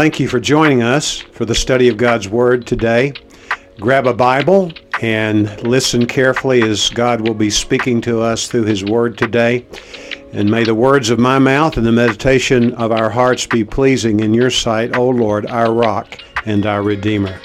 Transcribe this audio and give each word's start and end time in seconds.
Thank 0.00 0.18
you 0.18 0.28
for 0.28 0.40
joining 0.40 0.82
us 0.82 1.18
for 1.18 1.44
the 1.44 1.54
study 1.54 1.86
of 1.88 1.98
God's 1.98 2.26
Word 2.26 2.66
today. 2.66 3.12
Grab 3.78 4.06
a 4.06 4.14
Bible 4.14 4.72
and 5.02 5.62
listen 5.62 6.06
carefully 6.06 6.62
as 6.62 6.88
God 6.88 7.20
will 7.20 7.34
be 7.34 7.50
speaking 7.50 8.00
to 8.00 8.22
us 8.22 8.48
through 8.48 8.64
His 8.64 8.82
Word 8.82 9.18
today. 9.18 9.66
And 10.32 10.50
may 10.50 10.64
the 10.64 10.74
words 10.74 11.10
of 11.10 11.18
my 11.18 11.38
mouth 11.38 11.76
and 11.76 11.86
the 11.86 11.92
meditation 11.92 12.72
of 12.76 12.92
our 12.92 13.10
hearts 13.10 13.44
be 13.44 13.62
pleasing 13.62 14.20
in 14.20 14.32
your 14.32 14.48
sight, 14.48 14.96
O 14.96 15.06
Lord, 15.06 15.44
our 15.44 15.70
rock 15.70 16.18
and 16.46 16.64
our 16.64 16.82
Redeemer. 16.82 17.38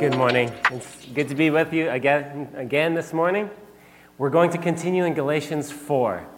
Good 0.00 0.16
morning. 0.16 0.50
It's 0.72 1.06
good 1.14 1.28
to 1.28 1.36
be 1.36 1.50
with 1.50 1.72
you 1.72 1.90
again, 1.90 2.48
again 2.56 2.94
this 2.94 3.12
morning. 3.12 3.50
We're 4.18 4.30
going 4.30 4.50
to 4.50 4.58
continue 4.58 5.04
in 5.04 5.14
Galatians 5.14 5.70
4 5.70 6.33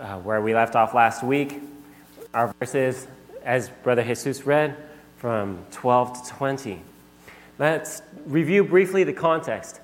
uh, 0.00 0.18
where 0.18 0.40
we 0.40 0.54
left 0.54 0.76
off 0.76 0.94
last 0.94 1.22
week. 1.22 1.60
Our 2.34 2.54
verses, 2.58 3.06
as 3.44 3.68
Brother 3.82 4.02
Jesus 4.02 4.44
read, 4.46 4.76
from 5.16 5.64
12 5.70 6.22
to 6.22 6.34
20. 6.34 6.82
Let's 7.58 8.02
review 8.26 8.64
briefly 8.64 9.04
the 9.04 9.12
context. 9.12 9.80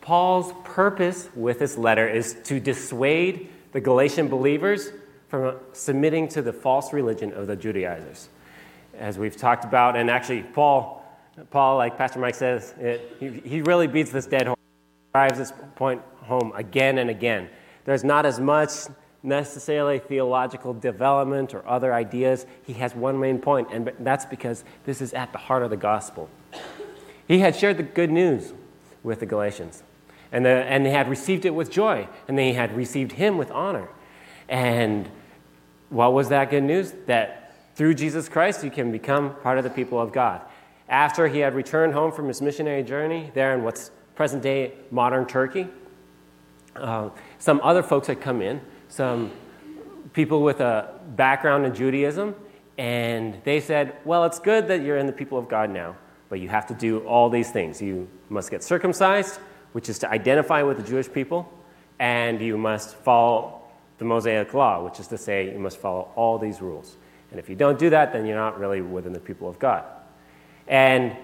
Paul's 0.00 0.52
purpose 0.64 1.28
with 1.34 1.58
this 1.58 1.76
letter 1.78 2.08
is 2.08 2.34
to 2.44 2.58
dissuade 2.58 3.48
the 3.72 3.80
Galatian 3.80 4.28
believers 4.28 4.90
from 5.28 5.56
submitting 5.72 6.26
to 6.28 6.42
the 6.42 6.52
false 6.52 6.92
religion 6.92 7.32
of 7.32 7.46
the 7.46 7.54
Judaizers. 7.54 8.28
As 8.98 9.18
we've 9.18 9.36
talked 9.36 9.64
about, 9.64 9.94
and 9.94 10.10
actually, 10.10 10.42
Paul, 10.42 11.04
Paul 11.50 11.76
like 11.76 11.96
Pastor 11.96 12.18
Mike 12.18 12.34
says, 12.34 12.74
it, 12.80 13.16
he, 13.20 13.28
he 13.28 13.62
really 13.62 13.86
beats 13.86 14.10
this 14.10 14.26
dead 14.26 14.48
horse, 14.48 14.58
drives 15.12 15.38
this 15.38 15.52
point 15.76 16.02
home 16.22 16.52
again 16.56 16.98
and 16.98 17.08
again. 17.08 17.48
There's 17.84 18.02
not 18.02 18.26
as 18.26 18.40
much 18.40 18.70
necessarily 19.22 19.98
theological 19.98 20.72
development 20.72 21.54
or 21.54 21.66
other 21.68 21.92
ideas. 21.92 22.46
He 22.66 22.72
has 22.74 22.94
one 22.94 23.20
main 23.20 23.38
point, 23.38 23.68
and 23.72 23.92
that's 24.00 24.24
because 24.24 24.64
this 24.84 25.00
is 25.00 25.12
at 25.12 25.32
the 25.32 25.38
heart 25.38 25.62
of 25.62 25.70
the 25.70 25.76
gospel. 25.76 26.28
He 27.28 27.40
had 27.40 27.54
shared 27.54 27.76
the 27.76 27.82
good 27.82 28.10
news 28.10 28.52
with 29.02 29.20
the 29.20 29.26
Galatians, 29.26 29.82
and, 30.32 30.44
the, 30.44 30.50
and 30.50 30.84
they 30.84 30.90
had 30.90 31.08
received 31.08 31.44
it 31.44 31.50
with 31.50 31.70
joy, 31.70 32.08
and 32.28 32.38
they 32.38 32.52
had 32.52 32.74
received 32.76 33.12
him 33.12 33.38
with 33.38 33.50
honor. 33.50 33.88
And 34.48 35.08
what 35.90 36.12
was 36.12 36.28
that 36.30 36.50
good 36.50 36.64
news? 36.64 36.92
That 37.06 37.54
through 37.74 37.94
Jesus 37.94 38.28
Christ, 38.28 38.64
you 38.64 38.70
can 38.70 38.90
become 38.90 39.34
part 39.36 39.58
of 39.58 39.64
the 39.64 39.70
people 39.70 40.00
of 40.00 40.12
God. 40.12 40.40
After 40.88 41.28
he 41.28 41.38
had 41.38 41.54
returned 41.54 41.94
home 41.94 42.10
from 42.10 42.26
his 42.26 42.42
missionary 42.42 42.82
journey 42.82 43.30
there 43.34 43.54
in 43.54 43.62
what's 43.62 43.90
present 44.16 44.42
day 44.42 44.72
modern 44.90 45.24
Turkey, 45.26 45.68
uh, 46.74 47.10
some 47.38 47.60
other 47.62 47.82
folks 47.82 48.06
had 48.08 48.20
come 48.20 48.42
in 48.42 48.60
some 48.90 49.30
people 50.12 50.42
with 50.42 50.60
a 50.60 51.00
background 51.16 51.64
in 51.64 51.74
Judaism, 51.74 52.34
and 52.76 53.40
they 53.44 53.60
said, 53.60 53.96
Well, 54.04 54.24
it's 54.24 54.38
good 54.38 54.68
that 54.68 54.82
you're 54.82 54.98
in 54.98 55.06
the 55.06 55.12
people 55.12 55.38
of 55.38 55.48
God 55.48 55.70
now, 55.70 55.96
but 56.28 56.40
you 56.40 56.48
have 56.48 56.66
to 56.66 56.74
do 56.74 57.00
all 57.06 57.30
these 57.30 57.50
things. 57.50 57.80
You 57.80 58.08
must 58.28 58.50
get 58.50 58.62
circumcised, 58.62 59.38
which 59.72 59.88
is 59.88 59.98
to 60.00 60.10
identify 60.10 60.62
with 60.62 60.76
the 60.76 60.82
Jewish 60.82 61.10
people, 61.10 61.50
and 61.98 62.40
you 62.40 62.58
must 62.58 62.96
follow 62.96 63.62
the 63.98 64.04
Mosaic 64.04 64.52
Law, 64.54 64.82
which 64.82 64.98
is 64.98 65.06
to 65.08 65.18
say, 65.18 65.52
you 65.52 65.58
must 65.58 65.76
follow 65.76 66.10
all 66.16 66.38
these 66.38 66.60
rules. 66.60 66.96
And 67.30 67.38
if 67.38 67.48
you 67.48 67.54
don't 67.54 67.78
do 67.78 67.90
that, 67.90 68.12
then 68.12 68.26
you're 68.26 68.36
not 68.36 68.58
really 68.58 68.80
within 68.80 69.12
the 69.12 69.20
people 69.20 69.48
of 69.48 69.58
God. 69.58 69.84
And 70.66 71.16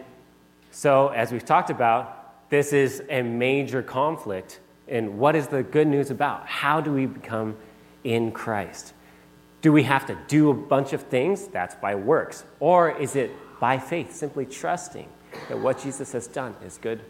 so, 0.70 1.08
as 1.08 1.32
we've 1.32 1.44
talked 1.44 1.70
about, 1.70 2.48
this 2.50 2.72
is 2.72 3.02
a 3.08 3.22
major 3.22 3.82
conflict 3.82 4.60
and 4.88 5.18
what 5.18 5.34
is 5.34 5.48
the 5.48 5.62
good 5.62 5.86
news 5.86 6.10
about? 6.10 6.46
How 6.46 6.80
do 6.80 6.92
we 6.92 7.06
become 7.06 7.56
in 8.04 8.32
Christ? 8.32 8.92
Do 9.62 9.72
we 9.72 9.82
have 9.84 10.06
to 10.06 10.18
do 10.28 10.50
a 10.50 10.54
bunch 10.54 10.92
of 10.92 11.02
things? 11.02 11.48
That's 11.48 11.74
by 11.74 11.94
works. 11.94 12.44
Or 12.60 12.90
is 12.90 13.16
it 13.16 13.32
by 13.58 13.78
faith, 13.78 14.14
simply 14.14 14.46
trusting 14.46 15.08
that 15.48 15.58
what 15.58 15.82
Jesus 15.82 16.12
has 16.12 16.26
done 16.26 16.54
is 16.64 16.78
good 16.78 17.00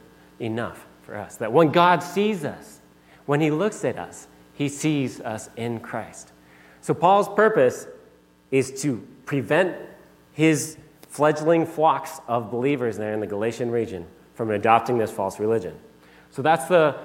enough 0.41 0.87
for 1.03 1.17
us? 1.17 1.37
That 1.37 1.53
when 1.53 1.71
God 1.71 2.03
sees 2.03 2.45
us, 2.45 2.81
when 3.27 3.41
He 3.41 3.51
looks 3.51 3.85
at 3.85 3.99
us, 3.99 4.27
He 4.55 4.69
sees 4.69 5.21
us 5.21 5.51
in 5.57 5.81
Christ. 5.81 6.33
So, 6.81 6.95
Paul's 6.95 7.29
purpose 7.29 7.87
is 8.53 8.81
to 8.83 9.07
prevent 9.25 9.77
his 10.33 10.77
fledgling 11.09 11.67
flocks 11.67 12.21
of 12.29 12.51
believers 12.51 12.97
there 12.97 13.13
in 13.13 13.19
the 13.19 13.27
Galatian 13.27 13.71
region 13.71 14.07
from 14.35 14.51
adopting 14.51 14.97
this 14.97 15.11
false 15.11 15.41
religion. 15.41 15.75
So, 16.31 16.43
that's 16.43 16.67
the 16.67 16.97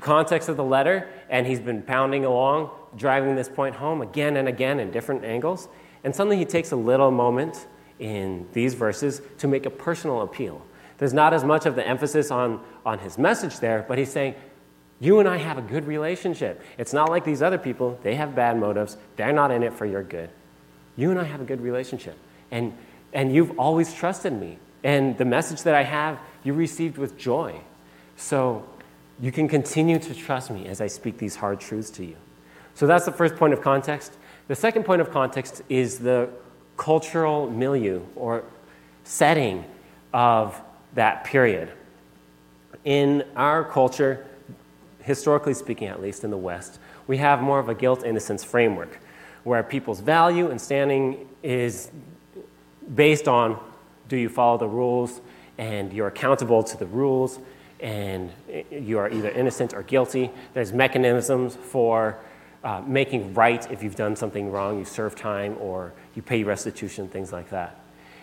context 0.00 0.48
of 0.48 0.56
the 0.56 0.64
letter, 0.64 1.08
and 1.28 1.46
he's 1.46 1.60
been 1.60 1.82
pounding 1.82 2.24
along, 2.24 2.70
driving 2.96 3.34
this 3.36 3.48
point 3.48 3.74
home 3.74 4.02
again 4.02 4.36
and 4.36 4.48
again 4.48 4.80
in 4.80 4.90
different 4.90 5.24
angles. 5.24 5.68
And 6.04 6.14
suddenly 6.14 6.36
he 6.36 6.44
takes 6.44 6.72
a 6.72 6.76
little 6.76 7.10
moment 7.10 7.66
in 7.98 8.46
these 8.52 8.74
verses 8.74 9.20
to 9.38 9.48
make 9.48 9.66
a 9.66 9.70
personal 9.70 10.22
appeal. 10.22 10.62
There's 10.98 11.14
not 11.14 11.32
as 11.32 11.44
much 11.44 11.66
of 11.66 11.76
the 11.76 11.86
emphasis 11.86 12.30
on, 12.30 12.60
on 12.84 12.98
his 12.98 13.18
message 13.18 13.60
there, 13.60 13.84
but 13.86 13.98
he's 13.98 14.10
saying, 14.10 14.34
You 15.00 15.20
and 15.20 15.28
I 15.28 15.36
have 15.36 15.58
a 15.58 15.62
good 15.62 15.86
relationship. 15.86 16.62
It's 16.76 16.92
not 16.92 17.08
like 17.08 17.24
these 17.24 17.42
other 17.42 17.58
people, 17.58 17.98
they 18.02 18.14
have 18.16 18.34
bad 18.34 18.58
motives, 18.58 18.96
they're 19.16 19.32
not 19.32 19.50
in 19.50 19.62
it 19.62 19.72
for 19.72 19.86
your 19.86 20.02
good. 20.02 20.30
You 20.96 21.10
and 21.10 21.20
I 21.20 21.24
have 21.24 21.40
a 21.40 21.44
good 21.44 21.60
relationship. 21.60 22.16
And, 22.50 22.76
and 23.12 23.32
you've 23.32 23.58
always 23.58 23.94
trusted 23.94 24.32
me. 24.32 24.58
And 24.82 25.16
the 25.18 25.24
message 25.24 25.62
that 25.62 25.74
I 25.74 25.84
have, 25.84 26.18
you 26.42 26.52
received 26.52 26.98
with 26.98 27.16
joy. 27.16 27.60
So 28.16 28.64
you 29.20 29.32
can 29.32 29.48
continue 29.48 29.98
to 29.98 30.14
trust 30.14 30.50
me 30.50 30.66
as 30.66 30.80
I 30.80 30.86
speak 30.86 31.18
these 31.18 31.36
hard 31.36 31.60
truths 31.60 31.90
to 31.90 32.04
you. 32.04 32.16
So 32.74 32.86
that's 32.86 33.04
the 33.04 33.12
first 33.12 33.36
point 33.36 33.52
of 33.52 33.60
context. 33.60 34.16
The 34.46 34.54
second 34.54 34.84
point 34.84 35.00
of 35.00 35.10
context 35.10 35.62
is 35.68 35.98
the 35.98 36.30
cultural 36.76 37.50
milieu 37.50 38.02
or 38.14 38.44
setting 39.04 39.64
of 40.12 40.60
that 40.94 41.24
period. 41.24 41.70
In 42.84 43.24
our 43.34 43.64
culture, 43.64 44.24
historically 45.00 45.54
speaking, 45.54 45.88
at 45.88 46.00
least 46.00 46.22
in 46.22 46.30
the 46.30 46.36
West, 46.36 46.78
we 47.06 47.16
have 47.16 47.42
more 47.42 47.58
of 47.58 47.68
a 47.68 47.74
guilt 47.74 48.04
innocence 48.04 48.44
framework 48.44 49.00
where 49.42 49.62
people's 49.62 50.00
value 50.00 50.50
and 50.50 50.60
standing 50.60 51.28
is 51.42 51.90
based 52.94 53.26
on 53.26 53.58
do 54.08 54.16
you 54.16 54.28
follow 54.28 54.58
the 54.58 54.68
rules 54.68 55.20
and 55.58 55.92
you're 55.92 56.06
accountable 56.06 56.62
to 56.62 56.76
the 56.76 56.86
rules 56.86 57.38
and 57.80 58.30
you 58.70 58.98
are 58.98 59.08
either 59.10 59.30
innocent 59.30 59.74
or 59.74 59.82
guilty. 59.82 60.30
There's 60.54 60.72
mechanisms 60.72 61.56
for 61.56 62.18
uh, 62.64 62.82
making 62.86 63.34
right 63.34 63.70
if 63.70 63.82
you've 63.82 63.96
done 63.96 64.16
something 64.16 64.50
wrong, 64.50 64.78
you 64.78 64.84
serve 64.84 65.14
time 65.14 65.56
or 65.60 65.92
you 66.14 66.22
pay 66.22 66.42
restitution, 66.42 67.08
things 67.08 67.32
like 67.32 67.50
that. 67.50 67.78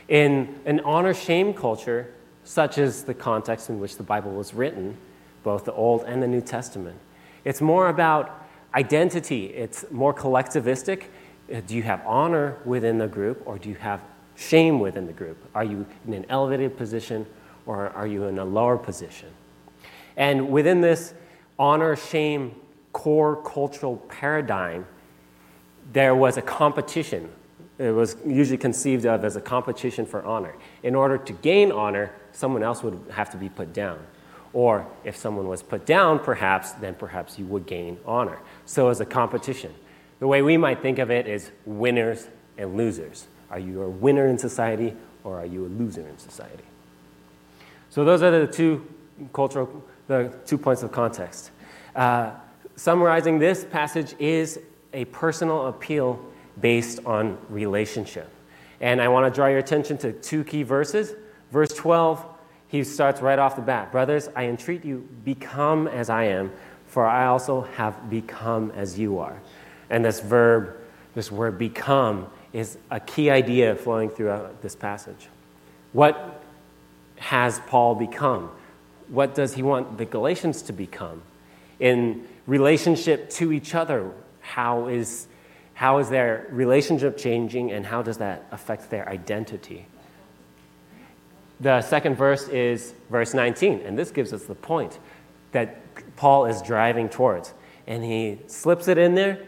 In 0.08 0.60
an 0.66 0.82
honor 0.82 1.14
shame 1.14 1.54
culture, 1.54 2.14
such 2.44 2.78
as 2.78 3.04
the 3.04 3.14
context 3.14 3.70
in 3.70 3.80
which 3.80 3.98
the 3.98 4.04
Bible 4.04 4.32
was 4.32 4.54
written, 4.54 4.98
both 5.44 5.66
the 5.66 5.74
Old 5.74 6.04
and 6.04 6.22
the 6.22 6.28
New 6.28 6.42
Testament, 6.42 6.98
it's 7.44 7.62
more 7.62 7.88
about 7.90 8.46
identity, 8.74 9.46
it's 9.48 9.90
more 9.90 10.14
collectivistic. 10.14 11.06
Uh, 11.52 11.62
do 11.66 11.76
you 11.76 11.84
have 11.84 12.02
honor 12.06 12.58
within 12.66 12.98
the 12.98 13.08
group 13.08 13.42
or 13.46 13.58
do 13.58 13.70
you 13.70 13.76
have 13.76 14.02
shame 14.36 14.80
within 14.80 15.08
the 15.08 15.14
group? 15.14 15.38
Are 15.56 15.64
you 15.64 15.86
in 16.06 16.14
an 16.14 16.26
elevated 16.30 16.78
position 16.78 17.26
or 17.66 17.90
are 17.90 18.06
you 18.06 18.26
in 18.26 18.38
a 18.38 18.46
lower 18.46 18.78
position? 18.78 19.30
And 20.18 20.50
within 20.50 20.82
this 20.82 21.14
honor 21.60 21.96
shame 21.96 22.56
core 22.94 23.42
cultural 23.44 23.98
paradigm, 23.98 24.86
there 25.92 26.16
was 26.16 26.38
a 26.38 26.42
competition. 26.42 27.30
It 27.78 27.92
was 27.92 28.16
usually 28.26 28.58
conceived 28.58 29.06
of 29.06 29.26
as 29.26 29.36
a 29.36 29.42
competition 29.42 30.06
for 30.06 30.24
honor. 30.24 30.56
In 30.82 30.96
order 30.96 31.18
to 31.18 31.34
gain 31.34 31.72
honor, 31.72 32.14
someone 32.32 32.64
else 32.64 32.84
would 32.84 33.00
have 33.12 33.30
to 33.32 33.38
be 33.38 33.50
put 33.50 33.74
down. 33.74 34.00
Or 34.54 34.88
if 35.04 35.18
someone 35.18 35.50
was 35.50 35.62
put 35.62 35.86
down, 35.86 36.20
perhaps, 36.20 36.72
then 36.72 36.96
perhaps 36.96 37.38
you 37.38 37.46
would 37.48 37.66
gain 37.66 38.00
honor. 38.06 38.40
So 38.66 38.90
it's 38.90 39.02
a 39.02 39.06
competition. 39.06 39.74
The 40.20 40.28
way 40.28 40.42
we 40.42 40.56
might 40.56 40.82
think 40.82 40.98
of 40.98 41.12
it 41.12 41.28
is 41.28 41.52
winners 41.66 42.30
and 42.58 42.78
losers. 42.78 43.28
Are 43.52 43.60
you 43.60 43.82
a 43.82 43.90
winner 43.90 44.28
in 44.28 44.38
society 44.38 44.96
or 45.26 45.40
are 45.40 45.46
you 45.46 45.66
a 45.66 45.68
loser 45.68 46.08
in 46.08 46.18
society? 46.18 46.64
So 47.90 48.06
those 48.06 48.24
are 48.24 48.32
the 48.32 48.48
two 48.48 48.88
cultural 49.34 49.84
the 50.08 50.34
two 50.46 50.58
points 50.58 50.84
of 50.84 50.92
context. 50.92 51.52
Uh, 51.96 52.32
summarizing 52.76 53.40
this 53.40 53.66
passage 53.66 54.16
is 54.20 54.60
a 54.94 55.06
personal 55.06 55.68
appeal 55.68 56.20
based 56.60 57.00
on 57.06 57.38
relationship. 57.50 58.30
And 58.82 59.02
I 59.02 59.08
want 59.08 59.32
to 59.32 59.36
draw 59.36 59.48
your 59.48 59.60
attention 59.60 59.98
to 60.00 60.14
two 60.14 60.44
key 60.44 60.64
verses. 60.64 61.14
Verse 61.52 61.74
12, 61.74 62.26
he 62.68 62.84
starts 62.84 63.22
right 63.22 63.40
off 63.40 63.56
the 63.56 63.62
bat 63.62 63.92
Brothers, 63.92 64.30
I 64.36 64.46
entreat 64.46 64.84
you, 64.84 65.08
become 65.24 65.88
as 65.88 66.10
I 66.10 66.26
am, 66.26 66.52
for 66.88 67.06
I 67.06 67.28
also 67.28 67.62
have 67.76 68.10
become 68.10 68.72
as 68.72 68.98
you 68.98 69.20
are. 69.20 69.40
And 69.90 70.04
this 70.04 70.20
verb, 70.20 70.76
this 71.14 71.32
word 71.32 71.58
become, 71.58 72.28
is 72.54 72.78
a 72.90 73.00
key 73.00 73.30
idea 73.30 73.76
flowing 73.76 74.10
throughout 74.10 74.62
this 74.62 74.76
passage. 74.76 75.28
What 75.94 76.42
has 77.18 77.60
Paul 77.68 77.96
become? 77.96 78.50
What 79.10 79.36
does 79.36 79.54
he 79.54 79.64
want 79.64 79.98
the 79.98 80.06
Galatians 80.06 80.62
to 80.64 80.74
become? 80.74 81.22
In 81.80 82.28
relationship 82.48 83.30
to 83.32 83.52
each 83.52 83.76
other, 83.76 84.12
How 84.42 84.88
is, 84.88 85.28
how 85.74 85.98
is 85.98 86.10
their 86.10 86.46
relationship 86.52 87.18
changing, 87.18 87.72
and 87.72 87.86
how 87.86 88.04
does 88.04 88.18
that 88.18 88.46
affect 88.52 88.90
their 88.92 89.10
identity? 89.10 89.88
The 91.60 91.82
second 91.82 92.16
verse 92.16 92.48
is 92.50 92.94
verse 93.10 93.34
19, 93.34 93.82
and 93.82 93.98
this 93.98 94.12
gives 94.12 94.34
us 94.34 94.44
the 94.44 94.56
point 94.56 95.00
that 95.52 95.82
Paul 96.16 96.46
is 96.46 96.62
driving 96.62 97.10
towards. 97.10 97.54
And 97.88 98.04
he 98.04 98.40
slips 98.48 98.88
it 98.88 98.98
in 98.98 99.16
there. 99.16 99.40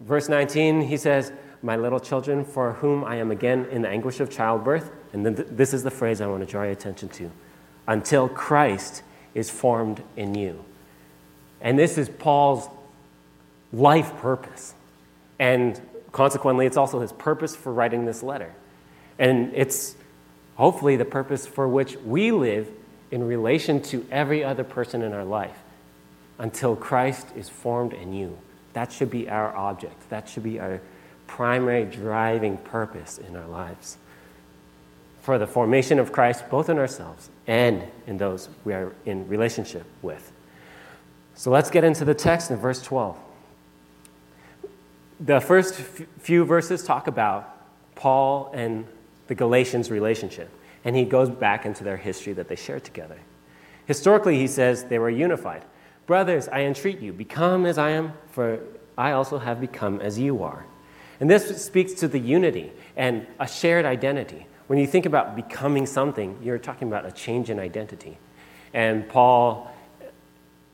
Verse 0.00 0.28
19, 0.28 0.82
he 0.82 0.96
says, 0.96 1.32
My 1.62 1.76
little 1.76 2.00
children, 2.00 2.44
for 2.44 2.74
whom 2.74 3.02
I 3.02 3.16
am 3.16 3.30
again 3.30 3.66
in 3.72 3.82
the 3.82 3.88
anguish 3.88 4.20
of 4.20 4.30
childbirth. 4.30 4.90
And 5.12 5.24
then 5.24 5.34
th- 5.34 5.48
this 5.50 5.72
is 5.72 5.82
the 5.82 5.90
phrase 5.90 6.20
I 6.20 6.26
want 6.26 6.44
to 6.44 6.50
draw 6.50 6.62
your 6.62 6.72
attention 6.72 7.08
to 7.08 7.30
until 7.86 8.28
Christ 8.28 9.02
is 9.34 9.50
formed 9.50 10.02
in 10.16 10.34
you. 10.34 10.64
And 11.60 11.78
this 11.78 11.98
is 11.98 12.08
Paul's 12.08 12.68
life 13.72 14.16
purpose. 14.16 14.74
And 15.38 15.80
consequently, 16.12 16.66
it's 16.66 16.76
also 16.76 17.00
his 17.00 17.12
purpose 17.12 17.54
for 17.54 17.72
writing 17.72 18.06
this 18.06 18.22
letter. 18.22 18.52
And 19.18 19.52
it's 19.54 19.94
hopefully 20.56 20.96
the 20.96 21.04
purpose 21.04 21.46
for 21.46 21.68
which 21.68 21.96
we 21.98 22.30
live 22.32 22.68
in 23.10 23.26
relation 23.26 23.80
to 23.80 24.06
every 24.10 24.42
other 24.42 24.64
person 24.64 25.02
in 25.02 25.12
our 25.12 25.24
life 25.24 25.56
until 26.38 26.76
Christ 26.76 27.28
is 27.36 27.48
formed 27.48 27.92
in 27.92 28.12
you. 28.12 28.36
That 28.72 28.92
should 28.92 29.10
be 29.10 29.28
our 29.28 29.54
object. 29.56 30.10
That 30.10 30.28
should 30.28 30.42
be 30.42 30.60
our 30.60 30.80
primary 31.26 31.84
driving 31.84 32.58
purpose 32.58 33.18
in 33.18 33.36
our 33.36 33.46
lives 33.46 33.96
for 35.22 35.38
the 35.38 35.46
formation 35.46 35.98
of 35.98 36.12
Christ, 36.12 36.48
both 36.50 36.68
in 36.68 36.78
ourselves 36.78 37.30
and 37.46 37.84
in 38.06 38.18
those 38.18 38.48
we 38.64 38.72
are 38.72 38.94
in 39.04 39.28
relationship 39.28 39.84
with. 40.02 40.32
So 41.34 41.50
let's 41.50 41.70
get 41.70 41.84
into 41.84 42.04
the 42.04 42.14
text 42.14 42.50
in 42.50 42.56
verse 42.56 42.82
12. 42.82 43.16
The 45.20 45.40
first 45.40 45.74
few 45.74 46.44
verses 46.44 46.82
talk 46.82 47.06
about 47.06 47.56
Paul 47.94 48.50
and 48.54 48.86
the 49.28 49.34
Galatians' 49.34 49.90
relationship, 49.90 50.50
and 50.84 50.94
he 50.94 51.04
goes 51.04 51.30
back 51.30 51.66
into 51.66 51.84
their 51.84 51.96
history 51.96 52.32
that 52.34 52.48
they 52.48 52.56
shared 52.56 52.84
together. 52.84 53.18
Historically, 53.86 54.38
he 54.38 54.46
says 54.46 54.84
they 54.84 54.98
were 54.98 55.10
unified. 55.10 55.62
Brothers, 56.06 56.48
I 56.48 56.62
entreat 56.62 57.00
you, 57.00 57.12
become 57.12 57.66
as 57.66 57.78
I 57.78 57.90
am, 57.90 58.12
for 58.30 58.60
I 58.96 59.12
also 59.12 59.38
have 59.38 59.60
become 59.60 60.00
as 60.00 60.18
you 60.18 60.42
are. 60.42 60.64
And 61.20 61.30
this 61.30 61.64
speaks 61.64 61.92
to 61.94 62.08
the 62.08 62.18
unity 62.18 62.72
and 62.96 63.26
a 63.40 63.46
shared 63.46 63.84
identity. 63.84 64.46
When 64.66 64.78
you 64.78 64.86
think 64.86 65.06
about 65.06 65.36
becoming 65.36 65.86
something, 65.86 66.38
you're 66.42 66.58
talking 66.58 66.88
about 66.88 67.06
a 67.06 67.12
change 67.12 67.50
in 67.50 67.58
identity. 67.58 68.18
And 68.74 69.08
Paul 69.08 69.72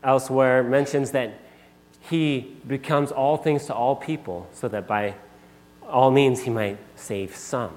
elsewhere 0.02 0.62
mentions 0.62 1.10
that 1.12 1.38
he 2.00 2.56
becomes 2.66 3.12
all 3.12 3.36
things 3.36 3.66
to 3.66 3.74
all 3.74 3.94
people 3.94 4.48
so 4.52 4.68
that 4.68 4.86
by 4.86 5.14
all 5.86 6.10
means 6.10 6.40
he 6.40 6.50
might 6.50 6.78
save 6.96 7.36
some. 7.36 7.72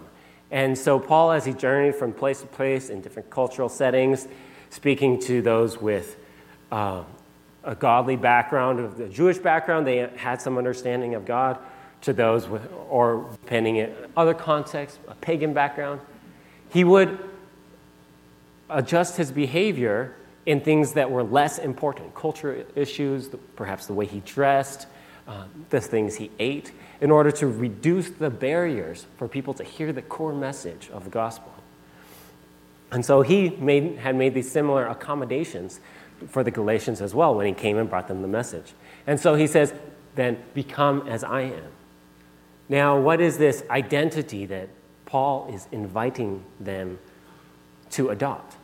And 0.51 0.77
so, 0.77 0.99
Paul, 0.99 1.31
as 1.31 1.45
he 1.45 1.53
journeyed 1.53 1.95
from 1.95 2.13
place 2.13 2.41
to 2.41 2.47
place 2.47 2.89
in 2.89 3.01
different 3.01 3.29
cultural 3.29 3.67
settings, 3.67 4.27
speaking 4.69 5.19
to 5.21 5.41
those 5.41 5.81
with 5.81 6.17
uh, 6.71 7.03
a 7.63 7.75
godly 7.75 8.15
background, 8.15 8.79
of 8.79 8.97
the 8.97 9.09
Jewish 9.09 9.37
background, 9.37 9.85
they 9.85 10.09
had 10.15 10.41
some 10.41 10.57
understanding 10.57 11.13
of 11.15 11.25
God 11.25 11.57
to 12.05 12.13
those 12.13 12.47
with, 12.47 12.61
or 12.89 13.27
depending 13.41 13.77
in 13.77 13.93
other 14.15 14.33
contexts, 14.33 14.99
a 15.07 15.15
pagan 15.15 15.53
background. 15.53 15.99
He 16.69 16.83
would 16.83 17.19
adjust 18.69 19.17
his 19.17 19.31
behavior 19.31 20.15
in 20.45 20.61
things 20.61 20.93
that 20.93 21.09
were 21.09 21.23
less 21.23 21.57
important, 21.57 22.13
culture 22.13 22.65
issues, 22.75 23.29
perhaps 23.55 23.87
the 23.87 23.93
way 23.93 24.05
he 24.05 24.19
dressed, 24.21 24.87
uh, 25.27 25.45
the 25.71 25.81
things 25.81 26.15
he 26.15 26.29
ate, 26.37 26.71
in 27.01 27.09
order 27.09 27.31
to 27.31 27.47
reduce 27.47 28.09
the 28.11 28.29
barriers 28.29 29.07
for 29.17 29.27
people 29.27 29.53
to 29.55 29.63
hear 29.63 29.91
the 29.91 30.03
core 30.03 30.33
message 30.33 30.89
of 30.93 31.03
the 31.03 31.09
gospel. 31.09 31.51
And 32.91 33.03
so 33.03 33.23
he 33.23 33.49
made, 33.49 33.97
had 33.97 34.15
made 34.15 34.35
these 34.35 34.51
similar 34.51 34.85
accommodations 34.85 35.79
for 36.29 36.43
the 36.43 36.51
Galatians 36.51 37.01
as 37.01 37.15
well 37.15 37.33
when 37.33 37.47
he 37.47 37.53
came 37.53 37.77
and 37.77 37.89
brought 37.89 38.07
them 38.07 38.21
the 38.21 38.27
message. 38.27 38.73
And 39.07 39.19
so 39.19 39.33
he 39.33 39.47
says, 39.47 39.73
then 40.13 40.37
become 40.53 41.07
as 41.07 41.23
I 41.23 41.41
am. 41.41 41.71
Now, 42.67 42.99
what 42.99 43.21
is 43.21 43.37
this 43.37 43.63
identity 43.69 44.45
that 44.47 44.69
Paul 45.05 45.49
is 45.53 45.67
inviting 45.71 46.43
them 46.59 46.99
to 47.91 48.09
adopt, 48.09 48.57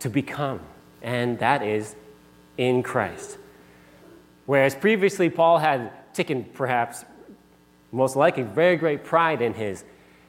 to 0.00 0.10
become? 0.10 0.60
And 1.02 1.38
that 1.38 1.62
is 1.62 1.96
in 2.58 2.82
Christ. 2.82 3.38
Whereas 4.46 4.74
previously, 4.74 5.30
Paul 5.30 5.58
had 5.58 5.90
taken 6.12 6.44
perhaps, 6.44 7.04
most 7.92 8.16
likely, 8.16 8.42
very 8.42 8.76
great 8.76 9.04
pride 9.04 9.40
in 9.40 9.54
his 9.54 9.84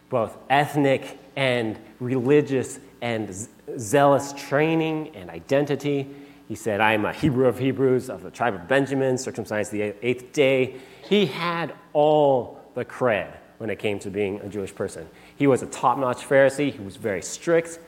both 0.10 0.38
ethnic 0.50 1.18
and 1.36 1.78
religious 2.00 2.80
and 3.02 3.48
zealous 3.78 4.34
training 4.34 5.16
and 5.16 5.30
identity. 5.30 6.08
He 6.48 6.56
said, 6.56 6.82
I 6.82 6.94
am 6.94 7.06
a 7.06 7.14
Hebrew 7.14 7.48
of 7.48 7.58
Hebrews, 7.58 8.10
of 8.10 8.24
the 8.24 8.32
tribe 8.32 8.54
of 8.54 8.68
Benjamin, 8.68 9.18
circumcised 9.18 9.72
the 9.72 9.94
eighth 10.06 10.34
day. 10.34 10.76
He 11.08 11.26
had 11.26 11.74
all 11.94 12.61
the 12.74 12.86
cred 12.86 13.34
when 13.58 13.70
it 13.70 13.80
came 13.80 14.00
to 14.00 14.10
being 14.10 14.40
a 14.42 14.50
Jewish 14.50 14.74
person. 14.74 15.08
He 15.38 15.48
was 15.48 15.62
a 15.62 15.68
top 15.68 15.98
notch 15.98 16.18
Pharisee, 16.18 16.72
he 16.72 16.80
was 16.80 16.96
very 16.96 17.22
strict. 17.22 17.80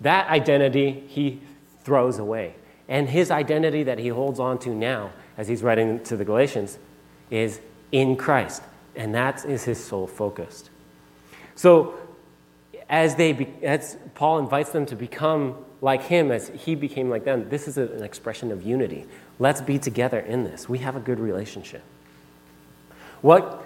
That 0.00 0.28
identity 0.28 1.04
he 1.08 1.40
throws 1.82 2.18
away. 2.18 2.54
And 2.88 3.08
his 3.08 3.30
identity 3.30 3.82
that 3.84 3.98
he 3.98 4.08
holds 4.08 4.38
on 4.38 4.58
to 4.60 4.70
now, 4.70 5.12
as 5.36 5.48
he's 5.48 5.62
writing 5.62 6.02
to 6.04 6.16
the 6.16 6.24
Galatians, 6.24 6.78
is 7.30 7.60
in 7.90 8.16
Christ. 8.16 8.62
And 8.94 9.14
that 9.14 9.44
is 9.44 9.64
his 9.64 9.82
sole 9.82 10.06
focus. 10.06 10.70
So, 11.54 11.98
as, 12.88 13.16
they, 13.16 13.32
be, 13.32 13.48
as 13.62 13.96
Paul 14.14 14.38
invites 14.38 14.70
them 14.70 14.86
to 14.86 14.94
become 14.94 15.56
like 15.80 16.02
him 16.02 16.30
as 16.30 16.48
he 16.48 16.74
became 16.74 17.10
like 17.10 17.24
them. 17.24 17.48
This 17.48 17.68
is 17.68 17.78
an 17.78 18.02
expression 18.02 18.50
of 18.50 18.62
unity. 18.62 19.06
Let's 19.38 19.60
be 19.60 19.78
together 19.78 20.20
in 20.20 20.44
this. 20.44 20.68
We 20.68 20.78
have 20.78 20.96
a 20.96 21.00
good 21.00 21.20
relationship. 21.20 21.82
What 23.20 23.65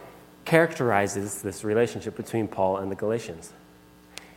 characterizes 0.50 1.42
this 1.42 1.64
relationship 1.64 2.16
between 2.16 2.48
Paul 2.48 2.78
and 2.78 2.90
the 2.90 2.96
Galatians? 2.96 3.52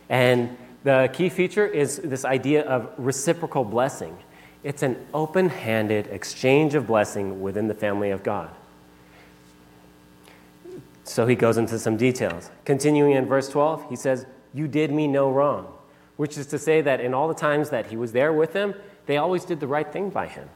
And 0.08 0.56
the 0.84 1.10
key 1.12 1.28
feature 1.28 1.66
is 1.66 1.98
this 1.98 2.24
idea 2.24 2.62
of 2.62 2.92
reciprocal 2.98 3.64
blessing. 3.64 4.16
It's 4.62 4.82
an 4.82 5.06
open 5.12 5.48
handed 5.48 6.06
exchange 6.06 6.74
of 6.74 6.86
blessing 6.86 7.42
within 7.42 7.68
the 7.68 7.74
family 7.74 8.10
of 8.10 8.22
God. 8.22 8.50
So 11.04 11.26
he 11.26 11.34
goes 11.34 11.56
into 11.56 11.78
some 11.78 11.96
details. 11.96 12.50
Continuing 12.64 13.12
in 13.12 13.26
verse 13.26 13.48
12, 13.48 13.90
he 13.90 13.96
says, 13.96 14.26
You 14.54 14.68
did 14.68 14.90
me 14.90 15.06
no 15.06 15.30
wrong 15.30 15.74
which 16.16 16.38
is 16.38 16.46
to 16.46 16.58
say 16.58 16.80
that 16.80 17.00
in 17.00 17.12
all 17.12 17.28
the 17.28 17.34
times 17.34 17.70
that 17.70 17.86
he 17.86 17.96
was 17.96 18.12
there 18.12 18.32
with 18.32 18.52
them, 18.52 18.74
they 19.06 19.16
always 19.16 19.44
did 19.44 19.60
the 19.60 19.66
right 19.66 19.92
thing 19.92 20.10
by 20.10 20.26
him. 20.26 20.48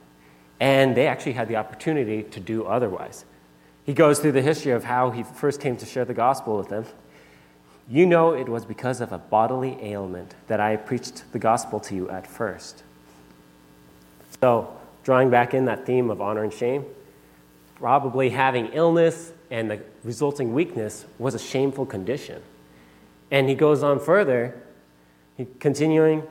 And 0.61 0.97
they 0.97 1.07
actually 1.07 1.33
had 1.33 1.49
the 1.49 1.57
opportunity 1.57 2.23
to 2.23 2.41
do 2.41 2.65
otherwise. 2.65 3.25
He 3.89 3.95
goes 3.95 4.19
through 4.19 4.33
the 4.33 4.43
history 4.43 4.73
of 4.73 4.85
how 4.85 5.13
he 5.13 5.23
first 5.23 5.63
came 5.63 5.79
to 5.79 5.87
share 5.87 6.05
the 6.05 6.13
gospel 6.13 6.59
with 6.59 6.69
them. 6.69 6.85
You 7.89 8.05
know 8.05 8.35
it 8.35 8.47
was 8.47 8.67
because 8.67 9.01
of 9.01 9.13
a 9.13 9.17
bodily 9.19 9.79
ailment 9.81 10.35
that 10.47 10.61
I 10.61 10.77
preached 10.77 11.25
the 11.33 11.39
gospel 11.39 11.81
to 11.81 11.95
you 11.95 12.11
at 12.11 12.27
first. 12.27 12.83
So, 14.43 14.77
drawing 15.05 15.31
back 15.31 15.55
in 15.55 15.65
that 15.65 15.87
theme 15.87 16.11
of 16.11 16.21
honor 16.21 16.45
and 16.45 16.53
shame, 16.53 16.85
probably 17.77 18.29
having 18.29 18.67
illness 18.75 19.33
and 19.51 19.71
the 19.71 19.81
resulting 20.05 20.53
weakness 20.53 21.07
was 21.19 21.35
a 21.35 21.39
shameful 21.39 21.87
condition. 21.87 22.43
And 23.31 23.49
he 23.49 23.55
goes 23.55 23.83
on 23.83 24.01
further 24.01 24.61
Continuing, 25.61 26.25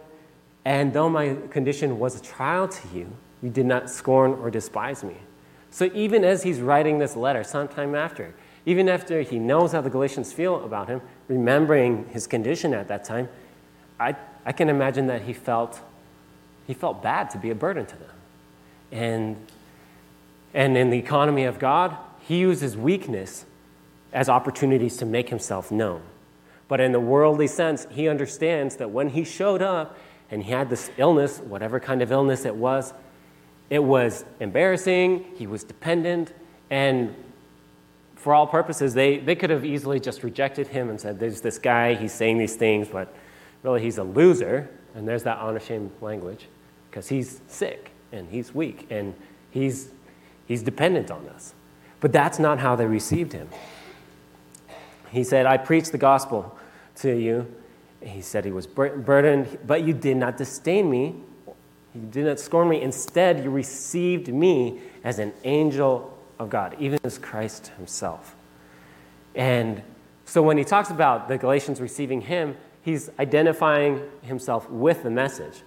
and 0.64 0.94
though 0.94 1.10
my 1.10 1.36
condition 1.50 1.98
was 1.98 2.20
a 2.20 2.22
trial 2.22 2.68
to 2.68 2.88
you, 2.94 3.12
you 3.42 3.50
did 3.50 3.66
not 3.66 3.90
scorn 3.90 4.34
or 4.34 4.52
despise 4.52 5.04
me. 5.04 5.16
So 5.72 5.90
even 5.94 6.24
as 6.24 6.44
he's 6.44 6.60
writing 6.60 7.00
this 7.00 7.16
letter, 7.16 7.44
sometime 7.44 7.96
after, 7.96 8.34
even 8.66 8.90
after 8.90 9.22
he 9.22 9.40
knows 9.40 9.72
how 9.72 9.82
the 9.82 9.90
Galatians 9.90 10.34
feel 10.34 10.64
about 10.64 10.88
him, 10.88 11.02
remembering 11.28 12.08
his 12.10 12.28
condition 12.28 12.74
at 12.74 12.88
that 12.88 13.04
time, 13.04 13.30
I, 14.00 14.16
I 14.46 14.52
can 14.52 14.70
imagine 14.70 15.08
that 15.08 15.24
he 15.24 15.34
felt, 15.34 15.80
he 16.66 16.74
felt 16.74 17.02
bad 17.02 17.30
to 17.32 17.38
be 17.38 17.50
a 17.50 17.56
burden 17.56 17.86
to 17.86 17.96
them. 17.96 18.10
And, 18.92 19.48
and 20.54 20.78
in 20.78 20.90
the 20.90 20.98
economy 20.98 21.44
of 21.44 21.60
God, 21.60 21.96
he 22.20 22.40
uses 22.40 22.76
weakness 22.76 23.46
as 24.14 24.30
opportunities 24.30 24.98
to 24.98 25.06
make 25.06 25.30
himself 25.30 25.72
known. 25.72 26.02
But 26.68 26.82
in 26.82 26.92
the 26.92 27.00
worldly 27.00 27.48
sense, 27.48 27.88
he 27.92 28.08
understands 28.08 28.78
that 28.78 28.92
when 28.92 29.10
he 29.10 29.24
showed 29.24 29.62
up 29.62 29.98
and 30.30 30.44
he 30.44 30.52
had 30.52 30.70
this 30.70 30.92
illness, 30.98 31.40
whatever 31.40 31.80
kind 31.80 32.02
of 32.02 32.12
illness 32.12 32.46
it 32.46 32.56
was, 32.56 32.94
it 33.70 33.84
was 33.84 34.26
embarrassing, 34.40 35.26
he 35.36 35.48
was 35.48 35.64
dependent, 35.64 36.34
and 36.70 37.14
for 38.16 38.34
all 38.34 38.48
purposes, 38.48 38.94
they, 38.94 39.18
they 39.20 39.36
could 39.36 39.50
have 39.50 39.64
easily 39.64 40.00
just 40.00 40.24
rejected 40.24 40.68
him 40.68 40.90
and 40.90 41.00
said, 41.00 41.20
There's 41.20 41.42
this 41.42 41.60
guy, 41.60 41.94
he's 41.94 42.12
saying 42.12 42.38
these 42.38 42.56
things, 42.56 42.88
but 42.88 43.14
really 43.64 43.82
he's 43.82 43.98
a 43.98 44.04
loser. 44.04 44.70
And 44.96 45.08
there's 45.08 45.24
that 45.24 45.38
honor 45.38 45.60
shame 45.60 45.92
language 46.02 46.48
because 46.90 47.08
he's 47.08 47.42
sick 47.48 47.92
and 48.12 48.28
he's 48.30 48.54
weak 48.54 48.88
and 48.90 49.14
he's, 49.52 49.90
he's 50.48 50.64
dependent 50.64 51.12
on 51.12 51.28
us. 51.30 51.54
But 52.00 52.12
that's 52.12 52.40
not 52.40 52.60
how 52.60 52.76
they 52.76 52.86
received 52.86 53.34
him. 53.34 53.48
He 55.12 55.24
said, 55.24 55.46
I 55.46 55.58
preached 55.58 55.92
the 55.92 55.98
gospel 55.98 56.58
to 56.98 57.16
you. 57.16 57.48
He 58.02 58.22
said 58.22 58.44
he 58.44 58.52
was 58.52 58.68
burdened, 58.68 59.58
but 59.66 59.84
you 59.84 59.94
did 59.94 60.18
not 60.18 60.38
disdain 60.38 60.90
me. 60.90 61.16
You 61.98 62.08
did 62.12 62.26
not 62.26 62.40
scorn 62.40 62.70
me. 62.70 62.82
Instead, 62.82 63.44
you 63.44 63.50
received 63.50 64.28
me 64.28 64.80
as 65.04 65.18
an 65.18 65.34
angel 65.44 66.16
of 66.38 66.50
God, 66.50 66.76
even 66.80 67.00
as 67.04 67.18
Christ 67.18 67.72
himself. 67.78 68.36
And 69.34 69.82
so 70.26 70.44
when 70.44 70.60
he 70.60 70.64
talks 70.64 70.92
about 70.92 71.28
the 71.28 71.40
Galatians 71.40 71.82
receiving 71.82 72.22
him, 72.22 72.56
he's 72.84 73.10
identifying 73.18 74.04
himself 74.22 74.70
with 74.70 75.02
the 75.02 75.10
message. 75.10 75.64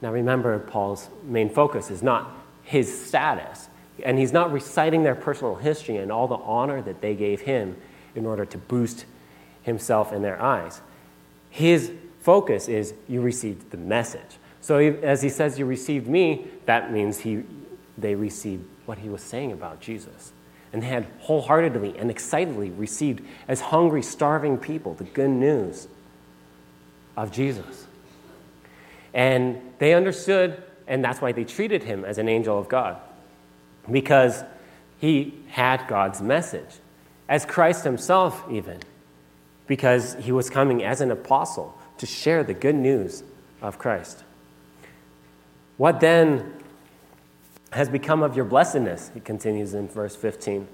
Now 0.00 0.10
remember, 0.10 0.58
Paul's 0.58 1.08
main 1.22 1.48
focus 1.48 1.92
is 1.92 2.02
not 2.02 2.32
his 2.64 3.06
status, 3.06 3.68
and 4.02 4.18
he's 4.18 4.32
not 4.32 4.50
reciting 4.50 5.04
their 5.04 5.14
personal 5.14 5.54
history 5.54 5.98
and 5.98 6.10
all 6.10 6.26
the 6.26 6.38
honor 6.38 6.82
that 6.82 7.00
they 7.00 7.14
gave 7.14 7.42
him 7.42 7.76
in 8.16 8.26
order 8.26 8.44
to 8.44 8.58
boost 8.58 9.04
himself 9.62 10.12
in 10.12 10.22
their 10.22 10.42
eyes. 10.42 10.80
His 11.50 11.92
focus 12.18 12.66
is 12.66 12.94
you 13.08 13.20
received 13.20 13.70
the 13.70 13.76
message. 13.76 14.38
So 14.62 14.78
as 14.78 15.20
he 15.20 15.28
says, 15.28 15.58
you 15.58 15.66
received 15.66 16.06
me, 16.06 16.46
that 16.66 16.92
means 16.92 17.18
he, 17.18 17.42
they 17.98 18.14
received 18.14 18.64
what 18.86 18.98
he 18.98 19.08
was 19.08 19.20
saying 19.20 19.52
about 19.52 19.80
Jesus. 19.80 20.32
And 20.72 20.82
they 20.82 20.86
had 20.86 21.06
wholeheartedly 21.18 21.98
and 21.98 22.10
excitedly 22.10 22.70
received, 22.70 23.22
as 23.48 23.60
hungry, 23.60 24.02
starving 24.02 24.56
people, 24.56 24.94
the 24.94 25.04
good 25.04 25.30
news 25.30 25.88
of 27.16 27.32
Jesus. 27.32 27.86
And 29.12 29.60
they 29.78 29.94
understood, 29.94 30.62
and 30.86 31.04
that's 31.04 31.20
why 31.20 31.32
they 31.32 31.44
treated 31.44 31.82
him 31.82 32.04
as 32.04 32.18
an 32.18 32.28
angel 32.28 32.58
of 32.58 32.68
God, 32.68 32.98
because 33.90 34.44
he 34.98 35.34
had 35.48 35.86
God's 35.88 36.22
message, 36.22 36.78
as 37.28 37.44
Christ 37.44 37.82
himself, 37.84 38.44
even, 38.50 38.78
because 39.66 40.14
he 40.14 40.30
was 40.30 40.48
coming 40.48 40.84
as 40.84 41.00
an 41.00 41.10
apostle 41.10 41.76
to 41.98 42.06
share 42.06 42.44
the 42.44 42.54
good 42.54 42.76
news 42.76 43.24
of 43.60 43.78
Christ. 43.78 44.22
What 45.82 45.98
then 45.98 46.52
has 47.72 47.88
become 47.88 48.22
of 48.22 48.36
your 48.36 48.44
blessedness? 48.44 49.10
He 49.14 49.18
continues 49.18 49.74
in 49.74 49.88
verse 49.88 50.14
15. 50.14 50.68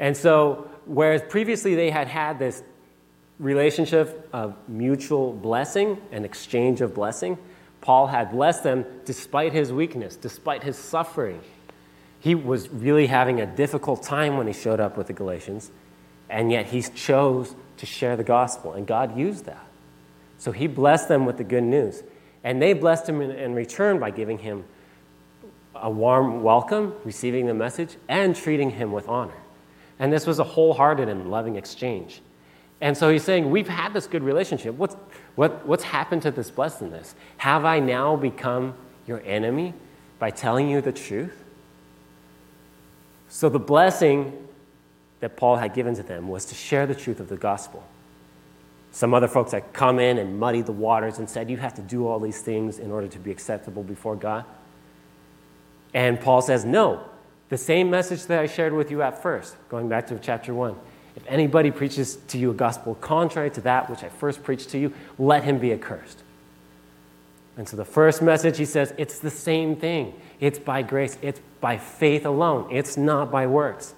And 0.00 0.16
so, 0.16 0.68
whereas 0.86 1.22
previously 1.22 1.76
they 1.76 1.88
had 1.88 2.08
had 2.08 2.40
this 2.40 2.64
relationship 3.38 4.28
of 4.32 4.56
mutual 4.66 5.32
blessing 5.32 5.98
and 6.10 6.24
exchange 6.24 6.80
of 6.80 6.96
blessing, 6.96 7.38
Paul 7.80 8.08
had 8.08 8.32
blessed 8.32 8.64
them 8.64 8.84
despite 9.04 9.52
his 9.52 9.72
weakness, 9.72 10.16
despite 10.16 10.64
his 10.64 10.76
suffering. 10.76 11.40
He 12.18 12.34
was 12.34 12.68
really 12.70 13.06
having 13.06 13.40
a 13.40 13.46
difficult 13.46 14.02
time 14.02 14.36
when 14.36 14.48
he 14.48 14.52
showed 14.52 14.80
up 14.80 14.96
with 14.96 15.06
the 15.06 15.12
Galatians, 15.12 15.70
and 16.28 16.50
yet 16.50 16.66
he 16.66 16.82
chose 16.82 17.54
to 17.76 17.86
share 17.86 18.16
the 18.16 18.24
gospel, 18.24 18.72
and 18.72 18.84
God 18.84 19.16
used 19.16 19.44
that. 19.44 19.64
So 20.38 20.50
he 20.50 20.66
blessed 20.66 21.06
them 21.06 21.24
with 21.24 21.36
the 21.36 21.44
good 21.44 21.62
news. 21.62 22.02
And 22.42 22.60
they 22.60 22.72
blessed 22.72 23.08
him 23.08 23.20
in, 23.20 23.30
in 23.30 23.54
return 23.54 23.98
by 23.98 24.10
giving 24.10 24.38
him 24.38 24.64
a 25.74 25.90
warm 25.90 26.42
welcome, 26.42 26.94
receiving 27.04 27.46
the 27.46 27.54
message, 27.54 27.96
and 28.08 28.34
treating 28.34 28.70
him 28.70 28.92
with 28.92 29.08
honor. 29.08 29.34
And 29.98 30.12
this 30.12 30.26
was 30.26 30.38
a 30.38 30.44
wholehearted 30.44 31.08
and 31.08 31.30
loving 31.30 31.56
exchange. 31.56 32.22
And 32.80 32.96
so 32.96 33.10
he's 33.10 33.24
saying, 33.24 33.50
We've 33.50 33.68
had 33.68 33.92
this 33.92 34.06
good 34.06 34.22
relationship. 34.22 34.74
What's, 34.74 34.96
what, 35.34 35.66
what's 35.66 35.84
happened 35.84 36.22
to 36.22 36.30
this 36.30 36.50
blessedness? 36.50 37.14
Have 37.38 37.64
I 37.64 37.78
now 37.78 38.16
become 38.16 38.74
your 39.06 39.22
enemy 39.24 39.74
by 40.18 40.30
telling 40.30 40.68
you 40.68 40.80
the 40.80 40.92
truth? 40.92 41.44
So 43.28 43.48
the 43.48 43.58
blessing 43.58 44.48
that 45.20 45.36
Paul 45.36 45.56
had 45.56 45.74
given 45.74 45.94
to 45.94 46.02
them 46.02 46.28
was 46.28 46.46
to 46.46 46.54
share 46.54 46.86
the 46.86 46.94
truth 46.94 47.20
of 47.20 47.28
the 47.28 47.36
gospel. 47.36 47.84
Some 48.92 49.14
other 49.14 49.28
folks 49.28 49.52
that 49.52 49.72
come 49.72 49.98
in 49.98 50.18
and 50.18 50.38
muddy 50.38 50.62
the 50.62 50.72
waters 50.72 51.18
and 51.18 51.28
said, 51.28 51.48
You 51.48 51.56
have 51.58 51.74
to 51.74 51.82
do 51.82 52.06
all 52.06 52.18
these 52.18 52.40
things 52.40 52.78
in 52.78 52.90
order 52.90 53.08
to 53.08 53.18
be 53.18 53.30
acceptable 53.30 53.82
before 53.82 54.16
God. 54.16 54.44
And 55.94 56.20
Paul 56.20 56.42
says, 56.42 56.64
No, 56.64 57.04
the 57.48 57.58
same 57.58 57.90
message 57.90 58.26
that 58.26 58.40
I 58.40 58.46
shared 58.46 58.72
with 58.72 58.90
you 58.90 59.02
at 59.02 59.22
first, 59.22 59.56
going 59.68 59.88
back 59.88 60.06
to 60.08 60.18
chapter 60.18 60.52
1. 60.52 60.76
If 61.16 61.24
anybody 61.26 61.70
preaches 61.70 62.16
to 62.28 62.38
you 62.38 62.50
a 62.50 62.54
gospel 62.54 62.94
contrary 62.96 63.50
to 63.50 63.60
that 63.62 63.90
which 63.90 64.02
I 64.02 64.08
first 64.08 64.42
preached 64.42 64.70
to 64.70 64.78
you, 64.78 64.92
let 65.18 65.44
him 65.44 65.58
be 65.58 65.72
accursed. 65.72 66.22
And 67.56 67.68
so 67.68 67.76
the 67.76 67.84
first 67.84 68.22
message, 68.22 68.56
he 68.56 68.64
says, 68.64 68.94
it's 68.96 69.18
the 69.18 69.30
same 69.30 69.76
thing. 69.76 70.14
It's 70.38 70.58
by 70.58 70.82
grace, 70.82 71.18
it's 71.20 71.40
by 71.60 71.76
faith 71.76 72.24
alone, 72.24 72.68
it's 72.70 72.96
not 72.96 73.30
by 73.30 73.46
works. 73.46 73.94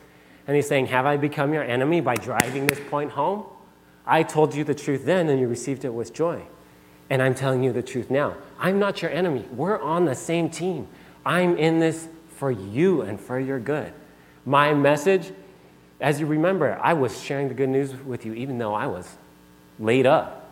And 0.46 0.56
he's 0.56 0.66
saying, 0.66 0.86
Have 0.86 1.06
I 1.06 1.16
become 1.16 1.54
your 1.54 1.62
enemy 1.62 2.00
by 2.00 2.16
driving 2.16 2.66
this 2.66 2.80
point 2.90 3.12
home? 3.12 3.44
I 4.06 4.22
told 4.22 4.54
you 4.54 4.64
the 4.64 4.74
truth 4.74 5.04
then, 5.04 5.28
and 5.28 5.40
you 5.40 5.48
received 5.48 5.84
it 5.84 5.94
with 5.94 6.12
joy. 6.12 6.42
And 7.08 7.22
I'm 7.22 7.34
telling 7.34 7.62
you 7.62 7.72
the 7.72 7.82
truth 7.82 8.10
now. 8.10 8.36
I'm 8.58 8.78
not 8.78 9.02
your 9.02 9.10
enemy. 9.10 9.44
We're 9.52 9.80
on 9.80 10.04
the 10.04 10.14
same 10.14 10.48
team. 10.48 10.88
I'm 11.24 11.56
in 11.56 11.78
this 11.78 12.08
for 12.36 12.50
you 12.50 13.02
and 13.02 13.20
for 13.20 13.38
your 13.38 13.60
good. 13.60 13.92
My 14.44 14.74
message, 14.74 15.32
as 16.00 16.18
you 16.18 16.26
remember, 16.26 16.78
I 16.82 16.94
was 16.94 17.22
sharing 17.22 17.48
the 17.48 17.54
good 17.54 17.68
news 17.68 17.94
with 17.94 18.26
you 18.26 18.34
even 18.34 18.58
though 18.58 18.74
I 18.74 18.86
was 18.86 19.16
laid 19.78 20.06
up. 20.06 20.50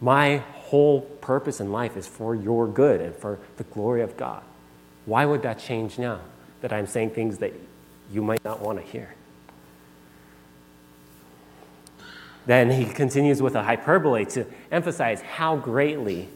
My 0.00 0.38
whole 0.54 1.00
purpose 1.00 1.60
in 1.60 1.72
life 1.72 1.96
is 1.96 2.06
for 2.06 2.34
your 2.34 2.66
good 2.66 3.00
and 3.00 3.14
for 3.14 3.38
the 3.56 3.64
glory 3.64 4.00
of 4.02 4.16
God. 4.16 4.42
Why 5.06 5.24
would 5.24 5.42
that 5.42 5.58
change 5.58 5.98
now 5.98 6.20
that 6.60 6.72
I'm 6.72 6.86
saying 6.86 7.10
things 7.10 7.38
that 7.38 7.52
you 8.12 8.22
might 8.22 8.44
not 8.44 8.60
want 8.60 8.78
to 8.78 8.84
hear? 8.84 9.14
Then 12.48 12.70
he 12.70 12.86
continues 12.86 13.42
with 13.42 13.56
a 13.56 13.62
hyperbole 13.62 14.24
to 14.24 14.46
emphasize 14.72 15.20
how 15.20 15.56
greatly 15.56 16.30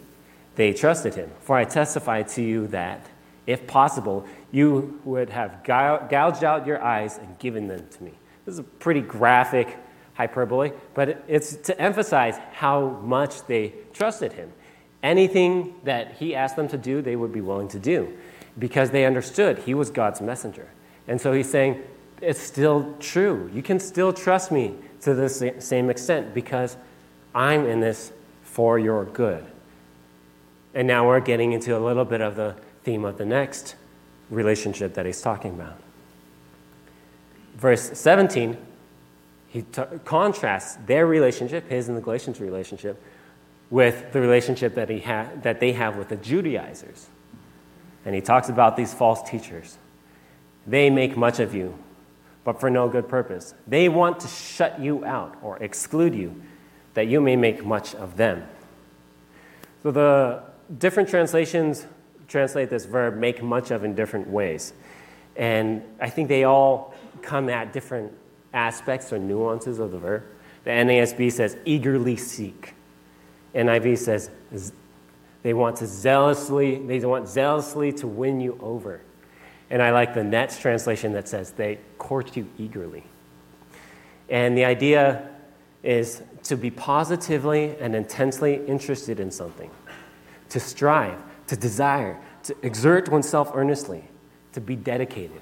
they 0.57 0.75
trusted 0.75 1.15
him. 1.15 1.31
For 1.41 1.57
I 1.57 1.65
testify 1.65 2.21
to 2.35 2.43
you 2.43 2.67
that, 2.67 3.09
if 3.47 3.67
possible, 3.67 4.27
you 4.51 5.01
would 5.05 5.31
have 5.31 5.65
gouged 5.65 6.45
out 6.45 6.67
your 6.67 6.83
eyes 6.83 7.17
and 7.17 7.39
given 7.39 7.67
them 7.67 7.89
to 7.93 8.05
me. 8.05 8.13
This 8.45 8.53
is 8.53 8.59
a 8.59 8.63
pretty 8.63 9.01
graphic 9.01 9.75
hyperbole, 10.13 10.73
but 10.93 11.25
it's 11.29 11.57
to 11.57 11.81
emphasize 11.81 12.37
how 12.53 12.91
much 13.03 13.47
they 13.47 13.73
trusted 13.95 14.35
him. 14.35 14.53
Anything 15.03 15.77
that 15.85 16.17
he 16.19 16.35
asked 16.35 16.57
them 16.57 16.69
to 16.69 16.77
do, 16.77 17.01
they 17.01 17.17
would 17.17 17.33
be 17.33 17.41
willing 17.41 17.69
to 17.69 17.79
do 17.79 18.15
because 18.59 18.91
they 18.91 19.07
understood 19.07 19.61
he 19.61 19.73
was 19.73 19.89
God's 19.89 20.21
messenger. 20.21 20.69
And 21.09 21.19
so 21.19 21.33
he's 21.33 21.51
saying, 21.51 21.83
it's 22.21 22.39
still 22.39 22.95
true. 23.01 23.51
You 23.55 23.63
can 23.63 23.81
still 23.81 24.13
trust 24.13 24.53
me 24.53 24.75
to 25.03 25.15
the 25.15 25.29
same 25.29 25.91
extent 25.91 26.35
because 26.35 26.77
I'm 27.35 27.67
in 27.67 27.81
this 27.81 28.13
for 28.43 28.79
your 28.79 29.05
good. 29.05 29.45
And 30.75 30.87
now 30.87 31.07
we're 31.07 31.21
getting 31.21 31.53
into 31.53 31.77
a 31.77 31.81
little 31.81 32.05
bit 32.05 32.21
of 32.21 32.37
the 32.37 32.55
theme 32.85 33.05
of 33.05 33.19
the 33.19 33.27
next 33.27 33.75
relationship 34.31 34.95
that 34.95 35.07
he's 35.07 35.21
talking 35.21 35.51
about. 35.51 35.77
Verse 37.57 37.99
17, 37.99 38.57
he 39.49 39.63
t- 39.63 39.83
contrasts 40.05 40.77
their 40.87 41.07
relationship, 41.07 41.69
his 41.69 41.89
and 41.89 41.97
the 41.97 42.01
Galatians' 42.01 42.41
relationship, 42.41 43.03
with 43.71 44.13
the 44.13 44.21
relationship 44.21 44.75
that, 44.75 44.89
he 44.89 45.01
ha- 45.01 45.29
that 45.43 45.61
they 45.61 45.73
have 45.73 45.97
with 45.97 46.09
the 46.09 46.17
Judaizers. 46.17 47.09
And 48.05 48.15
he 48.15 48.21
talks 48.21 48.49
about 48.49 48.77
these 48.77 48.95
false 48.95 49.29
teachers. 49.29 49.77
They 50.67 50.91
make 50.91 51.17
much 51.17 51.41
of 51.41 51.55
you, 51.55 51.79
but 52.45 52.61
for 52.61 52.71
no 52.71 52.89
good 52.89 53.09
purpose. 53.09 53.55
They 53.67 53.89
want 53.89 54.21
to 54.21 54.29
shut 54.29 54.81
you 54.81 55.05
out 55.05 55.37
or 55.43 55.59
exclude 55.59 56.15
you, 56.15 56.43
that 56.95 57.07
you 57.07 57.21
may 57.21 57.37
make 57.37 57.65
much 57.65 57.95
of 57.95 58.17
them. 58.17 58.47
So 59.83 59.91
the 59.91 60.43
different 60.79 61.09
translations 61.09 61.87
translate 62.29 62.71
this 62.71 62.85
verb 62.85 63.17
make 63.17 63.43
much 63.43 63.71
of 63.71 63.85
in 63.85 63.95
different 63.95 64.29
ways. 64.29 64.73
And 65.37 65.83
I 66.01 66.09
think 66.11 66.29
they 66.29 66.45
all 66.45 66.95
come 67.21 67.49
at 67.49 67.73
different 67.73 68.13
aspects 68.53 69.13
or 69.13 69.19
nuances 69.19 69.79
of 69.79 69.93
the 69.93 69.99
verb. 69.99 70.25
The 70.65 70.71
NASB 70.71 71.33
says 71.33 71.57
eagerly 71.65 72.17
seek. 72.17 72.75
NIV 73.55 73.99
says 73.99 74.31
they 75.43 75.53
want 75.53 75.77
to 75.79 75.87
zealously, 75.87 76.77
they 76.87 77.05
want 77.05 77.29
zealously 77.29 77.93
to 77.95 78.07
win 78.07 78.41
you 78.41 78.59
over. 78.61 79.01
And 79.73 79.83
I 79.83 79.91
like 79.91 80.13
the 80.13 80.23
NET's 80.23 80.59
translation 80.59 81.15
that 81.15 81.27
says 81.27 81.53
they 81.53 81.79
court 81.97 82.37
you 82.37 82.47
eagerly. 82.59 83.05
And 84.29 84.57
the 84.57 84.67
idea 84.67 85.31
is 85.83 86.23
to 86.45 86.57
be 86.57 86.71
positively 86.71 87.75
and 87.81 87.97
intensely 87.97 88.65
interested 88.67 89.19
in 89.19 89.31
something, 89.31 89.71
to 90.51 90.61
strive, 90.61 91.19
to 91.47 91.57
desire, 91.57 92.21
to 92.45 92.55
exert 92.63 93.09
oneself 93.09 93.51
earnestly, 93.55 94.05
to 94.53 94.61
be 94.61 94.77
dedicated. 94.77 95.41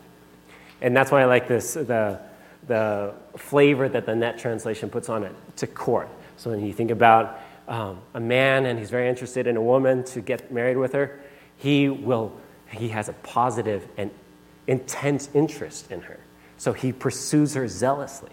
And 0.80 0.96
that's 0.96 1.10
why 1.10 1.22
I 1.22 1.24
like 1.24 1.48
this, 1.48 1.74
the, 1.74 2.20
the 2.68 3.14
flavor 3.36 3.88
that 3.88 4.06
the 4.06 4.14
NET 4.14 4.38
translation 4.38 4.90
puts 4.90 5.08
on 5.08 5.24
it, 5.24 5.34
to 5.56 5.66
court. 5.66 6.08
So 6.36 6.50
when 6.50 6.64
you 6.64 6.72
think 6.72 6.92
about 6.92 7.40
um, 7.66 8.00
a 8.14 8.20
man 8.20 8.66
and 8.66 8.78
he's 8.78 8.90
very 8.90 9.08
interested 9.08 9.48
in 9.48 9.56
a 9.56 9.62
woman 9.62 10.04
to 10.04 10.20
get 10.20 10.52
married 10.52 10.76
with 10.76 10.92
her, 10.92 11.20
he 11.56 11.88
will, 11.88 12.32
he 12.78 12.88
has 12.88 13.08
a 13.08 13.12
positive 13.12 13.86
and 13.96 14.10
intense 14.66 15.28
interest 15.34 15.90
in 15.90 16.02
her. 16.02 16.20
So 16.56 16.72
he 16.72 16.92
pursues 16.92 17.54
her 17.54 17.66
zealously. 17.66 18.30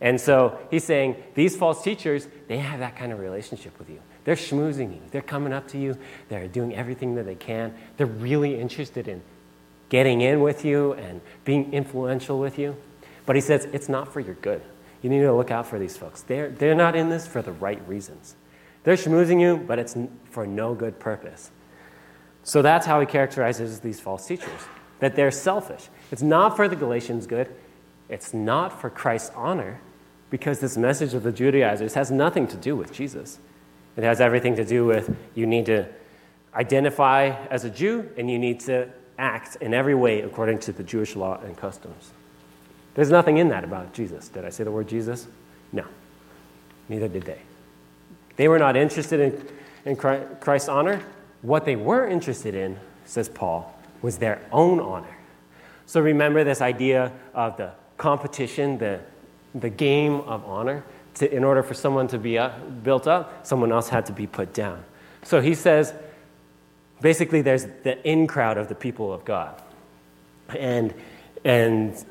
And 0.00 0.20
so 0.20 0.58
he's 0.70 0.84
saying 0.84 1.16
these 1.34 1.56
false 1.56 1.82
teachers, 1.82 2.28
they 2.46 2.58
have 2.58 2.80
that 2.80 2.96
kind 2.96 3.12
of 3.12 3.18
relationship 3.18 3.78
with 3.78 3.90
you. 3.90 4.00
They're 4.24 4.36
schmoozing 4.36 4.92
you. 4.92 5.00
They're 5.10 5.22
coming 5.22 5.52
up 5.52 5.68
to 5.68 5.78
you. 5.78 5.96
They're 6.28 6.46
doing 6.48 6.74
everything 6.74 7.16
that 7.16 7.24
they 7.24 7.34
can. 7.34 7.74
They're 7.96 8.06
really 8.06 8.58
interested 8.60 9.08
in 9.08 9.22
getting 9.88 10.20
in 10.20 10.40
with 10.40 10.64
you 10.64 10.92
and 10.94 11.20
being 11.44 11.72
influential 11.72 12.38
with 12.38 12.58
you. 12.58 12.76
But 13.26 13.36
he 13.36 13.42
says 13.42 13.66
it's 13.72 13.88
not 13.88 14.12
for 14.12 14.20
your 14.20 14.34
good. 14.36 14.62
You 15.02 15.10
need 15.10 15.20
to 15.20 15.32
look 15.32 15.50
out 15.50 15.66
for 15.66 15.78
these 15.78 15.96
folks. 15.96 16.22
They're, 16.22 16.50
they're 16.50 16.74
not 16.74 16.94
in 16.94 17.08
this 17.08 17.26
for 17.26 17.42
the 17.42 17.52
right 17.52 17.80
reasons. 17.88 18.34
They're 18.84 18.96
schmoozing 18.96 19.40
you, 19.40 19.56
but 19.56 19.78
it's 19.78 19.96
for 20.30 20.46
no 20.46 20.74
good 20.74 20.98
purpose. 20.98 21.50
So 22.48 22.62
that's 22.62 22.86
how 22.86 22.98
he 22.98 23.04
characterizes 23.04 23.80
these 23.80 24.00
false 24.00 24.26
teachers 24.26 24.48
that 25.00 25.14
they're 25.14 25.30
selfish. 25.30 25.86
It's 26.10 26.22
not 26.22 26.56
for 26.56 26.66
the 26.66 26.76
Galatians' 26.76 27.26
good, 27.26 27.54
it's 28.08 28.32
not 28.32 28.80
for 28.80 28.88
Christ's 28.88 29.32
honor, 29.36 29.82
because 30.30 30.58
this 30.58 30.74
message 30.74 31.12
of 31.12 31.24
the 31.24 31.30
Judaizers 31.30 31.92
has 31.92 32.10
nothing 32.10 32.46
to 32.46 32.56
do 32.56 32.74
with 32.74 32.90
Jesus. 32.90 33.38
It 33.98 34.02
has 34.02 34.18
everything 34.18 34.56
to 34.56 34.64
do 34.64 34.86
with 34.86 35.14
you 35.34 35.46
need 35.46 35.66
to 35.66 35.88
identify 36.54 37.36
as 37.50 37.64
a 37.64 37.70
Jew 37.70 38.08
and 38.16 38.30
you 38.30 38.38
need 38.38 38.60
to 38.60 38.88
act 39.18 39.56
in 39.56 39.74
every 39.74 39.94
way 39.94 40.22
according 40.22 40.60
to 40.60 40.72
the 40.72 40.82
Jewish 40.82 41.16
law 41.16 41.38
and 41.44 41.54
customs. 41.54 42.12
There's 42.94 43.10
nothing 43.10 43.36
in 43.36 43.50
that 43.50 43.62
about 43.62 43.92
Jesus. 43.92 44.28
Did 44.28 44.46
I 44.46 44.48
say 44.48 44.64
the 44.64 44.72
word 44.72 44.88
Jesus? 44.88 45.26
No. 45.70 45.84
Neither 46.88 47.08
did 47.08 47.24
they. 47.24 47.42
They 48.36 48.48
were 48.48 48.58
not 48.58 48.74
interested 48.74 49.20
in, 49.20 49.48
in 49.84 49.96
Christ's 49.96 50.70
honor. 50.70 51.02
What 51.42 51.64
they 51.64 51.76
were 51.76 52.06
interested 52.06 52.54
in, 52.54 52.78
says 53.04 53.28
Paul, 53.28 53.74
was 54.02 54.18
their 54.18 54.40
own 54.52 54.80
honor. 54.80 55.16
So 55.86 56.00
remember 56.00 56.44
this 56.44 56.60
idea 56.60 57.12
of 57.34 57.56
the 57.56 57.72
competition, 57.96 58.78
the, 58.78 59.00
the 59.54 59.70
game 59.70 60.20
of 60.20 60.44
honor. 60.44 60.84
To, 61.14 61.34
in 61.34 61.42
order 61.42 61.62
for 61.62 61.74
someone 61.74 62.06
to 62.08 62.18
be 62.18 62.38
uh, 62.38 62.50
built 62.82 63.08
up, 63.08 63.46
someone 63.46 63.72
else 63.72 63.88
had 63.88 64.06
to 64.06 64.12
be 64.12 64.26
put 64.26 64.52
down. 64.52 64.84
So 65.24 65.40
he 65.40 65.54
says, 65.54 65.92
basically, 67.00 67.42
there's 67.42 67.64
the 67.82 68.00
in 68.08 68.26
crowd 68.26 68.56
of 68.56 68.68
the 68.68 68.74
people 68.74 69.12
of 69.12 69.24
God. 69.24 69.60
And, 70.56 70.94
and 71.44 72.04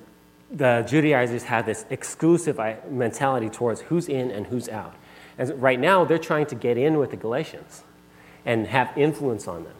the 0.51 0.85
Judaizers 0.87 1.43
have 1.43 1.65
this 1.65 1.85
exclusive 1.89 2.59
mentality 2.89 3.49
towards 3.49 3.81
who's 3.81 4.09
in 4.09 4.31
and 4.31 4.45
who's 4.47 4.67
out. 4.67 4.95
And 5.37 5.61
right 5.61 5.79
now, 5.79 6.03
they're 6.03 6.17
trying 6.17 6.47
to 6.47 6.55
get 6.55 6.77
in 6.77 6.97
with 6.97 7.11
the 7.11 7.17
Galatians 7.17 7.83
and 8.47 8.65
have 8.65 8.97
influence 8.97 9.47
on 9.47 9.65
them. 9.65 9.73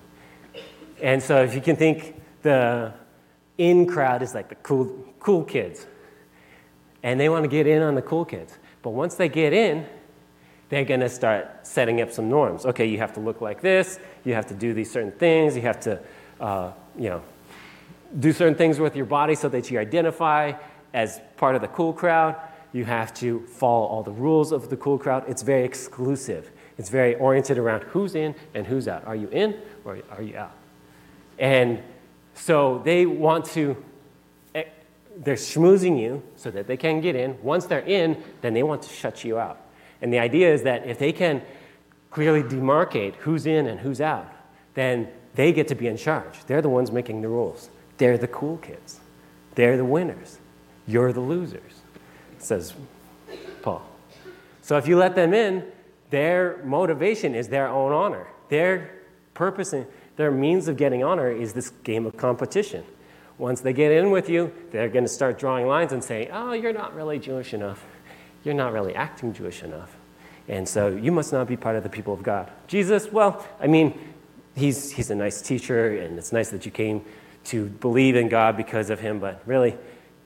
And 1.01 1.23
so, 1.23 1.41
if 1.41 1.55
you 1.55 1.61
can 1.61 1.75
think 1.75 2.21
the 2.43 2.93
in 3.57 3.87
crowd 3.87 4.21
is 4.21 4.35
like 4.35 4.49
the 4.49 4.55
cool, 4.55 5.05
cool 5.19 5.43
kids, 5.43 5.87
and 7.01 7.19
they 7.19 7.29
want 7.29 7.43
to 7.43 7.47
get 7.47 7.65
in 7.65 7.81
on 7.81 7.95
the 7.95 8.01
cool 8.01 8.25
kids. 8.25 8.53
But 8.83 8.91
once 8.91 9.15
they 9.15 9.29
get 9.29 9.53
in, 9.53 9.85
they're 10.69 10.85
going 10.85 10.99
to 10.99 11.09
start 11.09 11.65
setting 11.65 12.01
up 12.01 12.11
some 12.11 12.29
norms. 12.29 12.65
Okay, 12.65 12.85
you 12.85 12.97
have 12.97 13.13
to 13.13 13.19
look 13.21 13.41
like 13.41 13.61
this, 13.61 13.99
you 14.25 14.33
have 14.33 14.45
to 14.47 14.53
do 14.53 14.73
these 14.73 14.91
certain 14.91 15.11
things, 15.11 15.55
you 15.55 15.61
have 15.61 15.79
to, 15.81 15.99
uh, 16.41 16.71
you 16.97 17.09
know, 17.09 17.23
do 18.19 18.33
certain 18.33 18.55
things 18.55 18.79
with 18.79 18.95
your 18.95 19.05
body 19.05 19.35
so 19.35 19.47
that 19.49 19.71
you 19.71 19.79
identify 19.79 20.53
as 20.93 21.21
part 21.37 21.55
of 21.55 21.61
the 21.61 21.67
cool 21.69 21.93
crowd. 21.93 22.35
You 22.73 22.83
have 22.83 23.13
to 23.15 23.45
follow 23.47 23.85
all 23.85 24.03
the 24.03 24.11
rules 24.11 24.51
of 24.51 24.69
the 24.69 24.77
cool 24.77 24.97
crowd. 24.97 25.23
It's 25.27 25.41
very 25.41 25.63
exclusive. 25.63 26.51
It's 26.77 26.89
very 26.89 27.15
oriented 27.15 27.57
around 27.57 27.83
who's 27.83 28.15
in 28.15 28.35
and 28.53 28.67
who's 28.67 28.87
out. 28.87 29.05
Are 29.05 29.15
you 29.15 29.27
in 29.29 29.55
or 29.83 29.99
are 30.11 30.21
you 30.21 30.37
out? 30.37 30.55
And 31.39 31.81
so 32.35 32.81
they 32.83 33.05
want 33.05 33.45
to, 33.45 33.83
eh, 34.53 34.65
they're 35.17 35.35
schmoozing 35.35 35.99
you 35.99 36.21
so 36.35 36.51
that 36.51 36.67
they 36.67 36.77
can 36.77 37.01
get 37.01 37.15
in. 37.15 37.37
Once 37.41 37.65
they're 37.65 37.79
in, 37.79 38.21
then 38.41 38.53
they 38.53 38.63
want 38.63 38.83
to 38.83 38.89
shut 38.89 39.23
you 39.23 39.39
out. 39.39 39.59
And 40.01 40.13
the 40.13 40.19
idea 40.19 40.53
is 40.53 40.63
that 40.63 40.85
if 40.85 40.99
they 40.99 41.11
can 41.11 41.41
clearly 42.11 42.43
demarcate 42.43 43.15
who's 43.15 43.45
in 43.45 43.67
and 43.67 43.79
who's 43.79 44.01
out, 44.01 44.31
then 44.75 45.07
they 45.35 45.51
get 45.51 45.67
to 45.69 45.75
be 45.75 45.87
in 45.87 45.97
charge. 45.97 46.43
They're 46.45 46.61
the 46.61 46.69
ones 46.69 46.91
making 46.91 47.21
the 47.21 47.27
rules. 47.27 47.69
They're 47.97 48.17
the 48.17 48.27
cool 48.27 48.57
kids. 48.57 48.99
They're 49.55 49.77
the 49.77 49.85
winners. 49.85 50.37
You're 50.87 51.11
the 51.11 51.19
losers, 51.19 51.81
says 52.37 52.73
Paul. 53.61 53.83
So 54.61 54.77
if 54.77 54.87
you 54.87 54.97
let 54.97 55.15
them 55.15 55.33
in, 55.33 55.63
their 56.09 56.61
motivation 56.63 57.35
is 57.35 57.49
their 57.49 57.67
own 57.67 57.91
honor. 57.91 58.27
Their 58.49 58.91
purpose 59.33 59.73
and 59.73 59.85
their 60.15 60.31
means 60.31 60.67
of 60.67 60.77
getting 60.77 61.03
honor 61.03 61.31
is 61.31 61.53
this 61.53 61.69
game 61.83 62.05
of 62.05 62.17
competition. 62.17 62.83
Once 63.37 63.61
they 63.61 63.73
get 63.73 63.91
in 63.91 64.09
with 64.09 64.29
you, 64.29 64.51
they're 64.71 64.89
going 64.89 65.03
to 65.03 65.09
start 65.09 65.37
drawing 65.37 65.67
lines 65.67 65.93
and 65.93 66.03
say, 66.03 66.29
Oh, 66.31 66.53
you're 66.53 66.73
not 66.73 66.95
really 66.95 67.19
Jewish 67.19 67.53
enough. 67.53 67.85
You're 68.43 68.55
not 68.55 68.73
really 68.73 68.95
acting 68.95 69.33
Jewish 69.33 69.61
enough. 69.61 69.95
And 70.47 70.67
so 70.67 70.87
you 70.87 71.11
must 71.11 71.33
not 71.33 71.47
be 71.47 71.57
part 71.57 71.75
of 71.75 71.83
the 71.83 71.89
people 71.89 72.13
of 72.13 72.23
God. 72.23 72.49
Jesus, 72.67 73.11
well, 73.11 73.45
I 73.59 73.67
mean, 73.67 73.99
he's, 74.55 74.91
he's 74.91 75.11
a 75.11 75.15
nice 75.15 75.41
teacher, 75.41 75.97
and 75.97 76.17
it's 76.17 76.31
nice 76.31 76.49
that 76.49 76.65
you 76.65 76.71
came 76.71 77.03
to 77.45 77.65
believe 77.65 78.15
in 78.15 78.29
God 78.29 78.57
because 78.57 78.89
of 78.89 78.99
him, 78.99 79.19
but 79.19 79.41
really, 79.45 79.77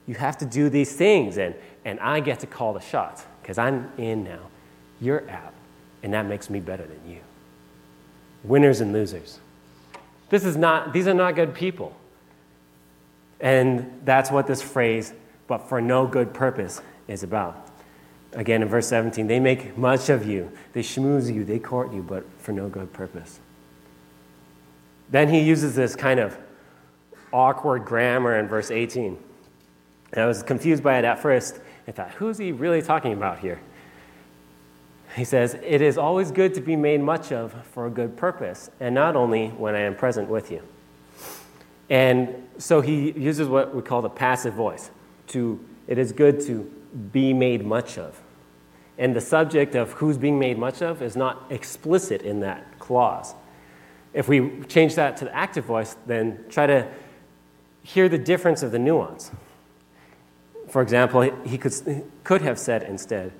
you 0.06 0.14
have 0.14 0.38
to 0.38 0.46
do 0.46 0.68
these 0.68 0.94
things, 0.94 1.38
and, 1.38 1.54
and 1.84 2.00
I 2.00 2.20
get 2.20 2.40
to 2.40 2.46
call 2.46 2.72
the 2.72 2.80
shots 2.80 3.24
because 3.40 3.58
I'm 3.58 3.92
in 3.98 4.24
now. 4.24 4.40
You're 5.00 5.28
out, 5.30 5.54
and 6.02 6.12
that 6.12 6.26
makes 6.26 6.50
me 6.50 6.60
better 6.60 6.84
than 6.84 7.10
you. 7.10 7.20
Winners 8.44 8.80
and 8.80 8.92
losers. 8.92 9.38
This 10.30 10.44
is 10.44 10.56
not, 10.56 10.92
these 10.92 11.06
are 11.06 11.14
not 11.14 11.34
good 11.34 11.54
people. 11.54 11.96
And 13.40 14.00
that's 14.04 14.30
what 14.30 14.46
this 14.46 14.62
phrase, 14.62 15.12
but 15.46 15.68
for 15.68 15.80
no 15.80 16.06
good 16.06 16.32
purpose, 16.32 16.80
is 17.08 17.22
about. 17.22 17.68
Again, 18.32 18.62
in 18.62 18.68
verse 18.68 18.88
17, 18.88 19.26
they 19.26 19.40
make 19.40 19.76
much 19.76 20.08
of 20.08 20.26
you, 20.26 20.50
they 20.72 20.80
schmooze 20.80 21.32
you, 21.32 21.44
they 21.44 21.58
court 21.58 21.92
you, 21.92 22.02
but 22.02 22.24
for 22.38 22.52
no 22.52 22.68
good 22.68 22.92
purpose. 22.92 23.40
Then 25.10 25.28
he 25.28 25.40
uses 25.40 25.74
this 25.74 25.94
kind 25.94 26.18
of 26.18 26.38
awkward 27.32 27.84
grammar 27.84 28.38
in 28.38 28.48
verse 28.48 28.70
18. 28.70 29.18
And 30.12 30.22
I 30.22 30.26
was 30.26 30.42
confused 30.42 30.82
by 30.82 30.98
it 30.98 31.04
at 31.04 31.20
first. 31.20 31.60
I 31.86 31.92
thought, 31.92 32.12
who's 32.12 32.38
he 32.38 32.52
really 32.52 32.80
talking 32.80 33.12
about 33.12 33.38
here? 33.38 33.60
He 35.14 35.24
says, 35.24 35.54
It 35.62 35.82
is 35.82 35.98
always 35.98 36.30
good 36.30 36.54
to 36.54 36.60
be 36.60 36.76
made 36.76 37.00
much 37.00 37.32
of 37.32 37.52
for 37.66 37.86
a 37.86 37.90
good 37.90 38.16
purpose, 38.16 38.70
and 38.80 38.94
not 38.94 39.16
only 39.16 39.48
when 39.48 39.74
I 39.74 39.80
am 39.80 39.94
present 39.94 40.28
with 40.28 40.50
you. 40.50 40.62
And 41.90 42.48
so 42.58 42.80
he 42.80 43.12
uses 43.12 43.48
what 43.48 43.74
we 43.74 43.82
call 43.82 44.02
the 44.02 44.08
passive 44.08 44.54
voice. 44.54 44.90
To, 45.28 45.62
it 45.86 45.98
is 45.98 46.12
good 46.12 46.40
to 46.46 46.70
be 47.12 47.32
made 47.32 47.64
much 47.64 47.98
of. 47.98 48.20
And 48.98 49.16
the 49.16 49.20
subject 49.20 49.74
of 49.74 49.92
who's 49.92 50.16
being 50.16 50.38
made 50.38 50.58
much 50.58 50.82
of 50.82 51.02
is 51.02 51.16
not 51.16 51.44
explicit 51.50 52.22
in 52.22 52.40
that 52.40 52.78
clause. 52.78 53.34
If 54.14 54.28
we 54.28 54.62
change 54.68 54.94
that 54.94 55.16
to 55.18 55.24
the 55.26 55.34
active 55.34 55.64
voice, 55.64 55.96
then 56.06 56.44
try 56.48 56.66
to 56.66 56.88
hear 57.82 58.08
the 58.08 58.18
difference 58.18 58.62
of 58.62 58.72
the 58.72 58.78
nuance. 58.78 59.30
For 60.68 60.82
example, 60.82 61.22
he 61.44 61.58
could, 61.58 61.74
could 62.24 62.42
have 62.42 62.58
said 62.58 62.82
instead, 62.82 63.32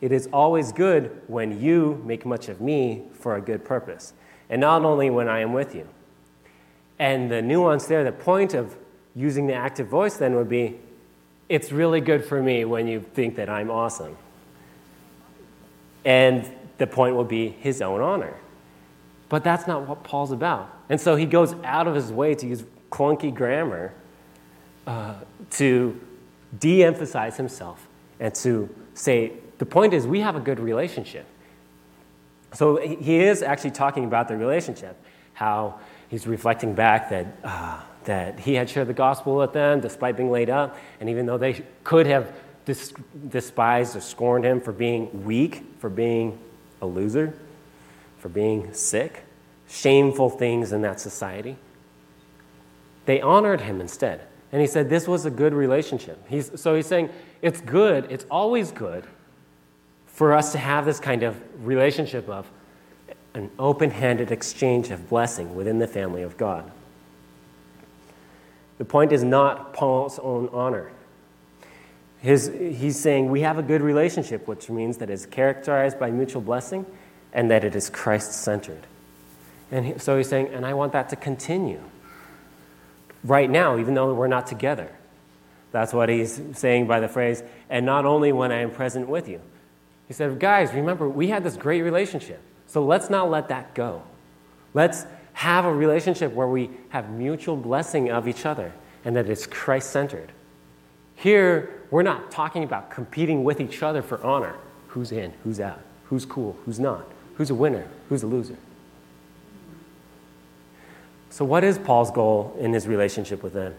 It 0.00 0.12
is 0.12 0.28
always 0.32 0.72
good 0.72 1.22
when 1.26 1.60
you 1.60 2.02
make 2.04 2.24
much 2.24 2.48
of 2.48 2.60
me 2.60 3.02
for 3.12 3.36
a 3.36 3.40
good 3.40 3.64
purpose, 3.64 4.12
and 4.48 4.60
not 4.60 4.84
only 4.84 5.10
when 5.10 5.28
I 5.28 5.40
am 5.40 5.52
with 5.52 5.74
you. 5.74 5.88
And 6.98 7.30
the 7.30 7.42
nuance 7.42 7.86
there, 7.86 8.04
the 8.04 8.12
point 8.12 8.54
of 8.54 8.76
using 9.14 9.46
the 9.46 9.54
active 9.54 9.88
voice 9.88 10.16
then 10.16 10.34
would 10.36 10.48
be, 10.48 10.78
It's 11.48 11.72
really 11.72 12.00
good 12.00 12.24
for 12.24 12.42
me 12.42 12.64
when 12.64 12.86
you 12.86 13.00
think 13.00 13.36
that 13.36 13.48
I'm 13.48 13.70
awesome. 13.70 14.16
And 16.04 16.50
the 16.78 16.86
point 16.86 17.16
will 17.16 17.24
be 17.24 17.48
his 17.48 17.82
own 17.82 18.00
honor. 18.00 18.34
But 19.28 19.44
that's 19.44 19.66
not 19.66 19.86
what 19.86 20.04
Paul's 20.04 20.32
about. 20.32 20.72
And 20.88 21.00
so 21.00 21.16
he 21.16 21.26
goes 21.26 21.54
out 21.64 21.86
of 21.86 21.94
his 21.94 22.12
way 22.12 22.34
to 22.36 22.46
use 22.46 22.64
clunky 22.90 23.34
grammar 23.34 23.92
uh, 24.86 25.14
to 25.50 26.00
de 26.58 26.82
emphasize 26.82 27.36
himself 27.36 27.86
and 28.20 28.34
to 28.36 28.74
say, 28.94 29.32
the 29.58 29.66
point 29.66 29.92
is, 29.92 30.06
we 30.06 30.20
have 30.20 30.36
a 30.36 30.40
good 30.40 30.60
relationship. 30.60 31.26
So 32.54 32.76
he 32.76 33.18
is 33.18 33.42
actually 33.42 33.72
talking 33.72 34.04
about 34.04 34.28
the 34.28 34.36
relationship, 34.36 34.96
how 35.34 35.80
he's 36.08 36.26
reflecting 36.26 36.74
back 36.74 37.10
that, 37.10 37.26
uh, 37.44 37.80
that 38.04 38.40
he 38.40 38.54
had 38.54 38.70
shared 38.70 38.86
the 38.86 38.94
gospel 38.94 39.36
with 39.36 39.52
them 39.52 39.80
despite 39.80 40.16
being 40.16 40.30
laid 40.30 40.48
up, 40.48 40.76
and 41.00 41.10
even 41.10 41.26
though 41.26 41.36
they 41.36 41.62
could 41.84 42.06
have 42.06 42.32
dis- 42.64 42.94
despised 43.28 43.96
or 43.96 44.00
scorned 44.00 44.44
him 44.44 44.60
for 44.60 44.72
being 44.72 45.24
weak, 45.24 45.64
for 45.78 45.90
being 45.90 46.38
a 46.80 46.86
loser, 46.86 47.34
for 48.18 48.28
being 48.28 48.72
sick, 48.72 49.24
shameful 49.68 50.30
things 50.30 50.72
in 50.72 50.80
that 50.82 51.00
society, 51.00 51.56
they 53.04 53.20
honored 53.20 53.60
him 53.60 53.80
instead. 53.80 54.22
And 54.52 54.60
he 54.62 54.66
said 54.66 54.88
this 54.88 55.06
was 55.06 55.26
a 55.26 55.30
good 55.30 55.52
relationship. 55.52 56.26
He's, 56.28 56.58
so 56.58 56.74
he's 56.74 56.86
saying 56.86 57.10
it's 57.42 57.60
good, 57.60 58.06
it's 58.10 58.24
always 58.30 58.70
good 58.70 59.04
for 60.18 60.34
us 60.34 60.50
to 60.50 60.58
have 60.58 60.84
this 60.84 60.98
kind 60.98 61.22
of 61.22 61.40
relationship 61.64 62.28
of 62.28 62.44
an 63.34 63.48
open 63.56 63.88
handed 63.88 64.32
exchange 64.32 64.90
of 64.90 65.08
blessing 65.08 65.54
within 65.54 65.78
the 65.78 65.86
family 65.86 66.22
of 66.22 66.36
God. 66.36 66.68
The 68.78 68.84
point 68.84 69.12
is 69.12 69.22
not 69.22 69.72
Paul's 69.72 70.18
own 70.18 70.48
honor. 70.52 70.90
His, 72.20 72.48
he's 72.48 72.98
saying 72.98 73.30
we 73.30 73.42
have 73.42 73.58
a 73.58 73.62
good 73.62 73.80
relationship, 73.80 74.48
which 74.48 74.68
means 74.68 74.96
that 74.96 75.08
it's 75.08 75.24
characterized 75.24 76.00
by 76.00 76.10
mutual 76.10 76.42
blessing 76.42 76.84
and 77.32 77.48
that 77.52 77.62
it 77.62 77.76
is 77.76 77.88
Christ 77.88 78.32
centered. 78.32 78.88
And 79.70 79.86
he, 79.86 79.98
so 79.98 80.16
he's 80.16 80.28
saying, 80.28 80.48
and 80.48 80.66
I 80.66 80.74
want 80.74 80.94
that 80.94 81.10
to 81.10 81.16
continue 81.16 81.80
right 83.22 83.48
now, 83.48 83.78
even 83.78 83.94
though 83.94 84.12
we're 84.14 84.26
not 84.26 84.48
together. 84.48 84.90
That's 85.70 85.92
what 85.92 86.08
he's 86.08 86.42
saying 86.54 86.88
by 86.88 86.98
the 86.98 87.08
phrase, 87.08 87.40
and 87.70 87.86
not 87.86 88.04
only 88.04 88.32
when 88.32 88.50
I 88.50 88.62
am 88.62 88.72
present 88.72 89.08
with 89.08 89.28
you. 89.28 89.40
He 90.08 90.14
said, 90.14 90.40
guys, 90.40 90.72
remember, 90.72 91.08
we 91.08 91.28
had 91.28 91.44
this 91.44 91.56
great 91.56 91.82
relationship. 91.82 92.40
So 92.66 92.84
let's 92.84 93.10
not 93.10 93.30
let 93.30 93.48
that 93.48 93.74
go. 93.74 94.02
Let's 94.74 95.06
have 95.34 95.66
a 95.66 95.72
relationship 95.72 96.32
where 96.32 96.48
we 96.48 96.70
have 96.88 97.10
mutual 97.10 97.56
blessing 97.56 98.10
of 98.10 98.26
each 98.26 98.44
other 98.44 98.72
and 99.04 99.14
that 99.14 99.28
it's 99.28 99.46
Christ 99.46 99.90
centered. 99.90 100.32
Here, 101.14 101.82
we're 101.90 102.02
not 102.02 102.30
talking 102.30 102.64
about 102.64 102.90
competing 102.90 103.44
with 103.44 103.60
each 103.60 103.82
other 103.82 104.02
for 104.02 104.22
honor. 104.24 104.56
Who's 104.88 105.12
in, 105.12 105.32
who's 105.44 105.60
out, 105.60 105.80
who's 106.04 106.24
cool, 106.24 106.56
who's 106.64 106.80
not, 106.80 107.06
who's 107.34 107.50
a 107.50 107.54
winner, 107.54 107.86
who's 108.08 108.22
a 108.22 108.26
loser. 108.26 108.56
So, 111.30 111.44
what 111.44 111.62
is 111.62 111.78
Paul's 111.78 112.10
goal 112.10 112.56
in 112.58 112.72
his 112.72 112.88
relationship 112.88 113.42
with 113.42 113.52
them? 113.52 113.74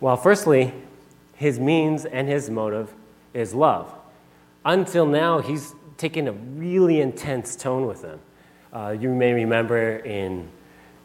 Well, 0.00 0.16
firstly, 0.16 0.72
his 1.34 1.58
means 1.58 2.04
and 2.04 2.28
his 2.28 2.50
motive 2.50 2.92
is 3.32 3.54
love. 3.54 3.92
Until 4.64 5.06
now, 5.06 5.40
he's 5.40 5.74
taken 5.96 6.28
a 6.28 6.32
really 6.32 7.00
intense 7.00 7.56
tone 7.56 7.86
with 7.86 8.02
them. 8.02 8.20
Uh, 8.72 8.96
you 8.98 9.08
may 9.10 9.32
remember 9.32 9.96
in 9.98 10.48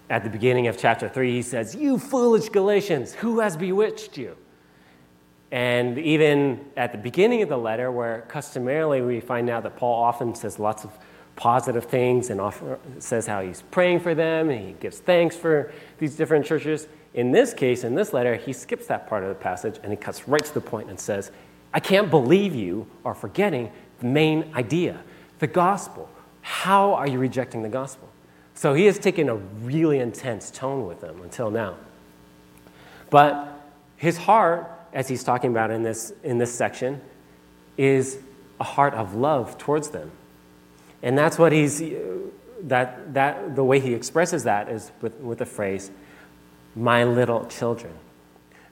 at 0.09 0.23
the 0.23 0.29
beginning 0.29 0.67
of 0.67 0.77
chapter 0.77 1.09
3, 1.09 1.31
he 1.31 1.41
says, 1.41 1.75
You 1.75 1.97
foolish 1.97 2.49
Galatians, 2.49 3.13
who 3.13 3.39
has 3.39 3.57
bewitched 3.57 4.17
you? 4.17 4.37
And 5.51 5.97
even 5.97 6.65
at 6.75 6.91
the 6.91 6.97
beginning 6.97 7.41
of 7.41 7.49
the 7.49 7.57
letter, 7.57 7.91
where 7.91 8.21
customarily 8.27 9.01
we 9.01 9.19
find 9.19 9.49
out 9.49 9.63
that 9.63 9.77
Paul 9.77 10.03
often 10.03 10.35
says 10.35 10.59
lots 10.59 10.83
of 10.83 10.91
positive 11.35 11.85
things 11.85 12.29
and 12.29 12.39
often 12.39 12.77
says 12.99 13.27
how 13.27 13.41
he's 13.41 13.61
praying 13.71 13.99
for 13.99 14.15
them 14.15 14.49
and 14.49 14.67
he 14.67 14.73
gives 14.73 14.99
thanks 14.99 15.35
for 15.35 15.71
these 15.97 16.15
different 16.15 16.45
churches. 16.45 16.87
In 17.13 17.31
this 17.31 17.53
case, 17.53 17.83
in 17.83 17.95
this 17.95 18.13
letter, 18.13 18.35
he 18.35 18.53
skips 18.53 18.87
that 18.87 19.07
part 19.07 19.23
of 19.23 19.29
the 19.29 19.35
passage 19.35 19.79
and 19.83 19.91
he 19.91 19.97
cuts 19.97 20.27
right 20.27 20.43
to 20.43 20.53
the 20.53 20.61
point 20.61 20.89
and 20.89 20.99
says, 20.99 21.31
I 21.75 21.81
can't 21.81 22.09
believe 22.09 22.55
you 22.55 22.87
are 23.03 23.13
forgetting 23.13 23.69
the 23.99 24.05
main 24.05 24.49
idea, 24.55 25.03
the 25.39 25.47
gospel. 25.47 26.09
How 26.41 26.93
are 26.93 27.05
you 27.05 27.19
rejecting 27.19 27.63
the 27.63 27.69
gospel? 27.69 28.07
So 28.53 28.73
he 28.73 28.85
has 28.85 28.97
taken 28.97 29.27
a 29.27 29.35
really 29.35 29.99
intense 29.99 30.49
tone 30.49 30.87
with 30.87 31.01
them 31.01 31.21
until 31.21 31.51
now. 31.51 31.75
But 33.09 33.61
his 33.97 34.15
heart, 34.15 34.71
as 34.93 35.09
he's 35.09 35.25
talking 35.25 35.51
about 35.51 35.69
in 35.69 35.83
this, 35.83 36.13
in 36.23 36.37
this 36.37 36.55
section, 36.55 37.01
is 37.75 38.19
a 38.61 38.63
heart 38.63 38.93
of 38.93 39.13
love 39.13 39.57
towards 39.57 39.89
them. 39.89 40.11
And 41.03 41.17
that's 41.17 41.37
what 41.37 41.51
he's, 41.51 41.83
that, 42.61 43.13
that, 43.13 43.57
the 43.57 43.65
way 43.65 43.81
he 43.81 43.93
expresses 43.93 44.45
that 44.45 44.69
is 44.69 44.93
with, 45.01 45.15
with 45.19 45.39
the 45.39 45.45
phrase, 45.45 45.91
my 46.73 47.03
little 47.03 47.45
children. 47.47 47.91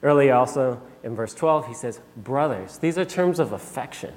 Earlier, 0.02 0.34
also 0.34 0.80
in 1.04 1.14
verse 1.14 1.34
12, 1.34 1.68
he 1.68 1.74
says, 1.74 2.00
brothers. 2.16 2.78
These 2.78 2.98
are 2.98 3.04
terms 3.04 3.38
of 3.38 3.52
affection. 3.52 4.14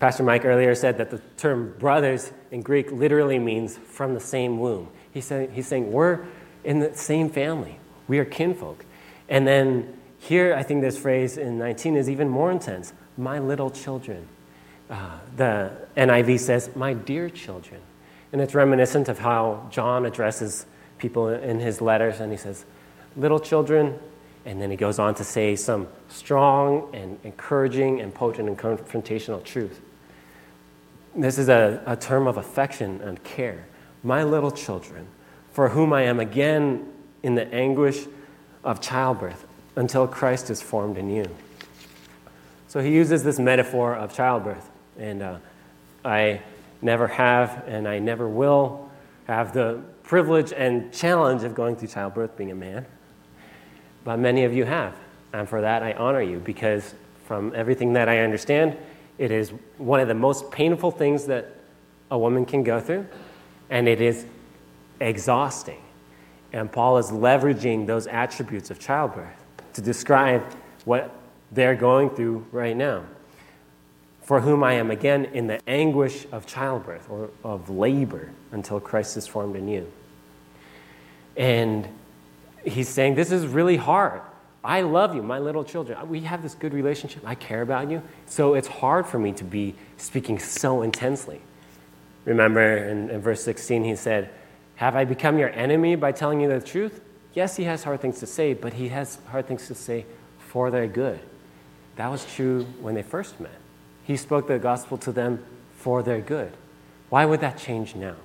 Pastor 0.00 0.24
Mike 0.24 0.44
earlier 0.44 0.74
said 0.74 0.98
that 0.98 1.10
the 1.10 1.20
term 1.38 1.74
brothers 1.78 2.32
in 2.50 2.60
Greek 2.60 2.90
literally 2.92 3.38
means 3.38 3.76
from 3.76 4.12
the 4.12 4.20
same 4.20 4.58
womb. 4.58 4.88
He's 5.12 5.24
saying, 5.24 5.52
he's 5.52 5.66
saying 5.66 5.90
we're 5.90 6.26
in 6.64 6.80
the 6.80 6.94
same 6.94 7.30
family, 7.30 7.78
we 8.08 8.18
are 8.18 8.24
kinfolk. 8.24 8.84
And 9.28 9.46
then 9.46 9.96
here, 10.18 10.54
I 10.54 10.62
think 10.62 10.82
this 10.82 10.98
phrase 10.98 11.38
in 11.38 11.58
19 11.58 11.96
is 11.96 12.10
even 12.10 12.28
more 12.28 12.50
intense 12.50 12.92
my 13.16 13.38
little 13.38 13.70
children. 13.70 14.26
Uh, 14.90 15.18
the 15.36 15.72
NIV 15.96 16.40
says, 16.40 16.74
my 16.74 16.92
dear 16.92 17.30
children. 17.30 17.80
And 18.32 18.40
it's 18.40 18.54
reminiscent 18.54 19.08
of 19.08 19.20
how 19.20 19.68
John 19.70 20.04
addresses 20.04 20.66
people 20.98 21.28
in 21.28 21.60
his 21.60 21.80
letters, 21.80 22.20
and 22.20 22.32
he 22.32 22.38
says, 22.38 22.64
little 23.16 23.38
children, 23.38 23.98
and 24.44 24.60
then 24.60 24.70
he 24.70 24.76
goes 24.76 24.98
on 24.98 25.14
to 25.16 25.24
say 25.24 25.56
some 25.56 25.88
strong 26.08 26.94
and 26.94 27.18
encouraging 27.24 28.00
and 28.00 28.14
potent 28.14 28.48
and 28.48 28.58
confrontational 28.58 29.42
truth. 29.42 29.80
This 31.14 31.38
is 31.38 31.48
a, 31.48 31.82
a 31.86 31.96
term 31.96 32.26
of 32.26 32.36
affection 32.36 33.00
and 33.00 33.22
care. 33.24 33.66
My 34.02 34.24
little 34.24 34.50
children, 34.50 35.06
for 35.52 35.70
whom 35.70 35.92
I 35.92 36.02
am 36.02 36.20
again 36.20 36.92
in 37.22 37.36
the 37.36 37.46
anguish 37.54 38.06
of 38.64 38.80
childbirth 38.80 39.46
until 39.76 40.06
Christ 40.06 40.50
is 40.50 40.60
formed 40.60 40.98
in 40.98 41.10
you. 41.10 41.26
So 42.68 42.80
he 42.80 42.90
uses 42.90 43.22
this 43.22 43.38
metaphor 43.38 43.94
of 43.94 44.14
childbirth. 44.14 44.68
And 44.98 45.22
uh, 45.22 45.38
I 46.04 46.42
never 46.82 47.06
have, 47.06 47.64
and 47.66 47.88
I 47.88 47.98
never 47.98 48.28
will 48.28 48.90
have 49.26 49.54
the 49.54 49.80
privilege 50.02 50.52
and 50.52 50.92
challenge 50.92 51.44
of 51.44 51.54
going 51.54 51.76
through 51.76 51.88
childbirth 51.88 52.36
being 52.36 52.50
a 52.50 52.54
man. 52.54 52.84
But 54.04 54.18
many 54.18 54.44
of 54.44 54.54
you 54.54 54.64
have. 54.64 54.94
And 55.32 55.48
for 55.48 55.62
that, 55.62 55.82
I 55.82 55.92
honor 55.94 56.22
you 56.22 56.38
because 56.38 56.94
from 57.26 57.52
everything 57.54 57.94
that 57.94 58.08
I 58.08 58.18
understand, 58.18 58.76
it 59.18 59.30
is 59.30 59.50
one 59.78 60.00
of 60.00 60.08
the 60.08 60.14
most 60.14 60.50
painful 60.50 60.90
things 60.90 61.26
that 61.26 61.50
a 62.10 62.18
woman 62.18 62.44
can 62.44 62.62
go 62.62 62.80
through, 62.80 63.06
and 63.70 63.88
it 63.88 64.00
is 64.00 64.26
exhausting. 65.00 65.80
And 66.52 66.70
Paul 66.70 66.98
is 66.98 67.10
leveraging 67.10 67.86
those 67.86 68.06
attributes 68.06 68.70
of 68.70 68.78
childbirth 68.78 69.36
to 69.72 69.80
describe 69.80 70.44
what 70.84 71.10
they're 71.50 71.74
going 71.74 72.10
through 72.10 72.46
right 72.52 72.76
now. 72.76 73.04
For 74.22 74.40
whom 74.40 74.62
I 74.62 74.74
am 74.74 74.90
again 74.90 75.26
in 75.26 75.48
the 75.48 75.60
anguish 75.68 76.26
of 76.32 76.46
childbirth 76.46 77.10
or 77.10 77.30
of 77.42 77.68
labor 77.68 78.30
until 78.52 78.80
Christ 78.80 79.16
is 79.16 79.26
formed 79.26 79.56
in 79.56 79.68
you. 79.68 79.90
And 81.36 81.88
he's 82.64 82.88
saying, 82.88 83.14
This 83.14 83.30
is 83.30 83.46
really 83.46 83.76
hard. 83.76 84.20
I 84.64 84.80
love 84.80 85.14
you, 85.14 85.22
my 85.22 85.38
little 85.38 85.62
children. 85.62 86.08
We 86.08 86.20
have 86.20 86.42
this 86.42 86.54
good 86.54 86.72
relationship. 86.72 87.22
I 87.26 87.34
care 87.34 87.60
about 87.60 87.90
you. 87.90 88.02
So 88.24 88.54
it's 88.54 88.66
hard 88.66 89.06
for 89.06 89.18
me 89.18 89.32
to 89.32 89.44
be 89.44 89.74
speaking 89.98 90.38
so 90.38 90.80
intensely. 90.80 91.42
Remember 92.24 92.78
in, 92.78 93.10
in, 93.10 93.20
verse 93.20 93.44
16, 93.44 93.84
he 93.84 93.94
said, 93.94 94.30
Have 94.76 94.96
I 94.96 95.04
become 95.04 95.38
your 95.38 95.50
enemy 95.50 95.96
by 95.96 96.12
telling 96.12 96.40
you 96.40 96.48
the 96.48 96.60
truth? 96.60 97.02
Yes, 97.34 97.56
he 97.56 97.64
has 97.64 97.84
hard 97.84 98.00
things 98.00 98.20
to 98.20 98.26
say, 98.26 98.54
but 98.54 98.72
he 98.72 98.88
has 98.88 99.18
hard 99.26 99.46
things 99.46 99.66
to 99.66 99.74
say 99.74 100.06
for 100.38 100.70
their 100.70 100.86
good. 100.86 101.20
That 101.96 102.10
was 102.10 102.24
true 102.34 102.64
when 102.80 102.94
they 102.94 103.02
first 103.02 103.38
met. 103.40 103.58
He 104.04 104.16
spoke 104.16 104.48
the 104.48 104.58
gospel 104.58 104.96
to 104.98 105.12
them 105.12 105.44
for 105.76 106.02
their 106.02 106.20
good. 106.20 106.52
Why 107.10 107.26
would 107.26 107.40
that 107.40 107.58
change 107.58 107.94
now? 107.94 108.16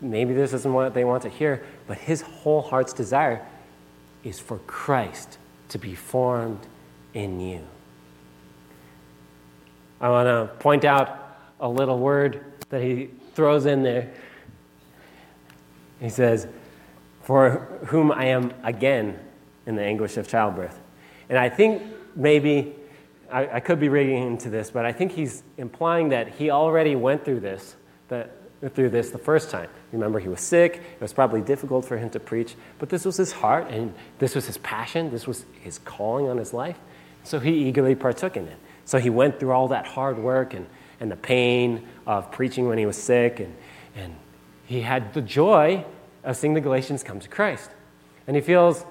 Maybe 0.00 0.34
this 0.34 0.52
isn't 0.52 0.72
what 0.72 0.94
they 0.94 1.04
want 1.04 1.22
to 1.22 1.28
hear, 1.28 1.64
but 1.86 1.98
his 1.98 2.22
whole 2.22 2.62
heart's 2.62 2.92
desire 2.92 3.46
is 4.24 4.38
for 4.38 4.58
Christ 4.60 5.38
to 5.70 5.78
be 5.78 5.94
formed 5.94 6.66
in 7.14 7.40
you. 7.40 7.66
I 10.00 10.08
want 10.08 10.26
to 10.26 10.54
point 10.58 10.84
out 10.84 11.36
a 11.60 11.68
little 11.68 11.98
word 11.98 12.44
that 12.70 12.82
he 12.82 13.10
throws 13.34 13.66
in 13.66 13.82
there. 13.82 14.12
He 16.00 16.08
says, 16.08 16.46
For 17.22 17.78
whom 17.86 18.10
I 18.10 18.26
am 18.26 18.52
again 18.62 19.18
in 19.66 19.76
the 19.76 19.82
anguish 19.82 20.16
of 20.16 20.26
childbirth. 20.26 20.78
And 21.28 21.38
I 21.38 21.48
think 21.48 21.82
maybe, 22.16 22.74
I, 23.30 23.56
I 23.56 23.60
could 23.60 23.78
be 23.78 23.88
reading 23.88 24.26
into 24.26 24.48
this, 24.48 24.70
but 24.70 24.86
I 24.86 24.92
think 24.92 25.12
he's 25.12 25.42
implying 25.58 26.08
that 26.08 26.28
he 26.28 26.50
already 26.50 26.96
went 26.96 27.24
through 27.24 27.40
this, 27.40 27.76
that 28.08 28.39
through 28.68 28.90
this 28.90 29.10
the 29.10 29.18
first 29.18 29.50
time. 29.50 29.68
Remember, 29.92 30.18
he 30.18 30.28
was 30.28 30.40
sick. 30.40 30.76
It 30.76 31.00
was 31.00 31.12
probably 31.12 31.40
difficult 31.40 31.84
for 31.86 31.96
him 31.96 32.10
to 32.10 32.20
preach, 32.20 32.56
but 32.78 32.90
this 32.90 33.04
was 33.04 33.16
his 33.16 33.32
heart 33.32 33.68
and 33.70 33.94
this 34.18 34.34
was 34.34 34.46
his 34.46 34.58
passion. 34.58 35.10
This 35.10 35.26
was 35.26 35.46
his 35.62 35.78
calling 35.78 36.28
on 36.28 36.36
his 36.36 36.52
life. 36.52 36.78
So 37.24 37.38
he 37.38 37.68
eagerly 37.68 37.94
partook 37.94 38.36
in 38.36 38.46
it. 38.46 38.58
So 38.84 38.98
he 38.98 39.08
went 39.08 39.40
through 39.40 39.52
all 39.52 39.68
that 39.68 39.86
hard 39.86 40.18
work 40.18 40.52
and, 40.52 40.66
and 41.00 41.10
the 41.10 41.16
pain 41.16 41.86
of 42.06 42.30
preaching 42.30 42.66
when 42.66 42.76
he 42.76 42.86
was 42.86 42.96
sick, 42.96 43.40
and, 43.40 43.54
and 43.94 44.14
he 44.66 44.80
had 44.80 45.14
the 45.14 45.22
joy 45.22 45.84
of 46.24 46.36
seeing 46.36 46.54
the 46.54 46.60
Galatians 46.60 47.02
come 47.02 47.20
to 47.20 47.28
Christ. 47.28 47.70
And 48.26 48.36
he 48.36 48.42
feels, 48.42 48.84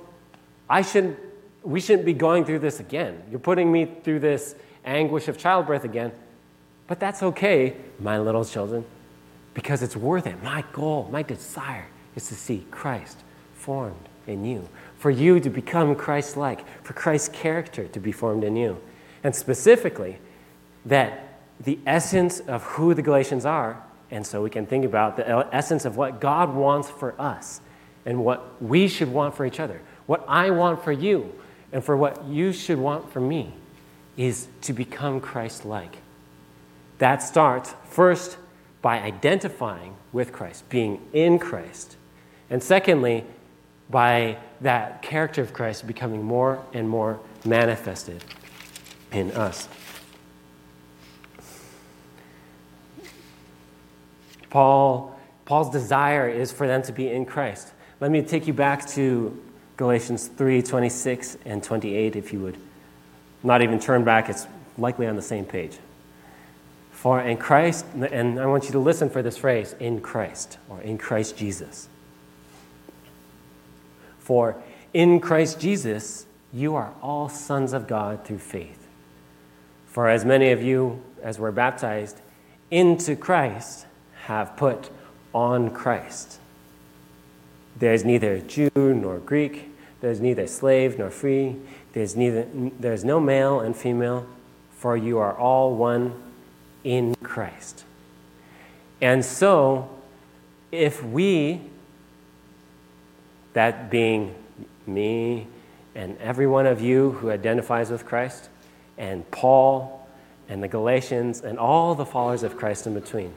I 0.69 0.81
shouldn't, 0.81 1.19
we 1.63 1.79
shouldn't 1.79 2.05
be 2.05 2.13
going 2.13 2.45
through 2.45 2.59
this 2.59 2.79
again. 2.79 3.21
You're 3.29 3.39
putting 3.39 3.71
me 3.71 3.85
through 4.03 4.19
this 4.19 4.55
anguish 4.85 5.27
of 5.27 5.37
childbirth 5.37 5.83
again, 5.83 6.11
but 6.87 6.99
that's 6.99 7.21
okay, 7.21 7.75
my 7.99 8.17
little 8.17 8.45
children 8.45 8.85
because 9.53 9.81
it's 9.81 9.95
worth 9.95 10.27
it. 10.27 10.41
My 10.43 10.63
goal, 10.71 11.09
my 11.11 11.23
desire 11.23 11.87
is 12.15 12.27
to 12.29 12.35
see 12.35 12.65
Christ 12.71 13.17
formed 13.55 14.09
in 14.27 14.45
you, 14.45 14.67
for 14.97 15.09
you 15.09 15.39
to 15.39 15.49
become 15.49 15.95
Christ 15.95 16.37
like, 16.37 16.65
for 16.83 16.93
Christ's 16.93 17.29
character 17.29 17.87
to 17.87 17.99
be 17.99 18.11
formed 18.11 18.43
in 18.43 18.55
you. 18.55 18.79
And 19.23 19.35
specifically, 19.35 20.19
that 20.85 21.39
the 21.59 21.79
essence 21.85 22.39
of 22.39 22.63
who 22.63 22.93
the 22.93 23.01
Galatians 23.01 23.45
are, 23.45 23.83
and 24.11 24.25
so 24.25 24.41
we 24.41 24.49
can 24.49 24.65
think 24.65 24.85
about 24.85 25.17
the 25.17 25.47
essence 25.53 25.85
of 25.85 25.97
what 25.97 26.21
God 26.21 26.53
wants 26.53 26.89
for 26.89 27.19
us, 27.19 27.61
and 28.05 28.23
what 28.23 28.61
we 28.61 28.87
should 28.87 29.11
want 29.11 29.35
for 29.35 29.45
each 29.45 29.59
other, 29.59 29.81
what 30.05 30.23
I 30.27 30.51
want 30.51 30.83
for 30.83 30.91
you, 30.91 31.33
and 31.71 31.83
for 31.83 31.97
what 31.97 32.23
you 32.25 32.53
should 32.53 32.79
want 32.79 33.11
for 33.11 33.19
me, 33.19 33.53
is 34.15 34.47
to 34.61 34.73
become 34.73 35.19
Christ 35.19 35.65
like. 35.65 35.97
That 36.97 37.21
starts 37.21 37.73
first 37.89 38.37
by 38.81 38.99
identifying 38.99 39.95
with 40.11 40.31
Christ, 40.31 40.67
being 40.69 41.01
in 41.13 41.39
Christ. 41.39 41.97
And 42.49 42.63
secondly, 42.63 43.25
by 43.89 44.37
that 44.61 45.01
character 45.01 45.41
of 45.41 45.53
Christ 45.53 45.85
becoming 45.87 46.23
more 46.23 46.63
and 46.73 46.87
more 46.87 47.19
manifested 47.45 48.23
in 49.11 49.31
us. 49.31 49.67
Paul, 54.49 55.19
Paul's 55.45 55.69
desire 55.69 56.27
is 56.27 56.51
for 56.51 56.67
them 56.67 56.81
to 56.83 56.91
be 56.91 57.09
in 57.09 57.25
Christ. 57.25 57.71
Let 57.99 58.11
me 58.11 58.21
take 58.21 58.47
you 58.47 58.53
back 58.53 58.87
to 58.89 59.37
Galatians 59.77 60.27
3 60.27 60.61
26 60.61 61.37
and 61.45 61.63
28, 61.63 62.15
if 62.15 62.33
you 62.33 62.39
would. 62.39 62.57
Not 63.43 63.61
even 63.61 63.79
turn 63.79 64.03
back, 64.03 64.29
it's 64.29 64.47
likely 64.77 65.07
on 65.07 65.15
the 65.15 65.21
same 65.21 65.45
page. 65.45 65.77
For 66.99 67.21
in 67.21 67.37
Christ, 67.37 67.85
and 67.93 68.37
I 68.37 68.45
want 68.45 68.65
you 68.65 68.71
to 68.71 68.79
listen 68.79 69.09
for 69.09 69.21
this 69.21 69.37
phrase, 69.37 69.73
in 69.79 70.01
Christ, 70.01 70.57
or 70.67 70.81
in 70.81 70.97
Christ 70.97 71.37
Jesus. 71.37 71.87
For 74.19 74.61
in 74.93 75.21
Christ 75.21 75.61
Jesus, 75.61 76.25
you 76.51 76.75
are 76.75 76.93
all 77.01 77.29
sons 77.29 77.71
of 77.71 77.87
God 77.87 78.25
through 78.25 78.39
faith. 78.39 78.85
For 79.87 80.09
as 80.09 80.25
many 80.25 80.51
of 80.51 80.61
you 80.61 81.01
as 81.23 81.39
were 81.39 81.53
baptized 81.53 82.19
into 82.69 83.15
Christ 83.15 83.85
have 84.25 84.57
put 84.57 84.89
on 85.33 85.69
Christ. 85.69 86.37
There's 87.77 88.03
neither 88.03 88.41
Jew 88.41 88.69
nor 88.75 89.19
Greek, 89.19 89.69
there's 90.01 90.19
neither 90.19 90.47
slave 90.47 90.99
nor 90.99 91.11
free, 91.11 91.55
there's, 91.93 92.17
neither, 92.17 92.45
there's 92.77 93.05
no 93.05 93.21
male 93.21 93.61
and 93.61 93.73
female, 93.73 94.27
for 94.71 94.97
you 94.97 95.17
are 95.17 95.33
all 95.33 95.73
one 95.73 96.23
in 96.83 97.15
Christ. 97.15 97.83
And 99.01 99.23
so, 99.23 99.89
if 100.71 101.03
we, 101.03 101.61
that 103.53 103.89
being 103.89 104.35
me 104.85 105.47
and 105.95 106.17
every 106.19 106.47
one 106.47 106.65
of 106.65 106.81
you 106.81 107.11
who 107.11 107.31
identifies 107.31 107.89
with 107.89 108.05
Christ, 108.05 108.49
and 108.97 109.29
Paul 109.31 110.07
and 110.49 110.61
the 110.61 110.67
Galatians 110.67 111.41
and 111.41 111.57
all 111.57 111.95
the 111.95 112.05
followers 112.05 112.43
of 112.43 112.57
Christ 112.57 112.85
in 112.85 112.93
between, 112.93 113.33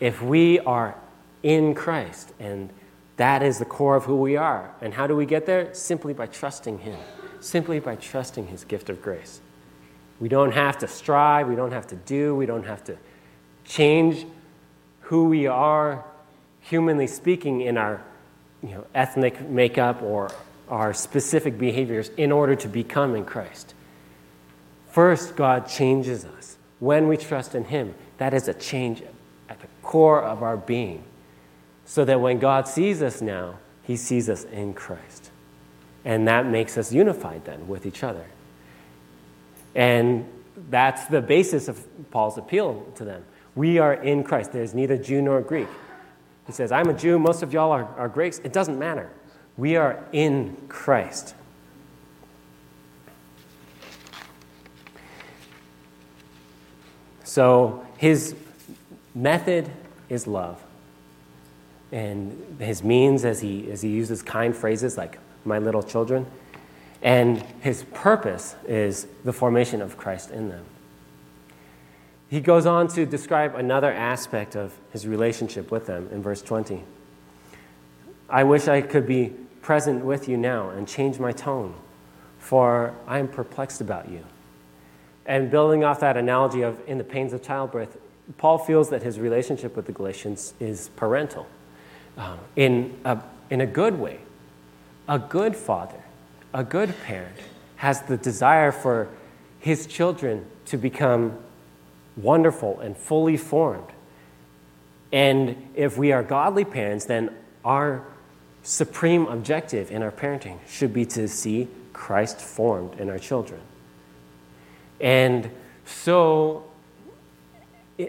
if 0.00 0.22
we 0.22 0.58
are 0.60 0.96
in 1.42 1.74
Christ, 1.74 2.32
and 2.40 2.70
that 3.16 3.42
is 3.42 3.58
the 3.58 3.64
core 3.66 3.96
of 3.96 4.04
who 4.04 4.16
we 4.16 4.36
are, 4.36 4.70
and 4.80 4.94
how 4.94 5.06
do 5.06 5.14
we 5.14 5.26
get 5.26 5.44
there? 5.44 5.74
Simply 5.74 6.14
by 6.14 6.26
trusting 6.26 6.78
Him, 6.78 6.98
simply 7.40 7.78
by 7.78 7.96
trusting 7.96 8.46
His 8.46 8.64
gift 8.64 8.88
of 8.88 9.02
grace. 9.02 9.40
We 10.20 10.28
don't 10.28 10.52
have 10.52 10.78
to 10.78 10.86
strive, 10.86 11.48
we 11.48 11.56
don't 11.56 11.72
have 11.72 11.86
to 11.88 11.96
do, 11.96 12.34
we 12.34 12.46
don't 12.46 12.66
have 12.66 12.84
to 12.84 12.96
change 13.64 14.26
who 15.00 15.24
we 15.24 15.46
are, 15.46 16.04
humanly 16.60 17.06
speaking, 17.06 17.62
in 17.62 17.78
our 17.78 18.02
you 18.62 18.68
know, 18.70 18.86
ethnic 18.94 19.40
makeup 19.48 20.02
or 20.02 20.30
our 20.68 20.92
specific 20.92 21.58
behaviors 21.58 22.10
in 22.16 22.30
order 22.30 22.54
to 22.54 22.68
become 22.68 23.16
in 23.16 23.24
Christ. 23.24 23.74
First, 24.90 25.36
God 25.36 25.66
changes 25.66 26.24
us. 26.24 26.58
When 26.78 27.08
we 27.08 27.16
trust 27.16 27.54
in 27.54 27.64
Him, 27.64 27.94
that 28.18 28.34
is 28.34 28.46
a 28.48 28.54
change 28.54 29.02
at 29.48 29.60
the 29.60 29.66
core 29.82 30.22
of 30.22 30.42
our 30.42 30.56
being. 30.56 31.04
So 31.86 32.04
that 32.04 32.20
when 32.20 32.38
God 32.38 32.68
sees 32.68 33.02
us 33.02 33.20
now, 33.20 33.58
He 33.82 33.96
sees 33.96 34.28
us 34.28 34.44
in 34.44 34.74
Christ. 34.74 35.30
And 36.04 36.28
that 36.28 36.46
makes 36.46 36.78
us 36.78 36.92
unified 36.92 37.44
then 37.44 37.66
with 37.66 37.86
each 37.86 38.04
other. 38.04 38.26
And 39.74 40.26
that's 40.68 41.06
the 41.06 41.20
basis 41.20 41.68
of 41.68 41.84
Paul's 42.10 42.38
appeal 42.38 42.86
to 42.96 43.04
them. 43.04 43.24
We 43.54 43.78
are 43.78 43.94
in 43.94 44.24
Christ. 44.24 44.52
There's 44.52 44.74
neither 44.74 44.96
Jew 44.96 45.22
nor 45.22 45.40
Greek. 45.40 45.68
He 46.46 46.52
says, 46.52 46.72
I'm 46.72 46.88
a 46.88 46.94
Jew, 46.94 47.18
most 47.18 47.42
of 47.42 47.52
y'all 47.52 47.70
are, 47.70 47.84
are 47.96 48.08
Greeks. 48.08 48.40
It 48.40 48.52
doesn't 48.52 48.78
matter. 48.78 49.10
We 49.56 49.76
are 49.76 50.04
in 50.12 50.56
Christ. 50.68 51.34
So 57.22 57.86
his 57.96 58.34
method 59.14 59.70
is 60.08 60.26
love. 60.26 60.60
And 61.92 62.56
his 62.58 62.82
means 62.82 63.24
as 63.24 63.40
he, 63.40 63.70
as 63.70 63.82
he 63.82 63.88
uses 63.88 64.22
kind 64.22 64.56
phrases 64.56 64.96
like 64.96 65.18
my 65.44 65.58
little 65.58 65.82
children, 65.82 66.26
and 67.02 67.42
his 67.60 67.84
purpose 67.94 68.54
is 68.66 69.06
the 69.24 69.32
formation 69.32 69.80
of 69.80 69.96
Christ 69.96 70.30
in 70.30 70.48
them. 70.48 70.64
He 72.28 72.40
goes 72.40 72.66
on 72.66 72.88
to 72.88 73.06
describe 73.06 73.54
another 73.54 73.92
aspect 73.92 74.54
of 74.54 74.76
his 74.92 75.06
relationship 75.06 75.70
with 75.70 75.86
them 75.86 76.08
in 76.12 76.22
verse 76.22 76.42
20. 76.42 76.84
I 78.28 78.44
wish 78.44 78.68
I 78.68 78.82
could 78.82 79.06
be 79.06 79.32
present 79.62 80.04
with 80.04 80.28
you 80.28 80.36
now 80.36 80.70
and 80.70 80.86
change 80.86 81.18
my 81.18 81.32
tone, 81.32 81.74
for 82.38 82.94
I 83.06 83.18
am 83.18 83.28
perplexed 83.28 83.80
about 83.80 84.08
you. 84.08 84.24
And 85.26 85.50
building 85.50 85.84
off 85.84 86.00
that 86.00 86.16
analogy 86.16 86.62
of 86.62 86.80
in 86.86 86.98
the 86.98 87.04
pains 87.04 87.32
of 87.32 87.42
childbirth, 87.42 87.96
Paul 88.38 88.58
feels 88.58 88.90
that 88.90 89.02
his 89.02 89.18
relationship 89.18 89.74
with 89.74 89.86
the 89.86 89.92
Galatians 89.92 90.54
is 90.60 90.90
parental 90.96 91.46
uh, 92.16 92.36
in, 92.54 92.96
a, 93.04 93.20
in 93.48 93.60
a 93.60 93.66
good 93.66 93.98
way. 93.98 94.20
A 95.08 95.18
good 95.18 95.56
father 95.56 96.00
a 96.52 96.64
good 96.64 96.94
parent 97.04 97.36
has 97.76 98.02
the 98.02 98.16
desire 98.16 98.72
for 98.72 99.08
his 99.58 99.86
children 99.86 100.46
to 100.66 100.76
become 100.76 101.38
wonderful 102.16 102.80
and 102.80 102.96
fully 102.96 103.36
formed. 103.36 103.86
And 105.12 105.70
if 105.74 105.96
we 105.96 106.12
are 106.12 106.22
godly 106.22 106.64
parents, 106.64 107.06
then 107.06 107.34
our 107.64 108.04
supreme 108.62 109.26
objective 109.26 109.90
in 109.90 110.02
our 110.02 110.10
parenting 110.10 110.58
should 110.68 110.92
be 110.92 111.04
to 111.06 111.28
see 111.28 111.68
Christ 111.92 112.40
formed 112.40 113.00
in 113.00 113.10
our 113.10 113.18
children. 113.18 113.60
And 115.00 115.50
so, 115.84 116.64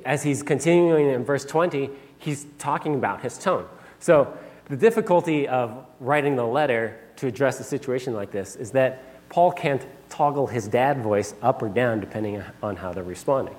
as 0.05 0.23
he's 0.23 0.43
continuing 0.43 1.09
in 1.09 1.23
verse 1.23 1.45
20, 1.45 1.89
he's 2.19 2.45
talking 2.59 2.95
about 2.95 3.21
his 3.21 3.37
tone. 3.37 3.65
So, 3.99 4.37
the 4.65 4.77
difficulty 4.77 5.47
of 5.47 5.85
writing 5.99 6.35
the 6.35 6.45
letter 6.45 6.99
to 7.21 7.27
address 7.27 7.59
a 7.59 7.63
situation 7.63 8.15
like 8.15 8.31
this 8.31 8.55
is 8.55 8.71
that 8.71 9.29
Paul 9.29 9.51
can't 9.51 9.85
toggle 10.09 10.47
his 10.47 10.67
dad 10.67 11.03
voice 11.03 11.35
up 11.43 11.61
or 11.61 11.69
down 11.69 11.99
depending 11.99 12.43
on 12.63 12.75
how 12.75 12.93
they're 12.93 13.03
responding. 13.03 13.55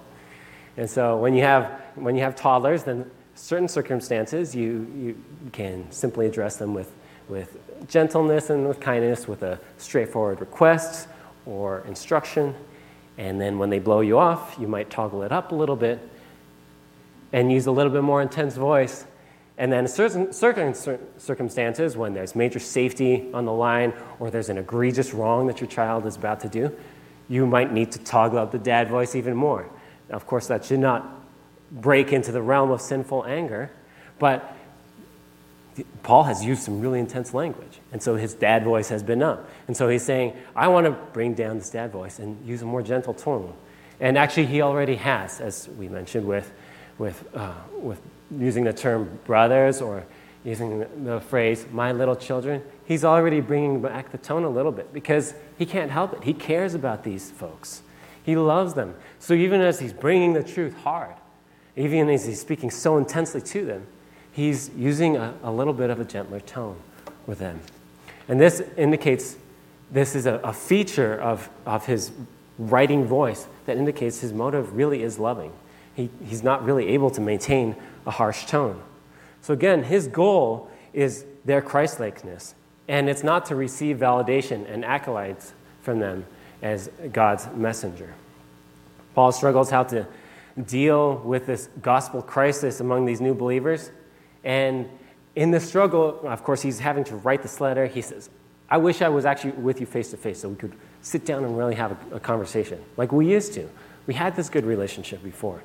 And 0.77 0.91
so 0.91 1.17
when 1.17 1.33
you 1.33 1.43
have, 1.45 1.81
when 1.95 2.17
you 2.17 2.23
have 2.23 2.35
toddlers, 2.35 2.83
then 2.83 3.09
certain 3.37 3.69
circumstances 3.69 4.53
you, 4.53 4.91
you 4.97 5.23
can 5.53 5.89
simply 5.93 6.27
address 6.27 6.57
them 6.57 6.75
with, 6.75 6.91
with 7.29 7.57
gentleness 7.89 8.51
and 8.51 8.67
with 8.67 8.81
kindness, 8.81 9.29
with 9.29 9.45
a 9.45 9.61
straightforward 9.79 10.41
request 10.41 11.07
or 11.47 11.85
instruction. 11.87 12.57
And 13.17 13.41
then 13.41 13.61
when 13.61 13.71
they 13.71 13.79
blow 13.79 14.01
you 14.01 14.19
off, 14.19 14.57
you 14.59 14.67
might 14.67 14.91
toggle 14.91 15.23
it 15.23 15.31
up 15.31 15.53
a 15.53 15.55
little 15.55 15.77
bit 15.77 16.01
and 17.33 17.53
use 17.53 17.67
a 17.67 17.73
little 17.73 17.93
bit 17.93 18.03
more 18.03 18.23
intense 18.23 18.57
voice 18.57 19.05
and 19.59 19.71
then, 19.71 19.85
in 19.85 19.89
certain, 19.89 20.33
certain 20.33 20.75
circumstances, 21.19 21.97
when 21.97 22.15
there's 22.15 22.35
major 22.35 22.59
safety 22.59 23.29
on 23.35 23.45
the 23.45 23.53
line 23.53 23.93
or 24.19 24.31
there's 24.31 24.49
an 24.49 24.59
egregious 24.59 25.13
wrong 25.13 25.47
that 25.49 25.61
your 25.61 25.69
child 25.69 26.07
is 26.07 26.17
about 26.17 26.41
to 26.41 26.49
do, 26.49 26.75
you 27.29 27.47
might 27.47 27.73
need 27.73 27.93
to 27.93 27.99
toggle 27.99 28.39
up 28.39 28.51
the 28.51 28.59
dad 28.59 28.89
voice 28.89 29.15
even 29.15 29.37
more. 29.37 29.69
Now, 30.09 30.17
of 30.17 30.27
course, 30.27 30.47
that 30.47 30.65
should 30.65 30.81
not 30.81 31.07
break 31.71 32.13
into 32.13 32.33
the 32.33 32.43
realm 32.43 32.71
of 32.71 32.81
sinful 32.81 33.25
anger, 33.27 33.71
but 34.19 34.57
Paul 36.03 36.25
has 36.25 36.45
used 36.45 36.63
some 36.63 36.81
really 36.81 36.99
intense 36.99 37.33
language. 37.33 37.81
And 37.93 38.03
so 38.03 38.17
his 38.17 38.35
dad 38.35 38.65
voice 38.65 38.89
has 38.89 39.03
been 39.03 39.23
up. 39.23 39.49
And 39.69 39.77
so 39.77 39.89
he's 39.89 40.05
saying, 40.05 40.37
I 40.55 40.69
want 40.69 40.87
to 40.87 40.93
bring 41.13 41.35
down 41.35 41.59
this 41.59 41.71
dad 41.71 41.93
voice 41.93 42.19
and 42.19 42.47
use 42.47 42.63
a 42.63 42.67
more 42.67 42.83
gentle 42.83 43.15
tone. 43.15 43.55
And 44.01 44.19
actually, 44.19 44.47
he 44.47 44.63
already 44.63 44.97
has, 44.97 45.41
as 45.41 45.69
we 45.69 45.89
mentioned 45.89 46.27
with, 46.27 46.53
with, 46.99 47.25
uh, 47.35 47.55
with 47.79 48.01
using 48.39 48.65
the 48.65 48.73
term 48.73 49.19
brothers 49.25 49.81
or 49.81 50.05
using 50.45 51.05
the 51.05 51.21
phrase 51.21 51.67
my 51.73 51.93
little 51.93 52.17
children, 52.17 52.63
he's 52.85 53.05
already 53.05 53.41
bringing 53.41 53.81
back 53.81 54.11
the 54.11 54.19
tone 54.19 54.45
a 54.45 54.49
little 54.49 54.73
bit 54.73 54.93
because 54.93 55.35
he 55.57 55.65
can't 55.67 55.91
help 55.91 56.13
it. 56.13 56.25
He 56.25 56.35
cares 56.35 56.75
about 56.75 57.05
these 57.05 57.31
folks, 57.31 57.83
he 58.23 58.37
loves 58.37 58.75
them. 58.75 58.95
So 59.19 59.35
even 59.35 59.61
as 59.61 59.81
he's 59.81 59.93
bringing 59.93 60.33
the 60.33 60.43
truth 60.43 60.75
hard, 60.79 61.15
even 61.77 62.09
as 62.11 62.27
he's 62.27 62.41
speaking 62.41 62.71
so 62.71 62.99
intensely 62.99 63.41
to 63.41 63.65
them, 63.65 63.87
he's 64.33 64.71
using 64.77 65.17
a, 65.17 65.35
a 65.43 65.51
little 65.51 65.73
bit 65.73 65.91
of 65.91 66.01
a 66.01 66.05
gentler 66.05 66.41
tone 66.41 66.77
with 67.27 67.39
them. 67.39 67.61
And 68.29 68.41
this 68.41 68.63
indicates 68.77 69.37
this 69.91 70.15
is 70.15 70.27
a, 70.27 70.35
a 70.37 70.53
feature 70.53 71.21
of, 71.21 71.49
of 71.67 71.87
his 71.87 72.13
writing 72.59 73.05
voice 73.05 73.47
that 73.67 73.77
indicates 73.77 74.21
his 74.21 74.33
motive 74.33 74.75
really 74.75 75.03
is 75.03 75.19
loving. 75.19 75.53
He, 75.95 76.09
he's 76.25 76.43
not 76.43 76.65
really 76.65 76.89
able 76.89 77.11
to 77.11 77.21
maintain 77.21 77.77
a 78.07 78.11
harsh 78.11 78.47
tone. 78.47 78.81
So, 79.41 79.53
again, 79.53 79.83
his 79.85 80.07
goal 80.07 80.71
is 80.93 81.25
their 81.45 81.61
Christlikeness. 81.61 82.55
And 82.89 83.09
it's 83.09 83.23
not 83.23 83.47
to 83.47 83.57
receive 83.57 83.99
validation 83.99 84.71
and 84.73 84.85
accolades 84.85 85.53
from 85.83 85.99
them 85.99 86.27
as 86.61 86.91
God's 87.13 87.49
messenger. 87.55 88.15
Paul 89.15 89.33
struggles 89.33 89.71
how 89.71 89.85
to 89.85 90.07
deal 90.67 91.17
with 91.17 91.47
this 91.47 91.69
gospel 91.81 92.23
crisis 92.23 92.81
among 92.81 93.05
these 93.05 93.21
new 93.21 93.35
believers. 93.35 93.91
And 94.45 94.89
in 95.35 95.51
the 95.51 95.61
struggle, 95.61 96.21
of 96.25 96.45
course, 96.45 96.63
he's 96.63 96.79
having 96.79 97.05
to 97.05 97.17
write 97.17 97.43
this 97.43 97.61
letter. 97.61 97.87
He 97.87 98.03
says, 98.03 98.29
I 98.69 98.79
wish 98.79 99.03
I 99.03 99.09
was 99.09 99.25
actually 99.25 99.53
with 99.53 99.81
you 99.81 99.87
face 99.87 100.11
to 100.11 100.17
face 100.17 100.41
so 100.41 100.49
we 100.49 100.57
could 100.57 100.73
sit 101.03 101.25
down 101.25 101.45
and 101.45 101.57
really 101.57 101.75
have 101.75 101.93
a, 102.13 102.17
a, 102.17 102.21
conversation 102.21 102.83
like 102.97 103.13
we 103.13 103.31
used 103.31 103.53
to. 103.55 103.69
We 104.07 104.15
had 104.15 104.35
this 104.37 104.49
good 104.49 104.65
relationship 104.65 105.23
before. 105.23 105.63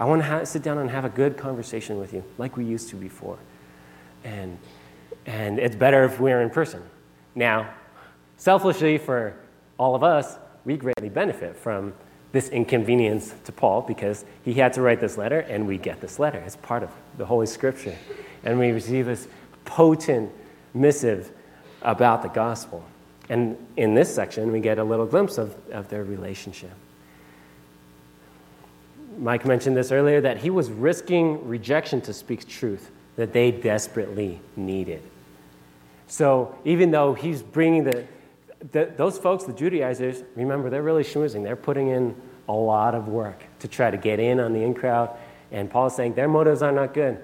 I 0.00 0.06
want 0.06 0.22
to 0.22 0.46
sit 0.46 0.62
down 0.62 0.78
and 0.78 0.90
have 0.90 1.04
a 1.04 1.10
good 1.10 1.36
conversation 1.36 1.98
with 1.98 2.14
you 2.14 2.24
like 2.38 2.56
we 2.56 2.64
used 2.64 2.88
to 2.88 2.96
before. 2.96 3.38
And, 4.24 4.56
and 5.26 5.58
it's 5.58 5.76
better 5.76 6.04
if 6.04 6.18
we're 6.18 6.40
in 6.40 6.48
person. 6.48 6.82
Now, 7.34 7.68
selfishly, 8.38 8.96
for 8.96 9.34
all 9.78 9.94
of 9.94 10.02
us, 10.02 10.38
we 10.64 10.78
greatly 10.78 11.10
benefit 11.10 11.54
from 11.54 11.92
this 12.32 12.48
inconvenience 12.48 13.34
to 13.44 13.52
Paul 13.52 13.82
because 13.82 14.24
he 14.42 14.54
had 14.54 14.72
to 14.72 14.80
write 14.80 15.00
this 15.00 15.18
letter, 15.18 15.40
and 15.40 15.66
we 15.66 15.76
get 15.76 16.00
this 16.00 16.18
letter. 16.18 16.38
It's 16.38 16.56
part 16.56 16.82
of 16.82 16.90
the 17.18 17.26
Holy 17.26 17.46
Scripture. 17.46 17.96
And 18.42 18.58
we 18.58 18.70
receive 18.70 19.04
this 19.04 19.28
potent 19.66 20.32
missive 20.72 21.30
about 21.82 22.22
the 22.22 22.28
gospel. 22.28 22.84
And 23.28 23.58
in 23.76 23.94
this 23.94 24.14
section, 24.14 24.50
we 24.50 24.60
get 24.60 24.78
a 24.78 24.84
little 24.84 25.06
glimpse 25.06 25.36
of, 25.36 25.54
of 25.70 25.88
their 25.88 26.04
relationship. 26.04 26.72
Mike 29.20 29.44
mentioned 29.44 29.76
this 29.76 29.92
earlier 29.92 30.22
that 30.22 30.38
he 30.38 30.48
was 30.48 30.70
risking 30.70 31.46
rejection 31.46 32.00
to 32.00 32.12
speak 32.14 32.48
truth 32.48 32.90
that 33.16 33.34
they 33.34 33.50
desperately 33.50 34.40
needed. 34.56 35.02
So 36.06 36.56
even 36.64 36.90
though 36.90 37.12
he's 37.12 37.42
bringing 37.42 37.84
the, 37.84 38.06
the, 38.72 38.92
those 38.96 39.18
folks, 39.18 39.44
the 39.44 39.52
Judaizers, 39.52 40.24
remember, 40.34 40.70
they're 40.70 40.82
really 40.82 41.04
schmoozing. 41.04 41.44
They're 41.44 41.54
putting 41.54 41.88
in 41.88 42.16
a 42.48 42.52
lot 42.52 42.94
of 42.94 43.08
work 43.08 43.44
to 43.60 43.68
try 43.68 43.90
to 43.90 43.98
get 43.98 44.18
in 44.18 44.40
on 44.40 44.54
the 44.54 44.62
in 44.62 44.72
crowd. 44.72 45.14
And 45.52 45.70
Paul's 45.70 45.94
saying 45.94 46.14
their 46.14 46.28
motives 46.28 46.62
are 46.62 46.72
not 46.72 46.94
good. 46.94 47.18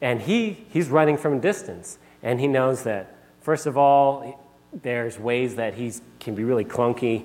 And 0.00 0.20
he, 0.20 0.64
he's 0.70 0.88
running 0.88 1.16
from 1.16 1.34
a 1.34 1.40
distance. 1.40 1.98
And 2.22 2.38
he 2.38 2.46
knows 2.46 2.84
that, 2.84 3.16
first 3.40 3.66
of 3.66 3.76
all, 3.76 4.42
there's 4.82 5.18
ways 5.18 5.56
that 5.56 5.74
he 5.74 5.92
can 6.20 6.36
be 6.36 6.44
really 6.44 6.64
clunky 6.64 7.24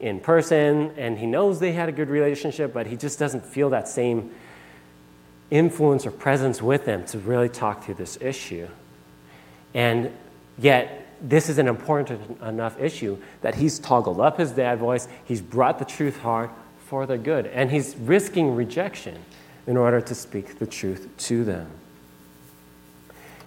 in 0.00 0.20
person. 0.20 0.92
And 0.96 1.18
he 1.18 1.26
knows 1.26 1.60
they 1.60 1.72
had 1.72 1.88
a 1.88 1.92
good 1.92 2.08
relationship, 2.08 2.72
but 2.72 2.86
he 2.86 2.96
just 2.96 3.18
doesn't 3.18 3.44
feel 3.44 3.70
that 3.70 3.88
same 3.88 4.32
influence 5.50 6.06
or 6.06 6.10
presence 6.10 6.62
with 6.62 6.84
them 6.84 7.04
to 7.06 7.18
really 7.18 7.48
talk 7.48 7.84
through 7.84 7.94
this 7.94 8.18
issue. 8.20 8.68
And 9.74 10.12
yet, 10.58 11.06
this 11.20 11.48
is 11.48 11.58
an 11.58 11.68
important 11.68 12.40
enough 12.40 12.80
issue 12.80 13.18
that 13.42 13.54
he's 13.54 13.78
toggled 13.78 14.20
up 14.20 14.38
his 14.38 14.52
dad 14.52 14.78
voice, 14.78 15.06
he's 15.24 15.42
brought 15.42 15.78
the 15.78 15.84
truth 15.84 16.18
hard 16.20 16.50
for 16.86 17.06
their 17.06 17.18
good, 17.18 17.46
and 17.46 17.70
he's 17.70 17.94
risking 17.96 18.54
rejection 18.54 19.18
in 19.66 19.76
order 19.76 20.00
to 20.00 20.14
speak 20.14 20.58
the 20.58 20.66
truth 20.66 21.08
to 21.16 21.44
them. 21.44 21.70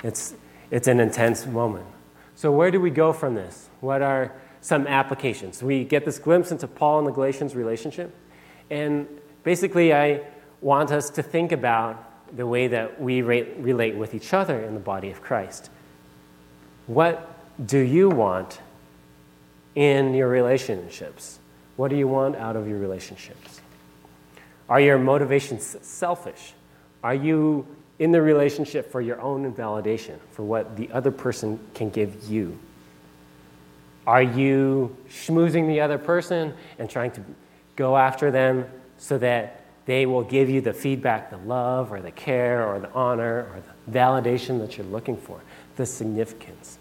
It's, 0.03 0.35
it's 0.69 0.87
an 0.87 0.99
intense 0.99 1.45
moment. 1.45 1.87
So, 2.35 2.51
where 2.51 2.71
do 2.71 2.79
we 2.79 2.89
go 2.89 3.13
from 3.13 3.35
this? 3.35 3.69
What 3.79 4.01
are 4.01 4.31
some 4.63 4.87
applications? 4.87 5.61
We 5.61 5.83
get 5.83 6.05
this 6.05 6.17
glimpse 6.17 6.51
into 6.51 6.67
Paul 6.67 6.99
and 6.99 7.07
the 7.07 7.11
Galatians' 7.11 7.53
relationship. 7.53 8.15
And 8.71 9.07
basically, 9.43 9.93
I 9.93 10.21
want 10.61 10.91
us 10.91 11.09
to 11.11 11.21
think 11.21 11.51
about 11.51 12.35
the 12.35 12.47
way 12.47 12.67
that 12.67 12.99
we 12.99 13.21
relate 13.21 13.95
with 13.95 14.15
each 14.15 14.33
other 14.33 14.59
in 14.61 14.73
the 14.73 14.79
body 14.79 15.11
of 15.11 15.21
Christ. 15.21 15.69
What 16.87 17.29
do 17.63 17.77
you 17.77 18.09
want 18.09 18.61
in 19.75 20.13
your 20.13 20.29
relationships? 20.29 21.39
What 21.75 21.89
do 21.89 21.97
you 21.97 22.07
want 22.07 22.37
out 22.37 22.55
of 22.55 22.67
your 22.67 22.79
relationships? 22.79 23.61
Are 24.69 24.79
your 24.79 24.97
motivations 24.97 25.75
selfish? 25.81 26.53
Are 27.03 27.13
you 27.13 27.67
in 27.99 28.11
the 28.11 28.21
relationship 28.21 28.91
for 28.91 29.01
your 29.01 29.19
own 29.21 29.53
validation, 29.53 30.17
for 30.31 30.43
what 30.43 30.77
the 30.77 30.89
other 30.91 31.11
person 31.11 31.59
can 31.73 31.89
give 31.89 32.23
you? 32.29 32.57
Are 34.05 34.21
you 34.21 34.95
schmoozing 35.09 35.67
the 35.67 35.81
other 35.81 35.97
person 35.97 36.53
and 36.77 36.89
trying 36.89 37.11
to 37.11 37.21
go 37.75 37.95
after 37.95 38.31
them 38.31 38.65
so 38.97 39.17
that 39.17 39.61
they 39.85 40.05
will 40.05 40.23
give 40.23 40.49
you 40.49 40.61
the 40.61 40.73
feedback, 40.73 41.29
the 41.29 41.37
love, 41.37 41.91
or 41.91 42.01
the 42.01 42.11
care, 42.11 42.65
or 42.65 42.79
the 42.79 42.91
honor, 42.91 43.49
or 43.53 43.61
the 43.61 43.91
validation 43.91 44.59
that 44.59 44.77
you're 44.77 44.87
looking 44.87 45.17
for, 45.17 45.41
the 45.75 45.85
significance? 45.85 46.77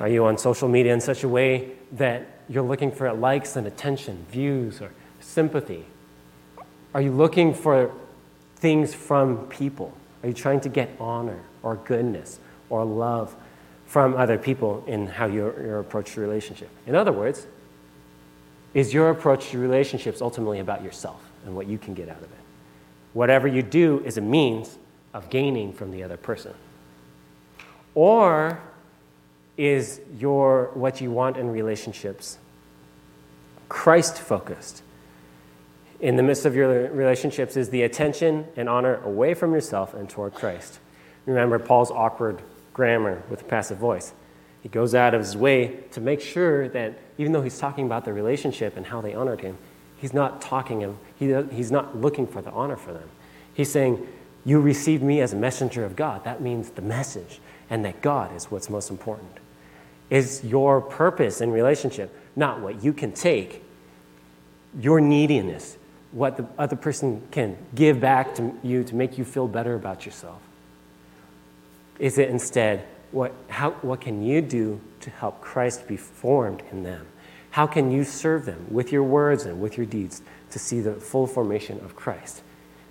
Are 0.00 0.08
you 0.08 0.24
on 0.24 0.38
social 0.38 0.68
media 0.68 0.92
in 0.92 1.00
such 1.00 1.24
a 1.24 1.28
way 1.28 1.72
that 1.92 2.26
you're 2.48 2.64
looking 2.64 2.90
for 2.90 3.12
likes 3.12 3.56
and 3.56 3.66
attention, 3.66 4.24
views, 4.30 4.80
or 4.80 4.92
sympathy? 5.20 5.84
Are 6.92 7.00
you 7.00 7.12
looking 7.12 7.54
for 7.54 7.92
things 8.56 8.94
from 8.94 9.46
people? 9.46 9.96
Are 10.22 10.28
you 10.28 10.34
trying 10.34 10.60
to 10.60 10.68
get 10.68 10.90
honor 10.98 11.40
or 11.62 11.76
goodness 11.76 12.38
or 12.70 12.84
love 12.84 13.34
from 13.94 14.16
other 14.16 14.36
people 14.36 14.82
in 14.88 15.06
how 15.06 15.26
your, 15.26 15.64
your 15.64 15.78
approach 15.78 16.14
to 16.14 16.20
relationship? 16.20 16.68
In 16.84 16.96
other 16.96 17.12
words, 17.12 17.46
is 18.74 18.92
your 18.92 19.10
approach 19.10 19.50
to 19.50 19.58
relationships 19.58 20.20
ultimately 20.20 20.58
about 20.58 20.82
yourself 20.82 21.30
and 21.46 21.54
what 21.54 21.68
you 21.68 21.78
can 21.78 21.94
get 21.94 22.08
out 22.08 22.16
of 22.16 22.24
it? 22.24 22.38
Whatever 23.12 23.46
you 23.46 23.62
do 23.62 24.02
is 24.04 24.16
a 24.16 24.20
means 24.20 24.78
of 25.12 25.30
gaining 25.30 25.72
from 25.72 25.92
the 25.92 26.02
other 26.02 26.16
person. 26.16 26.54
Or 27.94 28.58
is 29.56 30.00
your 30.18 30.72
what 30.74 31.00
you 31.00 31.12
want 31.12 31.36
in 31.36 31.52
relationships 31.52 32.38
Christ 33.68 34.18
focused? 34.18 34.82
In 36.00 36.16
the 36.16 36.24
midst 36.24 36.44
of 36.46 36.56
your 36.56 36.90
relationships 36.90 37.56
is 37.56 37.70
the 37.70 37.82
attention 37.82 38.48
and 38.56 38.68
honor 38.68 38.96
away 39.04 39.34
from 39.34 39.52
yourself 39.52 39.94
and 39.94 40.10
toward 40.10 40.34
Christ. 40.34 40.80
Remember 41.26 41.60
Paul's 41.60 41.92
awkward 41.92 42.42
grammar 42.74 43.22
with 43.30 43.40
a 43.40 43.44
passive 43.44 43.78
voice. 43.78 44.12
He 44.62 44.68
goes 44.68 44.94
out 44.94 45.14
of 45.14 45.20
his 45.20 45.36
way 45.36 45.78
to 45.92 46.00
make 46.00 46.20
sure 46.20 46.68
that 46.68 46.98
even 47.16 47.32
though 47.32 47.42
he's 47.42 47.58
talking 47.58 47.86
about 47.86 48.04
the 48.04 48.12
relationship 48.12 48.76
and 48.76 48.84
how 48.84 49.00
they 49.00 49.14
honored 49.14 49.40
him, 49.40 49.56
he's 49.96 50.12
not 50.12 50.42
talking 50.42 50.80
him, 50.80 50.98
he, 51.16 51.34
he's 51.52 51.70
not 51.70 51.98
looking 51.98 52.26
for 52.26 52.42
the 52.42 52.50
honor 52.50 52.76
for 52.76 52.92
them. 52.92 53.08
He's 53.54 53.70
saying, 53.70 54.06
You 54.44 54.60
received 54.60 55.02
me 55.02 55.22
as 55.22 55.32
a 55.32 55.36
messenger 55.36 55.84
of 55.84 55.96
God. 55.96 56.24
That 56.24 56.42
means 56.42 56.70
the 56.70 56.82
message, 56.82 57.40
and 57.70 57.84
that 57.86 58.02
God 58.02 58.34
is 58.36 58.50
what's 58.50 58.68
most 58.68 58.90
important 58.90 59.38
is 60.10 60.44
your 60.44 60.80
purpose 60.80 61.40
in 61.40 61.50
relationship, 61.50 62.14
not 62.36 62.60
what 62.60 62.84
you 62.84 62.92
can 62.92 63.12
take, 63.12 63.62
your 64.78 65.00
neediness, 65.00 65.76
what 66.12 66.36
the 66.36 66.46
other 66.58 66.76
person 66.76 67.22
can 67.30 67.56
give 67.74 68.00
back 68.00 68.34
to 68.34 68.56
you 68.62 68.84
to 68.84 68.94
make 68.94 69.18
you 69.18 69.24
feel 69.24 69.48
better 69.48 69.74
about 69.74 70.04
yourself? 70.04 70.40
Is 71.98 72.18
it 72.18 72.28
instead, 72.28 72.86
what, 73.12 73.32
how, 73.48 73.72
what 73.82 74.00
can 74.00 74.22
you 74.22 74.40
do 74.40 74.80
to 75.00 75.10
help 75.10 75.40
Christ 75.40 75.86
be 75.86 75.96
formed 75.96 76.62
in 76.70 76.82
them? 76.82 77.06
How 77.50 77.66
can 77.66 77.90
you 77.90 78.02
serve 78.02 78.46
them 78.46 78.66
with 78.68 78.90
your 78.90 79.04
words 79.04 79.44
and 79.44 79.60
with 79.60 79.76
your 79.76 79.86
deeds 79.86 80.22
to 80.50 80.58
see 80.58 80.80
the 80.80 80.94
full 80.94 81.26
formation 81.26 81.78
of 81.84 81.94
Christ 81.94 82.42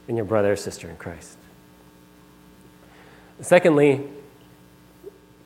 in 0.07 0.15
your 0.15 0.25
brother 0.25 0.53
or 0.53 0.55
sister 0.55 0.89
in 0.89 0.95
Christ? 0.95 1.37
Secondly, 3.41 4.07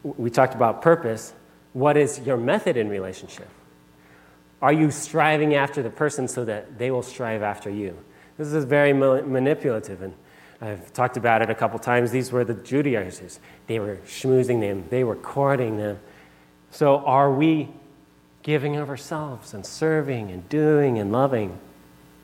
we 0.03 0.29
talked 0.29 0.53
about 0.53 0.81
purpose. 0.81 1.33
What 1.73 1.97
is 1.97 2.19
your 2.19 2.37
method 2.37 2.77
in 2.77 2.89
relationship? 2.89 3.49
Are 4.61 4.73
you 4.73 4.91
striving 4.91 5.55
after 5.55 5.81
the 5.81 5.89
person 5.89 6.27
so 6.27 6.45
that 6.45 6.77
they 6.77 6.91
will 6.91 7.03
strive 7.03 7.41
after 7.41 7.69
you? 7.69 7.97
This 8.37 8.53
is 8.53 8.65
very 8.65 8.93
manipulative, 8.93 10.01
and 10.01 10.13
I've 10.59 10.91
talked 10.93 11.17
about 11.17 11.41
it 11.41 11.49
a 11.49 11.55
couple 11.55 11.77
times. 11.79 12.11
These 12.11 12.31
were 12.31 12.43
the 12.43 12.55
Judaizers. 12.55 13.39
They 13.67 13.79
were 13.79 13.97
schmoozing 14.07 14.59
them, 14.59 14.85
they 14.89 15.03
were 15.03 15.15
courting 15.15 15.77
them. 15.77 15.99
So, 16.71 16.97
are 16.99 17.31
we 17.31 17.69
giving 18.43 18.75
of 18.77 18.89
ourselves 18.89 19.53
and 19.53 19.65
serving 19.65 20.31
and 20.31 20.47
doing 20.49 20.99
and 20.99 21.11
loving 21.11 21.59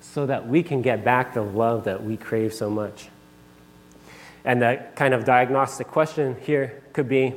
so 0.02 0.26
that 0.26 0.48
we 0.48 0.64
can 0.64 0.82
get 0.82 1.04
back 1.04 1.34
the 1.34 1.42
love 1.42 1.86
that 1.86 2.04
we 2.04 2.18
crave 2.18 2.54
so 2.54 2.70
much? 2.70 3.10
And 4.46 4.62
that 4.62 4.96
kind 4.96 5.14
of 5.14 5.24
diagnostic 5.24 5.88
question 5.88 6.36
here 6.42 6.82
could 6.92 7.08
be 7.08 7.36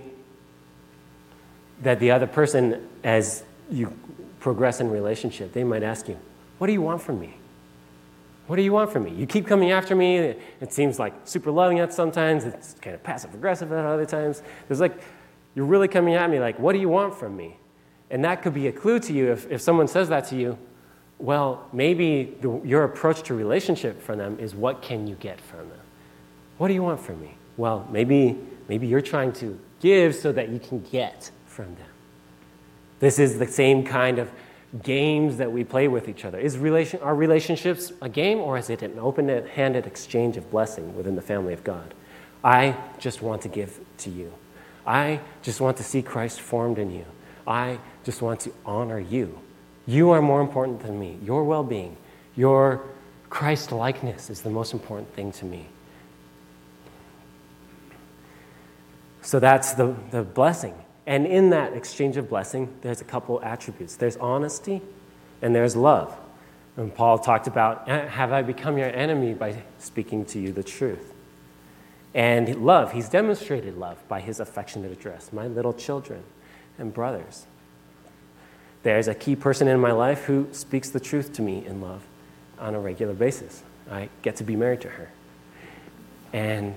that 1.82 2.01
the 2.01 2.11
other 2.11 2.26
person, 2.26 2.88
as 3.05 3.44
you 3.70 3.92
progress 4.40 4.80
in 4.80 4.90
relationship, 4.90 5.53
they 5.53 5.64
might 5.64 5.82
ask 5.82 6.09
you, 6.09 6.18
What 6.59 6.66
do 6.66 6.72
you 6.72 6.82
want 6.82 7.03
from 7.03 7.20
me? 7.20 7.34
What 8.47 8.57
do 8.57 8.62
you 8.62 8.72
want 8.72 8.92
from 8.92 9.05
me? 9.05 9.12
You 9.12 9.26
keep 9.26 9.47
coming 9.47 9.72
after 9.72 9.97
me. 9.97 10.16
It 10.18 10.72
seems 10.72 10.99
like 10.99 11.14
super 11.24 11.51
loving 11.51 11.80
at 11.80 11.92
sometimes. 11.92 12.44
It's 12.44 12.74
kind 12.74 12.94
of 12.94 13.03
passive 13.03 13.34
aggressive 13.34 13.72
at 13.72 13.84
other 13.84 14.07
times. 14.07 14.42
There's 14.68 14.80
like, 14.80 15.01
you're 15.55 15.64
really 15.64 15.88
coming 15.88 16.14
at 16.14 16.30
me 16.30 16.38
like, 16.38 16.59
what 16.59 16.72
do 16.72 16.78
you 16.78 16.88
want 16.88 17.14
from 17.14 17.36
me? 17.36 17.57
And 18.11 18.24
that 18.24 18.42
could 18.42 18.55
be 18.55 18.68
a 18.68 18.72
clue 18.72 19.01
to 19.01 19.12
you 19.12 19.32
if, 19.32 19.51
if 19.51 19.61
someone 19.61 19.88
says 19.88 20.09
that 20.11 20.28
to 20.28 20.36
you. 20.36 20.57
Well, 21.18 21.66
maybe 21.72 22.36
the, 22.40 22.61
your 22.62 22.84
approach 22.84 23.22
to 23.24 23.34
relationship 23.34 24.01
for 24.01 24.14
them 24.14 24.38
is 24.38 24.55
what 24.55 24.82
can 24.82 25.07
you 25.07 25.16
get 25.16 25.40
from 25.40 25.68
them? 25.70 25.80
What 26.59 26.68
do 26.68 26.74
you 26.74 26.82
want 26.82 27.01
from 27.01 27.20
me? 27.20 27.34
Well, 27.57 27.88
maybe 27.90 28.38
maybe 28.68 28.86
you're 28.86 29.01
trying 29.01 29.32
to 29.34 29.59
give 29.80 30.14
so 30.14 30.32
that 30.32 30.51
you 30.51 30.59
can 30.59 30.80
get 30.80 31.30
from 31.47 31.74
them. 31.76 31.88
This 33.01 33.18
is 33.18 33.38
the 33.38 33.47
same 33.47 33.84
kind 33.84 34.18
of 34.18 34.30
games 34.83 35.37
that 35.39 35.51
we 35.53 35.64
play 35.64 35.89
with 35.89 36.09
each 36.09 36.25
other. 36.25 36.39
Is 36.39 36.59
relation, 36.59 37.01
our 37.01 37.14
relationships 37.14 37.93
a 38.03 38.09
game 38.09 38.39
or 38.39 38.59
is 38.59 38.71
it 38.71 38.83
an 38.83 38.99
open 38.99 39.29
handed 39.29 39.87
exchange 39.87 40.37
of 40.37 40.51
blessing 40.51 40.97
within 40.97 41.17
the 41.17 41.23
family 41.23 41.53
of 41.53 41.64
God? 41.64 41.95
I 42.43 42.77
just 42.99 43.23
want 43.23 43.43
to 43.43 43.49
give 43.49 43.81
to 43.99 44.11
you. 44.11 44.33
I 44.87 45.21
just 45.43 45.61
want 45.61 45.77
to 45.79 45.83
see 45.83 46.03
Christ 46.03 46.41
formed 46.41 46.79
in 46.79 46.91
you. 46.91 47.05
I 47.47 47.79
just 48.05 48.23
want 48.23 48.41
to 48.41 48.53
honor 48.64 49.01
you. 49.01 49.39
You 49.87 50.11
are 50.11 50.23
more 50.23 50.41
important 50.41 50.81
than 50.81 50.99
me. 50.99 51.19
Your 51.23 51.45
well 51.45 51.64
being, 51.64 51.97
your 52.35 52.83
Christ 53.31 53.73
likeness 53.73 54.31
is 54.31 54.43
the 54.43 54.51
most 54.51 54.73
important 54.73 55.12
thing 55.14 55.33
to 55.33 55.45
me. 55.45 55.67
So 59.23 59.41
that's 59.41 59.73
the, 59.75 59.95
the 60.12 60.23
blessing. 60.23 60.75
And 61.07 61.26
in 61.26 61.50
that 61.50 61.72
exchange 61.74 62.16
of 62.16 62.28
blessing, 62.28 62.74
there's 62.82 63.00
a 63.00 63.04
couple 63.04 63.40
attributes 63.42 63.96
there's 63.96 64.16
honesty 64.16 64.82
and 65.40 65.54
there's 65.54 65.76
love. 65.76 66.16
And 66.76 66.94
Paul 66.94 67.18
talked 67.18 67.46
about, 67.46 67.88
uh, 67.88 68.07
Have 68.09 68.32
I 68.32 68.42
become 68.42 68.76
your 68.76 68.88
enemy 68.88 69.34
by 69.34 69.62
speaking 69.78 70.24
to 70.26 70.40
you 70.40 70.52
the 70.52 70.62
truth? 70.62 71.12
And 72.14 72.64
love, 72.64 72.92
he's 72.92 73.09
demonstrated 73.09 73.76
love 73.76 73.96
by 74.09 74.20
his 74.20 74.40
affectionate 74.40 74.90
address, 74.90 75.32
my 75.32 75.46
little 75.46 75.74
children 75.74 76.22
and 76.78 76.92
brothers. 76.92 77.46
There's 78.82 79.09
a 79.09 79.14
key 79.14 79.36
person 79.36 79.68
in 79.68 79.80
my 79.80 79.92
life 79.92 80.24
who 80.24 80.48
speaks 80.52 80.90
the 80.90 81.00
truth 81.00 81.32
to 81.34 81.42
me 81.42 81.64
in 81.66 81.80
love 81.80 82.02
on 82.59 82.74
a 82.74 82.80
regular 82.80 83.14
basis. 83.14 83.62
I 83.90 84.09
get 84.22 84.36
to 84.36 84.44
be 84.44 84.57
married 84.57 84.80
to 84.82 84.88
her. 84.88 85.11
And 86.32 86.74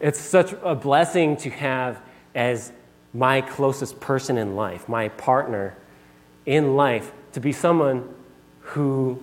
it's 0.00 0.18
such 0.18 0.54
a 0.62 0.74
blessing 0.74 1.36
to 1.38 1.50
have 1.50 2.00
as 2.34 2.72
my 3.12 3.40
closest 3.40 4.00
person 4.00 4.38
in 4.38 4.54
life, 4.54 4.88
my 4.88 5.08
partner 5.08 5.76
in 6.46 6.76
life, 6.76 7.12
to 7.32 7.40
be 7.40 7.52
someone 7.52 8.08
who 8.60 9.22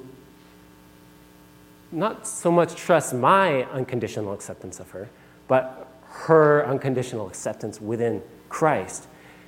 not 1.92 2.28
so 2.28 2.52
much 2.52 2.76
trusts 2.76 3.14
my 3.14 3.64
unconditional 3.66 4.34
acceptance 4.34 4.80
of 4.80 4.92
her, 4.92 5.10
but 5.48 5.88
her 6.10 6.66
unconditional 6.66 7.28
acceptance 7.28 7.80
within 7.80 8.22
Christ. 8.50 9.08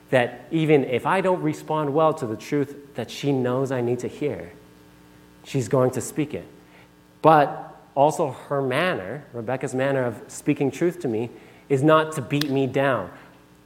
That 0.10 0.46
even 0.50 0.86
if 0.86 1.06
I 1.06 1.22
don't 1.22 1.42
respond 1.42 1.94
well 1.94 2.14
to 2.16 2.26
the 2.26 2.36
truth 2.36 2.96
that 2.96 3.12
she 3.12 3.32
knows 3.32 3.72
I 3.72 3.82
need 3.82 4.00
to 4.00 4.08
hear, 4.08 4.54
she's 5.44 5.68
going 5.68 5.92
to 5.92 6.02
speak 6.02 6.34
it. 6.34 6.46
But 7.22 7.66
also 7.96 8.32
her 8.32 8.62
manner, 8.62 9.26
Rebecca's 9.34 9.76
manner 9.76 10.04
of 10.06 10.24
speaking 10.28 10.72
truth 10.72 11.00
to 11.02 11.08
me, 11.08 11.30
is 11.68 11.84
not 11.84 12.14
to 12.14 12.22
beat 12.22 12.50
me 12.50 12.66
down, 12.66 13.12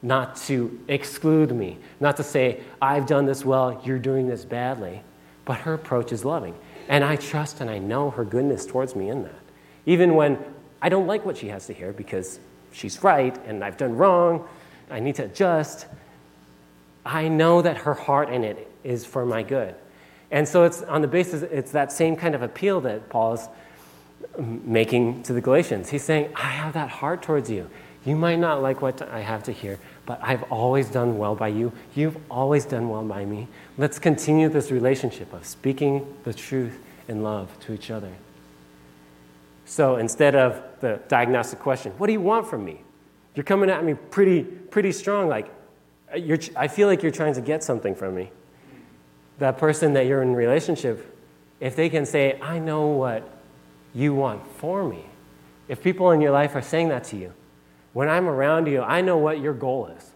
not 0.04 0.36
to 0.36 0.80
exclude 0.90 1.56
me, 1.56 1.78
not 2.02 2.18
to 2.18 2.24
say, 2.24 2.62
I've 2.82 3.08
done 3.08 3.26
this 3.26 3.44
well, 3.46 3.82
you're 3.86 3.98
doing 3.98 4.28
this 4.28 4.44
badly. 4.44 5.02
But 5.46 5.60
her 5.60 5.74
approach 5.74 6.12
is 6.12 6.24
loving. 6.24 6.56
And 6.90 7.04
I 7.04 7.16
trust 7.16 7.62
and 7.62 7.70
I 7.70 7.80
know 7.80 8.10
her 8.12 8.26
goodness 8.26 8.66
towards 8.66 8.96
me 8.96 9.10
in 9.10 9.24
that. 9.24 9.42
Even 9.86 10.16
when 10.16 10.38
I 10.82 10.90
don't 10.90 11.08
like 11.08 11.26
what 11.26 11.38
she 11.38 11.48
has 11.48 11.68
to 11.68 11.74
hear 11.74 11.94
because 11.94 12.40
she's 12.74 13.02
right 13.04 13.38
and 13.46 13.64
I've 13.64 13.78
done 13.78 13.96
wrong, 13.96 14.48
I 14.92 15.00
need 15.00 15.16
to 15.16 15.24
adjust. 15.24 15.86
I 17.06 17.30
know 17.30 17.62
that 17.62 17.78
her 17.78 17.94
heart 17.94 18.30
in 18.30 18.44
it 18.44 18.70
is 18.84 19.06
for 19.06 19.26
my 19.26 19.44
good. 19.44 19.76
And 20.32 20.48
so 20.48 20.64
it's 20.64 20.82
on 20.84 21.02
the 21.02 21.08
basis, 21.08 21.44
it's 21.44 21.72
that 21.72 21.92
same 21.92 22.16
kind 22.16 22.36
of 22.36 22.42
appeal 22.42 22.82
that 22.82 23.10
Paul 23.10 23.34
is 23.36 23.48
making 24.38 25.24
to 25.24 25.34
the 25.34 25.42
Galatians. 25.42 25.90
He's 25.90 26.04
saying, 26.04 26.34
I 26.36 26.50
have 26.50 26.74
that 26.74 26.90
heart 26.90 27.22
towards 27.22 27.50
you. 27.50 27.70
You 28.06 28.16
might 28.16 28.40
not 28.40 28.62
like 28.62 28.82
what 28.82 29.02
I 29.02 29.22
have 29.22 29.44
to 29.44 29.52
hear, 29.52 29.80
but 30.06 30.20
I've 30.22 30.44
always 30.52 30.90
done 30.90 31.18
well 31.18 31.36
by 31.36 31.48
you. 31.48 31.72
You've 31.96 32.18
always 32.30 32.66
done 32.66 32.90
well 32.90 33.04
by 33.04 33.24
me. 33.24 33.48
Let's 33.78 33.98
continue 33.98 34.50
this 34.50 34.72
relationship 34.72 35.32
of 35.32 35.46
speaking 35.46 36.06
the 36.26 36.34
truth 36.34 36.80
in 37.08 37.24
love 37.24 37.58
to 37.62 37.74
each 37.74 37.90
other. 37.90 38.12
So 39.66 39.96
instead 39.96 40.36
of 40.36 40.62
the 40.82 41.00
diagnostic 41.08 41.60
question, 41.60 41.94
what 41.98 42.08
do 42.08 42.14
you 42.14 42.22
want 42.22 42.48
from 42.48 42.66
me? 42.66 42.82
You're 43.36 43.46
coming 43.46 43.70
at 43.70 43.84
me 43.84 43.94
pretty, 43.94 44.44
pretty 44.44 44.92
strong, 44.92 45.30
like, 45.30 45.50
I 46.56 46.68
feel 46.68 46.88
like 46.88 47.02
you're 47.02 47.12
trying 47.12 47.34
to 47.36 47.42
get 47.42 47.64
something 47.64 47.96
from 47.96 48.14
me. 48.16 48.30
That 49.40 49.58
person 49.58 49.94
that 49.94 50.06
you're 50.06 50.22
in 50.22 50.36
relationship, 50.36 51.18
if 51.60 51.76
they 51.76 51.90
can 51.90 52.06
say, 52.06 52.38
I 52.42 52.60
know 52.60 52.88
what 52.88 53.28
you 53.96 54.14
want 54.14 54.46
for 54.58 54.88
me. 54.88 55.06
If 55.68 55.82
people 55.82 56.12
in 56.12 56.22
your 56.22 56.32
life 56.32 56.56
are 56.56 56.62
saying 56.62 56.90
that 56.90 57.06
to 57.06 57.16
you, 57.16 57.34
when 57.94 58.10
I'm 58.10 58.28
around 58.28 58.68
you, 58.68 58.82
I 58.82 59.02
know 59.02 59.18
what 59.18 59.40
your 59.40 59.54
goal 59.54 59.88
is. 59.88 60.12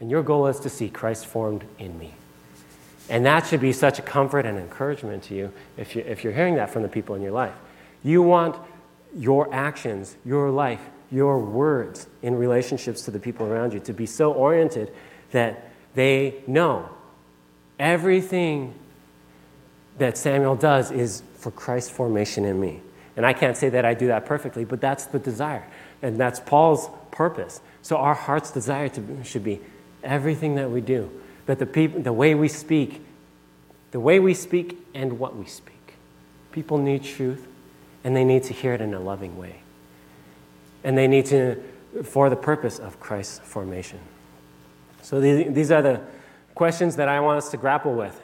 And 0.00 0.10
your 0.10 0.22
goal 0.22 0.46
is 0.46 0.60
to 0.60 0.68
see 0.68 0.88
Christ 0.88 1.26
formed 1.26 1.64
in 1.78 1.98
me. 1.98 2.14
And 3.08 3.24
that 3.26 3.46
should 3.46 3.60
be 3.60 3.72
such 3.72 3.98
a 3.98 4.02
comfort 4.02 4.44
and 4.46 4.58
encouragement 4.58 5.24
to 5.24 5.34
you 5.34 5.52
if, 5.76 5.96
you 5.96 6.02
if 6.06 6.24
you're 6.24 6.32
hearing 6.32 6.56
that 6.56 6.70
from 6.70 6.82
the 6.82 6.88
people 6.88 7.14
in 7.14 7.22
your 7.22 7.32
life. 7.32 7.54
You 8.04 8.22
want 8.22 8.56
your 9.16 9.52
actions, 9.52 10.16
your 10.24 10.50
life, 10.50 10.80
your 11.10 11.38
words 11.38 12.06
in 12.22 12.36
relationships 12.36 13.02
to 13.02 13.10
the 13.10 13.18
people 13.18 13.46
around 13.46 13.72
you 13.72 13.80
to 13.80 13.92
be 13.92 14.06
so 14.06 14.32
oriented 14.32 14.92
that 15.32 15.70
they 15.94 16.42
know 16.46 16.88
everything 17.78 18.74
that 19.96 20.16
Samuel 20.16 20.54
does 20.54 20.90
is 20.90 21.22
for 21.36 21.50
Christ's 21.50 21.90
formation 21.90 22.44
in 22.44 22.60
me. 22.60 22.80
And 23.16 23.26
I 23.26 23.32
can't 23.32 23.56
say 23.56 23.68
that 23.70 23.84
I 23.84 23.94
do 23.94 24.08
that 24.08 24.26
perfectly, 24.26 24.64
but 24.64 24.80
that's 24.80 25.06
the 25.06 25.18
desire. 25.18 25.66
And 26.02 26.18
that's 26.18 26.38
Paul's 26.38 26.88
purpose. 27.18 27.60
So 27.82 27.96
our 27.96 28.14
heart's 28.14 28.52
desire 28.52 28.88
to, 28.90 29.24
should 29.24 29.42
be 29.42 29.60
everything 30.04 30.54
that 30.54 30.70
we 30.70 30.80
do, 30.80 31.10
that 31.46 31.58
the, 31.58 31.66
peop- 31.66 32.04
the 32.04 32.12
way 32.12 32.36
we 32.36 32.46
speak, 32.46 33.04
the 33.90 33.98
way 33.98 34.20
we 34.20 34.34
speak 34.34 34.78
and 34.94 35.18
what 35.18 35.34
we 35.34 35.44
speak. 35.46 35.94
People 36.52 36.78
need 36.78 37.02
truth, 37.02 37.44
and 38.04 38.14
they 38.14 38.22
need 38.22 38.44
to 38.44 38.54
hear 38.54 38.72
it 38.72 38.80
in 38.80 38.94
a 38.94 39.00
loving 39.00 39.36
way. 39.36 39.56
And 40.84 40.96
they 40.96 41.08
need 41.08 41.26
to, 41.26 41.60
for 42.04 42.30
the 42.30 42.36
purpose 42.36 42.78
of 42.78 43.00
Christ's 43.00 43.40
formation. 43.40 43.98
So 45.02 45.20
these, 45.20 45.52
these 45.52 45.72
are 45.72 45.82
the 45.82 46.00
questions 46.54 46.96
that 46.96 47.08
I 47.08 47.18
want 47.18 47.38
us 47.38 47.50
to 47.50 47.56
grapple 47.56 47.94
with. 47.94 48.16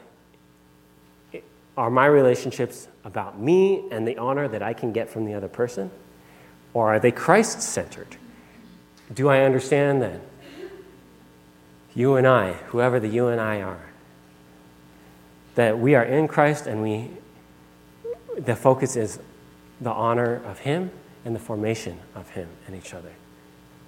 Are 1.76 1.90
my 1.90 2.06
relationships 2.06 2.86
about 3.04 3.40
me 3.40 3.88
and 3.90 4.06
the 4.06 4.18
honor 4.18 4.46
that 4.46 4.62
I 4.62 4.72
can 4.72 4.92
get 4.92 5.10
from 5.10 5.24
the 5.24 5.34
other 5.34 5.48
person? 5.48 5.90
Or 6.72 6.94
are 6.94 7.00
they 7.00 7.10
Christ 7.10 7.60
centered? 7.60 8.16
Do 9.12 9.28
I 9.28 9.40
understand 9.40 10.02
that 10.02 10.20
you 11.94 12.16
and 12.16 12.26
I, 12.26 12.52
whoever 12.52 12.98
the 12.98 13.08
you 13.08 13.28
and 13.28 13.40
I 13.40 13.60
are, 13.62 13.90
that 15.54 15.78
we 15.78 15.94
are 15.94 16.04
in 16.04 16.26
Christ 16.26 16.66
and 16.66 16.82
we, 16.82 17.10
the 18.36 18.56
focus 18.56 18.96
is 18.96 19.18
the 19.80 19.90
honor 19.90 20.42
of 20.44 20.60
Him 20.60 20.90
and 21.24 21.34
the 21.34 21.40
formation 21.40 21.98
of 22.14 22.30
Him 22.30 22.48
and 22.66 22.74
each 22.74 22.94
other. 22.94 23.12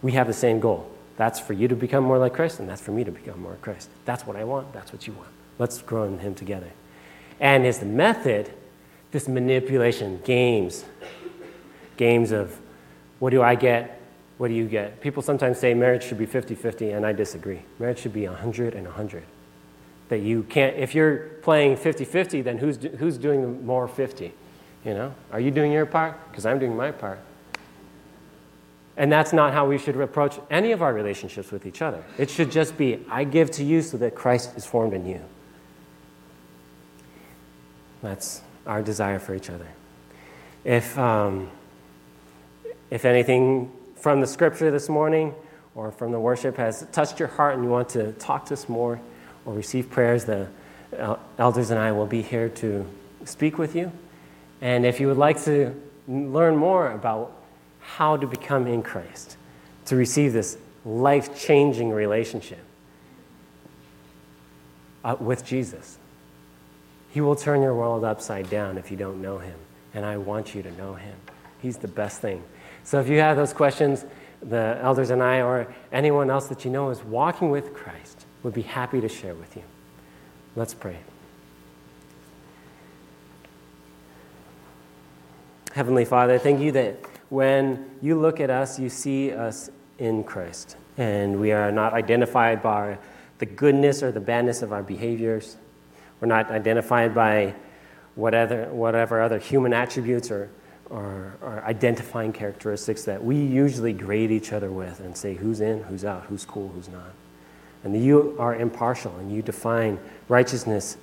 We 0.03 0.13
have 0.13 0.27
the 0.27 0.33
same 0.33 0.61
goal. 0.61 0.91
That's 1.17 1.41
for 1.41 1.55
you 1.55 1.67
to 1.69 1.75
become 1.75 2.05
more 2.05 2.19
like 2.19 2.35
Christ, 2.35 2.61
and 2.61 2.69
that's 2.69 2.83
for 2.83 2.93
me 2.93 3.03
to 3.03 3.11
become 3.11 3.41
more 3.41 3.57
Christ. 3.63 3.89
That's 4.05 4.27
what 4.27 4.37
I 4.37 4.45
want. 4.45 4.73
That's 4.73 4.93
what 4.93 5.07
you 5.07 5.15
want. 5.15 5.31
Let's 5.59 5.81
grow 5.81 6.05
in 6.05 6.19
Him 6.19 6.35
together. 6.35 6.71
And 7.41 7.67
is 7.67 7.79
the 7.79 7.87
method 7.87 8.53
this 9.13 9.29
manipulation, 9.29 10.21
games, 10.25 10.85
games 11.97 12.33
of 12.33 12.59
what 13.19 13.31
do 13.31 13.43
I 13.43 13.55
get, 13.55 13.96
what 14.39 14.49
do 14.49 14.55
you 14.55 14.67
get? 14.67 15.01
People 15.01 15.23
sometimes 15.23 15.59
say 15.59 15.73
marriage 15.73 16.05
should 16.05 16.19
be 16.19 16.27
50 16.27 16.55
50, 16.55 16.91
and 16.91 17.07
I 17.07 17.13
disagree. 17.13 17.63
Marriage 17.79 17.99
should 17.99 18.13
be 18.13 18.27
100 18.27 18.75
and 18.75 18.87
100. 18.87 19.23
That 20.09 20.19
you 20.19 20.43
can't, 20.45 20.77
if 20.77 20.95
you're 20.95 21.17
playing 21.43 21.77
50 21.77 22.05
50, 22.05 22.43
then 22.43 22.59
who's, 22.59 22.77
who's 22.99 23.19
doing 23.19 23.65
more 23.65 23.89
50? 23.89 24.33
You 24.85 24.95
know, 24.95 25.15
are 25.33 25.41
you 25.41 25.51
doing 25.51 25.73
your 25.73 25.87
part? 25.87 26.17
Because 26.31 26.47
I'm 26.47 26.59
doing 26.59 26.77
my 26.77 26.93
part. 26.93 27.19
And 28.97 29.11
that's 29.11 29.33
not 29.33 29.53
how 29.53 29.67
we 29.67 29.79
should 29.79 30.01
approach 30.01 30.39
any 30.51 30.73
of 30.73 30.81
our 30.81 30.95
relationships 30.95 31.51
with 31.51 31.67
each 31.67 31.83
other. 31.83 32.03
It 32.17 32.31
should 32.31 32.51
just 32.51 32.79
be 32.79 33.05
I 33.11 33.25
give 33.25 33.51
to 33.53 33.65
you 33.65 33.83
so 33.83 33.97
that 33.99 34.15
Christ 34.15 34.57
is 34.57 34.65
formed 34.65 34.95
in 34.95 35.07
you. 35.07 35.21
That's 38.03 38.43
our 38.67 38.83
desire 38.83 39.19
for 39.19 39.35
each 39.35 39.51
other. 39.51 39.67
If, 40.65 40.97
um, 40.99 41.51
if 42.91 43.05
anything 43.05 43.73
from 44.07 44.21
the 44.21 44.27
scripture 44.29 44.71
this 44.71 44.89
morning 44.89 45.35
or 45.75 45.91
from 45.91 46.13
the 46.13 46.21
worship 46.21 46.57
has 46.57 46.87
touched 46.93 47.19
your 47.19 47.27
heart 47.27 47.57
and 47.57 47.65
you 47.65 47.69
want 47.69 47.89
to 47.89 48.13
talk 48.13 48.47
to 48.47 48.55
us 48.55 48.69
more 48.69 49.01
or 49.45 49.53
receive 49.53 49.91
prayers, 49.91 50.27
the 50.27 50.47
elders 51.39 51.71
and 51.71 51.81
I 51.81 51.91
will 51.91 52.07
be 52.07 52.23
here 52.23 52.49
to 52.49 52.87
speak 53.25 53.59
with 53.59 53.75
you. 53.75 53.91
And 54.61 54.87
if 54.87 55.01
you 55.01 55.09
would 55.09 55.17
like 55.17 55.43
to 55.47 55.75
learn 56.07 56.57
more 56.57 56.93
about 56.93 57.33
how 57.81 58.17
to 58.17 58.29
become 58.29 58.69
in 58.69 58.81
Christ, 58.85 59.37
to 59.87 59.97
receive 59.97 60.33
this 60.33 60.57
life 60.85 61.37
changing 61.37 61.91
relationship 61.91 62.65
uh, 65.03 65.17
with 65.19 65.45
Jesus, 65.45 65.99
He 67.11 67.21
will 67.21 67.35
turn 67.35 67.61
your 67.61 67.75
world 67.75 68.05
upside 68.05 68.49
down 68.51 68.79
if 68.79 68.93
you 68.93 68.97
don't 68.97 69.21
know 69.21 69.39
Him. 69.39 69.59
And 69.95 70.05
I 70.05 70.17
want 70.19 70.55
you 70.55 70.63
to 70.63 70.71
know 70.77 70.95
Him. 70.95 71.17
He's 71.61 71.79
the 71.79 71.89
best 71.89 72.21
thing. 72.21 72.45
So 72.87 73.01
if 73.01 73.09
you 73.09 73.19
have 73.19 73.37
those 73.37 73.53
questions, 73.53 74.05
the 74.41 74.79
elders 74.81 75.11
and 75.11 75.21
I, 75.21 75.43
or 75.43 75.75
anyone 75.91 76.31
else 76.31 76.47
that 76.47 76.65
you 76.65 76.71
know 76.71 76.91
is 76.91 77.03
walking 77.03 77.51
with 77.51 77.75
Christ, 77.75 78.25
would 78.45 78.55
be 78.55 78.63
happy 78.63 79.01
to 79.01 79.09
share 79.09 79.35
with 79.35 79.57
you. 79.57 79.65
Let's 80.55 80.73
pray. 80.73 80.99
Heavenly 85.73 86.05
Father, 86.05 86.39
thank 86.39 86.61
you 86.61 86.71
that 86.73 87.01
when 87.29 87.91
you 88.01 88.21
look 88.21 88.39
at 88.39 88.51
us, 88.51 88.79
you 88.79 88.89
see 88.89 89.33
us 89.33 89.69
in 89.99 90.23
Christ. 90.23 90.77
And 90.97 91.41
we 91.41 91.51
are 91.51 91.73
not 91.73 91.93
identified 91.93 92.63
by 92.63 92.99
the 93.39 93.47
goodness 93.47 94.01
or 94.01 94.13
the 94.13 94.21
badness 94.21 94.63
of 94.63 94.73
our 94.73 94.85
behaviors. 94.85 95.57
We're 96.21 96.29
not 96.29 96.53
identified 96.53 97.17
by 97.17 97.57
whatever, 98.15 98.73
whatever 98.73 99.21
other 99.21 99.41
human 99.41 99.73
attributes 99.73 100.31
or, 100.31 100.51
or, 100.91 101.37
or 101.41 101.63
identifying 101.65 102.33
characteristics 102.33 103.05
that 103.05 103.25
we 103.25 103.37
usually 103.37 103.93
grade 103.93 104.31
each 104.31 104.53
other 104.53 104.71
with 104.71 105.01
and 105.01 105.17
say 105.17 105.35
who's 105.35 105.61
in, 105.61 105.83
who's 105.85 106.05
out, 106.05 106.25
who's 106.25 106.45
cool, 106.45 106.69
who's 106.69 106.89
not. 106.89 107.13
And 107.85 108.03
you 108.03 108.37
are 108.39 108.55
impartial 108.55 109.15
and 109.17 109.33
you 109.33 109.43
define 109.43 109.99
righteousness 110.29 110.97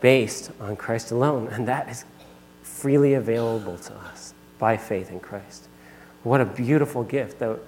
based 0.00 0.50
on 0.60 0.76
Christ 0.76 1.10
alone. 1.10 1.48
And 1.48 1.68
that 1.68 1.88
is 1.88 2.04
freely 2.62 3.14
available 3.14 3.78
to 3.78 3.94
us 3.94 4.34
by 4.58 4.76
faith 4.76 5.10
in 5.10 5.20
Christ. 5.20 5.68
What 6.22 6.40
a 6.40 6.44
beautiful 6.44 7.02
gift 7.02 7.38
that, 7.38 7.58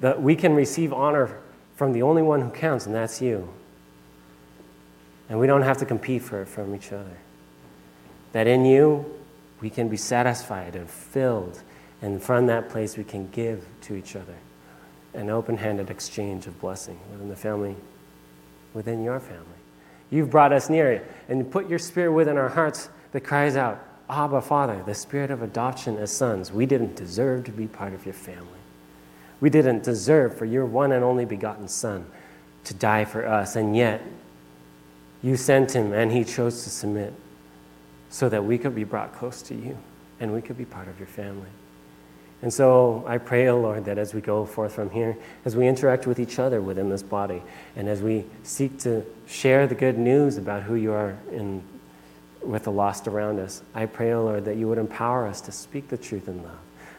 that 0.00 0.22
we 0.22 0.36
can 0.36 0.54
receive 0.54 0.92
honor 0.92 1.38
from 1.76 1.92
the 1.92 2.02
only 2.02 2.22
one 2.22 2.40
who 2.40 2.50
counts, 2.50 2.86
and 2.86 2.94
that's 2.94 3.20
you. 3.20 3.48
And 5.28 5.38
we 5.38 5.46
don't 5.46 5.62
have 5.62 5.78
to 5.78 5.86
compete 5.86 6.22
for 6.22 6.42
it 6.42 6.46
from 6.48 6.74
each 6.74 6.92
other. 6.92 7.16
That 8.32 8.46
in 8.46 8.64
you, 8.64 9.15
we 9.66 9.70
can 9.70 9.88
be 9.88 9.96
satisfied 9.96 10.76
and 10.76 10.88
filled, 10.88 11.60
and 12.00 12.22
from 12.22 12.46
that 12.46 12.68
place, 12.68 12.96
we 12.96 13.02
can 13.02 13.26
give 13.30 13.66
to 13.80 13.96
each 13.96 14.14
other 14.14 14.36
an 15.12 15.28
open 15.28 15.56
handed 15.56 15.90
exchange 15.90 16.46
of 16.46 16.56
blessing 16.60 16.96
within 17.10 17.28
the 17.28 17.34
family, 17.34 17.74
within 18.74 19.02
your 19.02 19.18
family. 19.18 19.58
You've 20.08 20.30
brought 20.30 20.52
us 20.52 20.70
near 20.70 21.04
and 21.28 21.50
put 21.50 21.68
your 21.68 21.80
spirit 21.80 22.12
within 22.12 22.38
our 22.38 22.48
hearts 22.48 22.90
that 23.10 23.22
cries 23.22 23.56
out, 23.56 23.84
Abba, 24.08 24.40
Father, 24.40 24.80
the 24.86 24.94
spirit 24.94 25.32
of 25.32 25.42
adoption 25.42 25.96
as 25.96 26.12
sons. 26.12 26.52
We 26.52 26.64
didn't 26.64 26.94
deserve 26.94 27.42
to 27.46 27.50
be 27.50 27.66
part 27.66 27.92
of 27.92 28.06
your 28.06 28.14
family. 28.14 28.60
We 29.40 29.50
didn't 29.50 29.82
deserve 29.82 30.38
for 30.38 30.44
your 30.44 30.64
one 30.64 30.92
and 30.92 31.02
only 31.02 31.24
begotten 31.24 31.66
Son 31.66 32.06
to 32.62 32.74
die 32.74 33.04
for 33.04 33.26
us, 33.26 33.56
and 33.56 33.76
yet 33.76 34.00
you 35.22 35.36
sent 35.36 35.74
him 35.74 35.92
and 35.92 36.12
he 36.12 36.22
chose 36.22 36.62
to 36.62 36.70
submit 36.70 37.12
so 38.10 38.28
that 38.28 38.44
we 38.44 38.58
could 38.58 38.74
be 38.74 38.84
brought 38.84 39.14
close 39.14 39.42
to 39.42 39.54
you 39.54 39.76
and 40.20 40.32
we 40.32 40.40
could 40.40 40.56
be 40.56 40.64
part 40.64 40.88
of 40.88 40.98
your 40.98 41.08
family. 41.08 41.48
And 42.42 42.52
so 42.52 43.02
I 43.06 43.18
pray, 43.18 43.48
O 43.48 43.56
oh 43.56 43.60
Lord, 43.60 43.86
that 43.86 43.98
as 43.98 44.12
we 44.12 44.20
go 44.20 44.44
forth 44.44 44.74
from 44.74 44.90
here, 44.90 45.16
as 45.44 45.56
we 45.56 45.66
interact 45.66 46.06
with 46.06 46.20
each 46.20 46.38
other 46.38 46.60
within 46.60 46.90
this 46.90 47.02
body, 47.02 47.42
and 47.76 47.88
as 47.88 48.02
we 48.02 48.24
seek 48.42 48.78
to 48.80 49.04
share 49.26 49.66
the 49.66 49.74
good 49.74 49.98
news 49.98 50.36
about 50.36 50.62
who 50.62 50.74
you 50.74 50.92
are 50.92 51.16
in, 51.32 51.62
with 52.42 52.64
the 52.64 52.72
lost 52.72 53.08
around 53.08 53.40
us, 53.40 53.62
I 53.74 53.86
pray, 53.86 54.12
O 54.12 54.20
oh 54.20 54.24
Lord, 54.24 54.44
that 54.44 54.56
you 54.56 54.68
would 54.68 54.78
empower 54.78 55.26
us 55.26 55.40
to 55.42 55.52
speak 55.52 55.88
the 55.88 55.96
truth 55.96 56.28
in 56.28 56.42
love, 56.42 56.58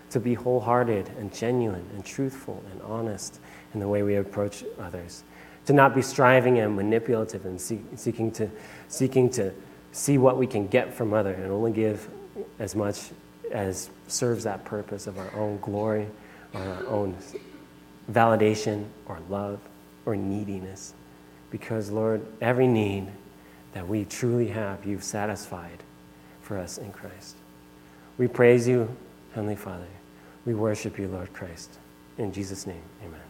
to 0.09 0.19
be 0.19 0.33
wholehearted 0.33 1.09
and 1.19 1.33
genuine 1.33 1.85
and 1.93 2.03
truthful 2.03 2.63
and 2.71 2.81
honest 2.81 3.39
in 3.73 3.79
the 3.79 3.87
way 3.87 4.01
we 4.01 4.15
approach 4.15 4.63
others, 4.79 5.23
to 5.65 5.73
not 5.73 5.93
be 5.93 6.01
striving 6.01 6.57
and 6.57 6.75
manipulative 6.75 7.45
and 7.45 7.61
seek, 7.61 7.81
seeking, 7.95 8.31
to, 8.31 8.49
seeking 8.87 9.29
to 9.29 9.53
see 9.97 10.19
what 10.19 10.37
we 10.37 10.45
can 10.45 10.67
get 10.67 10.93
from 10.93 11.11
other 11.11 11.33
and 11.33 11.51
only 11.51 11.71
give 11.71 12.07
as 12.59 12.75
much 12.75 13.09
as 13.51 13.89
serves 14.07 14.43
that 14.43 14.63
purpose 14.63 15.07
of 15.07 15.17
our 15.17 15.33
own 15.33 15.59
glory 15.59 16.07
or 16.53 16.61
our 16.61 16.85
own 16.87 17.17
validation 18.11 18.85
or 19.07 19.19
love 19.27 19.59
or 20.05 20.15
neediness. 20.15 20.93
Because, 21.49 21.89
Lord, 21.89 22.25
every 22.41 22.67
need 22.67 23.07
that 23.73 23.87
we 23.87 24.05
truly 24.05 24.49
have, 24.49 24.85
you've 24.85 25.03
satisfied 25.03 25.83
for 26.41 26.57
us 26.57 26.77
in 26.77 26.91
Christ. 26.91 27.35
We 28.17 28.27
praise 28.27 28.67
you, 28.67 28.95
Heavenly 29.33 29.55
Father. 29.55 29.87
We 30.45 30.53
worship 30.53 30.99
you, 30.99 31.07
Lord 31.07 31.33
Christ. 31.33 31.71
In 32.17 32.31
Jesus' 32.31 32.67
name, 32.67 32.83
amen. 33.03 33.26